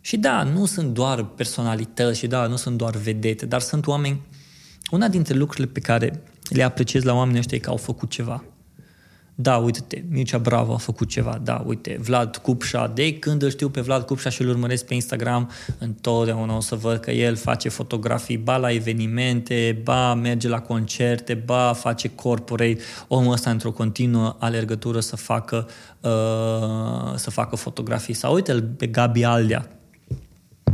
Și 0.00 0.16
da, 0.16 0.42
nu 0.42 0.66
sunt 0.66 0.94
doar 0.94 1.24
personalități 1.24 2.18
și 2.18 2.26
da, 2.26 2.46
nu 2.46 2.56
sunt 2.56 2.76
doar 2.76 2.96
vedete, 2.96 3.46
dar 3.46 3.60
sunt 3.60 3.86
oameni... 3.86 4.20
Una 4.90 5.08
dintre 5.08 5.34
lucrurile 5.34 5.66
pe 5.66 5.80
care 5.80 6.22
le 6.48 6.62
apreciez 6.62 7.02
la 7.02 7.14
oamenii 7.14 7.38
ăștia 7.38 7.56
e 7.56 7.60
că 7.60 7.70
au 7.70 7.76
făcut 7.76 8.10
ceva 8.10 8.44
da, 9.42 9.56
uite-te, 9.56 10.02
Mircea 10.08 10.38
Bravo 10.38 10.72
a 10.72 10.76
făcut 10.76 11.08
ceva, 11.08 11.40
da, 11.42 11.62
uite, 11.66 11.98
Vlad 12.00 12.36
Cupșa, 12.36 12.86
de 12.94 13.18
când 13.18 13.42
îl 13.42 13.50
știu 13.50 13.68
pe 13.68 13.80
Vlad 13.80 14.02
Cupșa 14.02 14.30
și 14.30 14.42
îl 14.42 14.48
urmăresc 14.48 14.84
pe 14.84 14.94
Instagram, 14.94 15.50
întotdeauna 15.78 16.56
o 16.56 16.60
să 16.60 16.74
văd 16.74 16.98
că 16.98 17.10
el 17.10 17.36
face 17.36 17.68
fotografii, 17.68 18.36
ba 18.36 18.56
la 18.56 18.72
evenimente, 18.72 19.80
ba 19.84 20.14
merge 20.14 20.48
la 20.48 20.60
concerte, 20.60 21.34
ba 21.34 21.72
face 21.72 22.08
corporate, 22.08 22.78
omul 23.08 23.32
ăsta 23.32 23.50
într-o 23.50 23.72
continuă 23.72 24.36
alergătură 24.38 25.00
să 25.00 25.16
facă, 25.16 25.68
uh, 26.00 27.14
să 27.14 27.30
facă 27.30 27.56
fotografii. 27.56 28.14
Sau 28.14 28.34
uite-l 28.34 28.62
pe 28.62 28.86
Gabi 28.86 29.24
Aldea, 29.24 29.68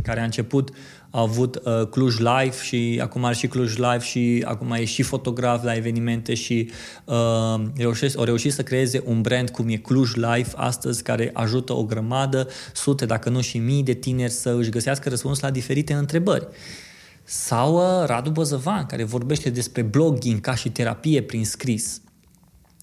care 0.03 0.19
a 0.19 0.23
început 0.23 0.69
au 1.17 1.23
avut 1.23 1.61
uh, 1.63 1.87
Cluj 1.89 2.17
Live 2.17 2.55
și 2.63 2.99
acum 3.03 3.23
are 3.23 3.35
și 3.35 3.47
Cluj 3.47 3.75
Live 3.75 3.99
și 3.99 4.43
acum 4.47 4.71
e 4.71 4.85
și 4.85 5.01
fotograf 5.01 5.63
la 5.63 5.75
evenimente 5.75 6.33
și 6.33 6.69
uh, 7.05 7.61
reușesc, 7.75 8.17
au 8.17 8.23
reușit 8.23 8.53
să 8.53 8.63
creeze 8.63 9.03
un 9.05 9.21
brand 9.21 9.49
cum 9.49 9.67
e 9.69 9.75
Cluj 9.75 10.13
Live 10.13 10.49
astăzi 10.55 11.03
care 11.03 11.29
ajută 11.33 11.73
o 11.73 11.83
grămadă, 11.83 12.47
sute, 12.73 13.05
dacă 13.05 13.29
nu 13.29 13.41
și 13.41 13.57
mii 13.57 13.83
de 13.83 13.93
tineri 13.93 14.31
să 14.31 14.55
își 14.59 14.69
găsească 14.69 15.09
răspuns 15.09 15.39
la 15.39 15.51
diferite 15.51 15.93
întrebări. 15.93 16.47
Sau 17.23 17.75
uh, 17.75 18.05
Radu 18.05 18.29
Băzăvan, 18.29 18.85
care 18.85 19.03
vorbește 19.03 19.49
despre 19.49 19.81
blogging 19.81 20.41
ca 20.41 20.55
și 20.55 20.69
terapie 20.69 21.21
prin 21.21 21.45
scris. 21.45 22.01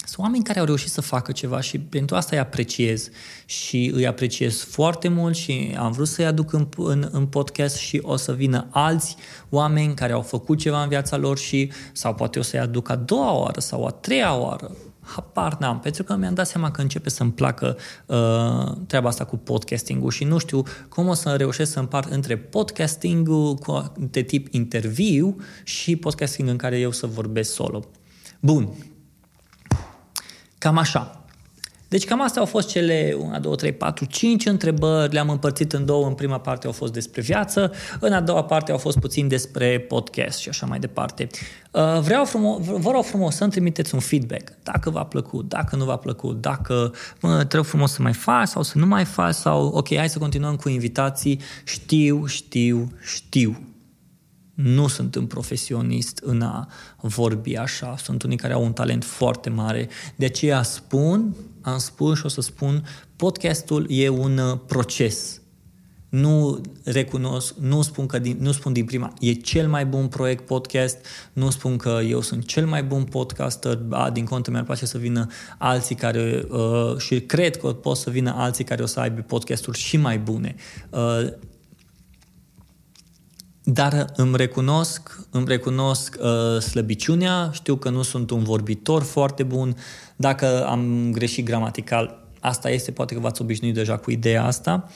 Sunt 0.05 0.19
oameni 0.19 0.45
care 0.45 0.59
au 0.59 0.65
reușit 0.65 0.91
să 0.91 1.01
facă 1.01 1.33
ceva 1.33 1.61
și 1.61 1.79
pentru 1.79 2.17
asta 2.17 2.37
îi 2.37 2.43
apreciez 2.43 3.09
și 3.45 3.91
îi 3.95 4.07
apreciez 4.07 4.63
foarte 4.63 5.09
mult 5.09 5.37
și 5.37 5.75
am 5.79 5.93
vrut 5.93 6.09
să-i 6.09 6.27
aduc 6.27 6.53
în, 6.53 6.69
în, 6.77 7.09
în 7.13 7.27
podcast 7.27 7.77
și 7.77 8.01
o 8.03 8.17
să 8.17 8.33
vină 8.33 8.67
alți 8.71 9.17
oameni 9.49 9.95
care 9.95 10.13
au 10.13 10.21
făcut 10.21 10.59
ceva 10.59 10.83
în 10.83 10.89
viața 10.89 11.17
lor 11.17 11.39
și 11.39 11.71
sau 11.93 12.15
poate 12.15 12.39
o 12.39 12.43
să-i 12.43 12.59
aduc 12.59 12.91
a 12.91 12.97
doua 12.97 13.33
oară 13.33 13.61
sau 13.61 13.87
a 13.87 13.91
treia 13.91 14.37
oară. 14.37 14.71
Habar 15.01 15.57
n-am, 15.59 15.81
pentru 15.81 16.03
că 16.03 16.17
mi-am 16.17 16.35
dat 16.35 16.47
seama 16.47 16.71
că 16.71 16.81
începe 16.81 17.11
să-mi 17.11 17.33
placă 17.33 17.77
uh, 18.07 18.77
treaba 18.87 19.09
asta 19.09 19.25
cu 19.25 19.37
podcasting-ul 19.37 20.11
și 20.11 20.25
nu 20.25 20.39
știu 20.39 20.63
cum 20.89 21.09
o 21.09 21.15
să 21.15 21.35
reușesc 21.37 21.73
să 21.73 21.79
împart 21.79 22.13
între 22.13 22.37
podcasting-ul 22.37 23.59
de 24.11 24.23
tip 24.23 24.55
interviu 24.55 25.37
și 25.65 25.97
podcasting 25.97 26.49
în 26.49 26.57
care 26.57 26.79
eu 26.79 26.91
să 26.91 27.07
vorbesc 27.07 27.53
solo. 27.53 27.85
Bun, 28.41 28.69
Cam 30.65 30.79
așa. 30.79 31.25
Deci 31.89 32.05
cam 32.05 32.23
astea 32.23 32.41
au 32.41 32.47
fost 32.47 32.69
cele 32.69 33.17
1, 33.19 33.39
2, 33.41 33.57
3, 33.57 33.73
4, 33.73 34.05
5 34.05 34.47
întrebări, 34.47 35.13
le-am 35.13 35.29
împărțit 35.29 35.73
în 35.73 35.85
două. 35.85 36.07
În 36.07 36.15
prima 36.15 36.41
parte 36.41 36.67
au 36.67 36.73
fost 36.73 36.93
despre 36.93 37.21
viață, 37.21 37.73
în 38.01 38.13
a 38.13 38.21
doua 38.21 38.45
parte 38.45 38.73
au 38.73 38.79
fost 38.79 38.99
puțin 38.99 39.29
despre 39.29 39.79
podcast 39.79 40.39
și 40.39 40.49
așa 40.49 40.67
mai 40.67 40.79
departe. 40.79 41.27
Uh, 41.71 42.01
vreau 42.01 42.25
frumos, 42.25 42.65
vă 42.65 42.91
rog 42.91 43.05
frumos 43.05 43.35
să-mi 43.35 43.51
trimiteți 43.51 43.95
un 43.95 44.01
feedback, 44.01 44.53
dacă 44.63 44.91
v-a 44.91 45.05
plăcut, 45.05 45.49
dacă 45.49 45.77
nu 45.77 45.85
v-a 45.85 45.97
plăcut, 45.97 46.41
dacă 46.41 46.93
mă, 47.21 47.37
trebuie 47.37 47.63
frumos 47.63 47.93
să 47.93 48.03
mai 48.03 48.13
faci 48.13 48.49
sau 48.49 48.63
să 48.63 48.79
nu 48.79 48.87
mai 48.87 49.05
faci 49.05 49.35
sau 49.35 49.67
ok, 49.67 49.97
hai 49.97 50.09
să 50.09 50.19
continuăm 50.19 50.57
cu 50.57 50.69
invitații. 50.69 51.41
Știu, 51.65 52.27
știu, 52.27 52.93
știu 53.03 53.74
nu 54.55 54.87
sunt 54.87 55.15
un 55.15 55.27
profesionist 55.27 56.21
în 56.25 56.43
a 56.43 56.69
vorbi 57.01 57.57
așa, 57.57 57.95
sunt 57.97 58.23
unii 58.23 58.37
care 58.37 58.53
au 58.53 58.65
un 58.65 58.73
talent 58.73 59.05
foarte 59.05 59.51
mare. 59.51 59.89
De 60.17 60.25
aceea 60.25 60.63
spun, 60.63 61.35
am 61.61 61.79
spus 61.79 62.19
și 62.19 62.27
o 62.27 62.29
să 62.29 62.41
spun, 62.41 62.87
podcastul 63.17 63.87
e 63.89 64.09
un 64.09 64.39
uh, 64.39 64.59
proces. 64.67 65.39
Nu 66.09 66.61
recunosc, 66.85 67.55
nu 67.61 67.83
spun, 67.83 68.07
că 68.07 68.19
din, 68.19 68.37
nu 68.41 68.53
spun 68.53 68.73
din 68.73 68.85
prima, 68.85 69.13
e 69.21 69.33
cel 69.33 69.69
mai 69.69 69.87
bun 69.87 70.07
proiect 70.07 70.47
podcast, 70.47 71.07
nu 71.33 71.51
spun 71.51 71.77
că 71.77 72.01
eu 72.09 72.21
sunt 72.21 72.47
cel 72.47 72.67
mai 72.67 72.83
bun 72.83 73.05
podcaster, 73.05 73.79
a, 73.91 74.11
din 74.11 74.25
contă 74.25 74.51
mi-ar 74.51 74.65
place 74.65 74.87
să 74.87 74.99
vină 74.99 75.27
alții 75.59 75.95
care, 75.95 76.45
uh, 76.49 76.97
și 76.99 77.21
cred 77.21 77.57
că 77.57 77.67
pot 77.67 77.97
să 77.97 78.11
vină 78.11 78.35
alții 78.37 78.65
care 78.65 78.83
o 78.83 78.87
să 78.87 79.01
aibă 79.01 79.21
podcasturi 79.21 79.79
și 79.79 79.97
mai 79.97 80.19
bune. 80.19 80.55
Uh, 80.91 81.27
dar 83.65 84.07
îmi 84.17 84.37
recunosc, 84.37 85.19
îmi 85.31 85.45
recunosc 85.47 86.17
uh, 86.21 86.61
slăbiciunea, 86.61 87.51
știu 87.53 87.77
că 87.77 87.91
nu 87.91 88.03
sunt 88.03 88.31
un 88.31 88.43
vorbitor 88.43 89.03
foarte 89.03 89.43
bun, 89.43 89.77
dacă 90.17 90.67
am 90.67 91.11
greșit 91.13 91.45
gramatical, 91.45 92.23
asta 92.41 92.71
este, 92.71 92.91
poate 92.91 93.15
că 93.15 93.21
v-ați 93.21 93.43
obișnuit 93.43 93.75
deja 93.75 93.97
cu 93.97 94.11
ideea 94.11 94.45
asta, 94.45 94.89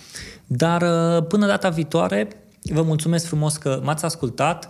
dar 0.46 0.82
uh, 0.82 1.26
până 1.26 1.46
data 1.46 1.68
viitoare, 1.68 2.28
vă 2.62 2.82
mulțumesc 2.82 3.26
frumos 3.26 3.56
că 3.56 3.80
m-ați 3.84 4.04
ascultat, 4.04 4.68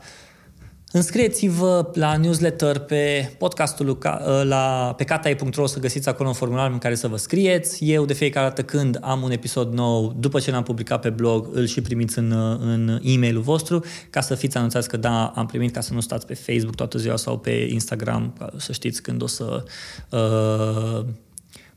Înscrieți-vă 0.92 1.90
la 1.94 2.16
newsletter 2.16 2.78
pe 2.78 3.32
podcastul 3.38 3.98
ă, 4.04 4.42
la, 4.42 4.94
pe 4.96 5.04
catai.ro 5.04 5.66
să 5.66 5.78
găsiți 5.78 6.08
acolo 6.08 6.28
un 6.28 6.34
formular 6.34 6.70
în 6.70 6.78
care 6.78 6.94
să 6.94 7.08
vă 7.08 7.16
scrieți. 7.16 7.84
Eu 7.84 8.04
de 8.04 8.12
fiecare 8.12 8.46
dată 8.46 8.62
când 8.62 8.98
am 9.00 9.22
un 9.22 9.30
episod 9.30 9.72
nou, 9.72 10.16
după 10.18 10.40
ce 10.40 10.50
l-am 10.50 10.62
publicat 10.62 11.00
pe 11.00 11.10
blog, 11.10 11.48
îl 11.52 11.66
și 11.66 11.80
primiți 11.80 12.18
în, 12.18 12.32
în 12.60 13.00
e-mailul 13.02 13.42
vostru 13.42 13.84
ca 14.10 14.20
să 14.20 14.34
fiți 14.34 14.56
anunțați 14.56 14.88
că 14.88 14.96
da, 14.96 15.26
am 15.26 15.46
primit 15.46 15.72
ca 15.72 15.80
să 15.80 15.92
nu 15.92 16.00
stați 16.00 16.26
pe 16.26 16.34
Facebook 16.34 16.74
toată 16.74 16.98
ziua 16.98 17.16
sau 17.16 17.38
pe 17.38 17.68
Instagram, 17.70 18.52
să 18.56 18.72
știți 18.72 19.02
când 19.02 19.22
o 19.22 19.26
să 19.26 19.64
uh, 20.10 21.06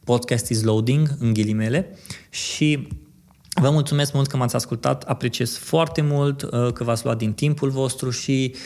podcast 0.03 0.49
is 0.49 0.63
loading, 0.63 1.09
în 1.19 1.33
ghilimele. 1.33 1.97
Și 2.29 2.87
Vă 3.61 3.69
mulțumesc 3.69 4.13
mult 4.13 4.27
că 4.27 4.37
m-ați 4.37 4.55
ascultat, 4.55 5.03
apreciez 5.03 5.57
foarte 5.57 6.01
mult 6.01 6.41
uh, 6.41 6.71
că 6.73 6.83
v-ați 6.83 7.03
luat 7.05 7.17
din 7.17 7.33
timpul 7.33 7.69
vostru 7.69 8.09
și 8.09 8.53
Uh, 8.55 8.59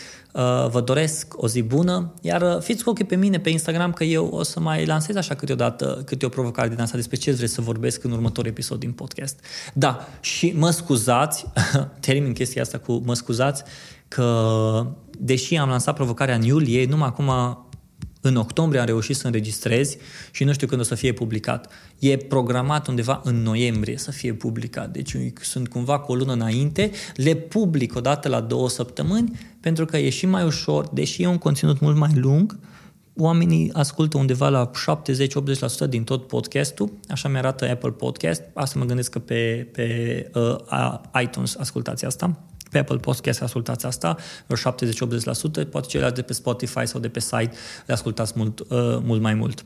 vă 0.69 0.81
doresc 0.85 1.33
o 1.37 1.47
zi 1.47 1.61
bună, 1.61 2.13
iar 2.21 2.41
uh, 2.41 2.61
fiți 2.61 2.83
cu 2.83 2.89
ochii 2.89 3.05
pe 3.05 3.15
mine 3.15 3.39
pe 3.39 3.49
Instagram 3.49 3.91
că 3.93 4.03
eu 4.03 4.25
o 4.25 4.43
să 4.43 4.59
mai 4.59 4.85
lansez 4.85 5.15
așa 5.15 5.35
câteodată 5.35 6.01
câte 6.05 6.25
o 6.25 6.29
provocare 6.29 6.69
din 6.69 6.81
asta 6.81 6.95
despre 6.95 7.17
ce 7.17 7.31
vreți 7.31 7.53
să 7.53 7.61
vorbesc 7.61 8.03
în 8.03 8.11
următorul 8.11 8.49
episod 8.49 8.79
din 8.79 8.91
podcast. 8.91 9.39
Da, 9.73 10.07
și 10.19 10.53
mă 10.57 10.69
scuzați, 10.69 11.45
termin 11.99 12.33
chestia 12.33 12.61
asta 12.61 12.77
cu 12.77 13.01
mă 13.05 13.13
scuzați, 13.13 13.63
că 14.07 14.87
deși 15.19 15.55
am 15.55 15.69
lansat 15.69 15.95
provocarea 15.95 16.35
în 16.35 16.41
iulie, 16.41 16.85
numai 16.85 17.07
acum 17.07 17.31
în 18.27 18.35
octombrie 18.35 18.79
am 18.79 18.85
reușit 18.85 19.15
să 19.15 19.25
înregistrez 19.25 19.95
și 20.31 20.43
nu 20.43 20.53
știu 20.53 20.67
când 20.67 20.81
o 20.81 20.83
să 20.83 20.95
fie 20.95 21.13
publicat. 21.13 21.71
E 21.99 22.17
programat 22.17 22.87
undeva 22.87 23.21
în 23.23 23.41
noiembrie 23.41 23.97
să 23.97 24.11
fie 24.11 24.33
publicat, 24.33 24.91
deci 24.91 25.15
sunt 25.41 25.67
cumva 25.67 25.99
cu 25.99 26.11
o 26.11 26.15
lună 26.15 26.33
înainte. 26.33 26.91
Le 27.15 27.35
public 27.35 27.95
o 27.95 27.99
dată 27.99 28.27
la 28.27 28.41
două 28.41 28.69
săptămâni 28.69 29.39
pentru 29.59 29.85
că 29.85 29.97
e 29.97 30.09
și 30.09 30.25
mai 30.25 30.43
ușor, 30.43 30.89
deși 30.93 31.21
e 31.21 31.27
un 31.27 31.37
conținut 31.37 31.79
mult 31.79 31.97
mai 31.97 32.11
lung, 32.13 32.59
oamenii 33.17 33.69
ascultă 33.73 34.17
undeva 34.17 34.49
la 34.49 34.71
70-80% 35.85 35.89
din 35.89 36.03
tot 36.03 36.27
podcastul, 36.27 36.91
așa 37.09 37.29
mi 37.29 37.37
arată 37.37 37.69
Apple 37.69 37.91
Podcast, 37.91 38.41
asta 38.53 38.79
mă 38.79 38.85
gândesc 38.85 39.11
că 39.11 39.19
pe, 39.19 39.67
pe 39.71 40.29
uh, 40.33 40.99
iTunes 41.21 41.55
ascultați 41.57 42.05
asta 42.05 42.39
pe 42.75 42.81
Apple 42.81 42.97
Podcast 42.97 43.41
ascultați 43.41 43.85
asta, 43.85 44.17
vreo 44.47 44.73
70-80%, 45.65 45.69
poate 45.69 45.87
ceilalți 45.87 46.15
de 46.15 46.21
pe 46.21 46.33
Spotify 46.33 46.85
sau 46.85 46.99
de 46.99 47.07
pe 47.07 47.19
site 47.19 47.51
le 47.85 47.93
ascultați 47.93 48.33
mult, 48.35 48.59
uh, 48.59 48.67
mult 49.03 49.21
mai 49.21 49.33
mult. 49.33 49.65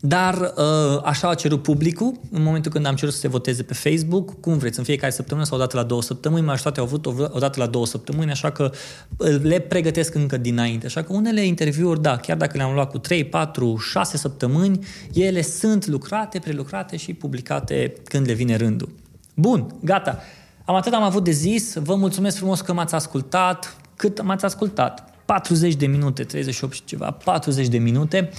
Dar 0.00 0.34
uh, 0.34 1.00
așa 1.04 1.28
a 1.28 1.34
cerut 1.34 1.62
publicul 1.62 2.20
în 2.30 2.42
momentul 2.42 2.70
când 2.70 2.86
am 2.86 2.94
cerut 2.94 3.14
să 3.14 3.20
se 3.20 3.28
voteze 3.28 3.62
pe 3.62 3.74
Facebook, 3.74 4.40
cum 4.40 4.58
vreți, 4.58 4.78
în 4.78 4.84
fiecare 4.84 5.12
săptămână 5.12 5.46
sau 5.46 5.56
o 5.56 5.60
dată 5.60 5.76
la 5.76 5.82
două 5.82 6.02
săptămâni, 6.02 6.44
majoritatea 6.44 6.82
au 6.82 6.88
avut 6.88 7.06
o, 7.06 7.12
o 7.30 7.38
dată 7.38 7.60
la 7.60 7.66
două 7.66 7.86
săptămâni, 7.86 8.30
așa 8.30 8.50
că 8.50 8.70
uh, 9.16 9.36
le 9.42 9.58
pregătesc 9.58 10.14
încă 10.14 10.36
dinainte. 10.36 10.86
Așa 10.86 11.02
că 11.02 11.12
unele 11.12 11.44
interviuri, 11.44 12.02
da, 12.02 12.16
chiar 12.16 12.36
dacă 12.36 12.56
le-am 12.56 12.74
luat 12.74 12.90
cu 12.90 12.98
3, 12.98 13.24
4, 13.24 13.76
6 13.76 14.16
săptămâni, 14.16 14.86
ele 15.12 15.42
sunt 15.42 15.86
lucrate, 15.86 16.38
prelucrate 16.38 16.96
și 16.96 17.14
publicate 17.14 17.92
când 18.04 18.26
le 18.26 18.32
vine 18.32 18.56
rândul. 18.56 18.88
Bun, 19.34 19.74
gata. 19.82 20.22
Am 20.64 20.74
atât 20.74 20.92
am 20.92 21.02
avut 21.02 21.24
de 21.24 21.30
zis, 21.30 21.74
vă 21.74 21.94
mulțumesc 21.94 22.36
frumos 22.36 22.60
că 22.60 22.72
m-ați 22.72 22.94
ascultat, 22.94 23.76
cât 23.96 24.22
m-ați 24.22 24.44
ascultat, 24.44 25.14
40 25.24 25.74
de 25.74 25.86
minute, 25.86 26.24
38 26.24 26.74
și 26.74 26.84
ceva, 26.84 27.10
40 27.10 27.68
de 27.68 27.78
minute. 27.78 28.30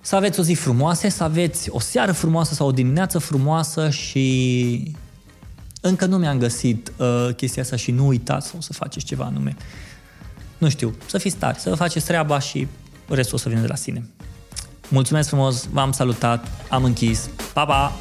Să 0.00 0.16
aveți 0.16 0.40
o 0.40 0.42
zi 0.42 0.54
frumoasă, 0.54 1.08
să 1.08 1.24
aveți 1.24 1.70
o 1.70 1.80
seară 1.80 2.12
frumoasă 2.12 2.54
sau 2.54 2.66
o 2.66 2.72
dimineață 2.72 3.18
frumoasă 3.18 3.90
și 3.90 4.92
încă 5.80 6.06
nu 6.06 6.16
mi-am 6.16 6.38
găsit 6.38 6.92
uh, 6.96 7.28
chestia 7.36 7.62
asta 7.62 7.76
și 7.76 7.90
nu 7.90 8.06
uitați 8.06 8.48
sau 8.48 8.60
să 8.60 8.72
faceți 8.72 9.04
ceva 9.04 9.24
anume. 9.24 9.56
Nu 10.58 10.68
știu, 10.68 10.94
să 11.06 11.18
fiți 11.18 11.36
tari, 11.36 11.58
să 11.58 11.74
faceți 11.74 12.06
treaba 12.06 12.38
și 12.38 12.66
restul 13.08 13.34
o 13.34 13.38
să 13.38 13.48
vină 13.48 13.60
de 13.60 13.66
la 13.66 13.74
sine. 13.74 14.08
Mulțumesc 14.88 15.28
frumos, 15.28 15.68
v-am 15.72 15.92
salutat, 15.92 16.46
am 16.68 16.84
închis. 16.84 17.28
Pa, 17.52 17.64
pa! 17.64 17.92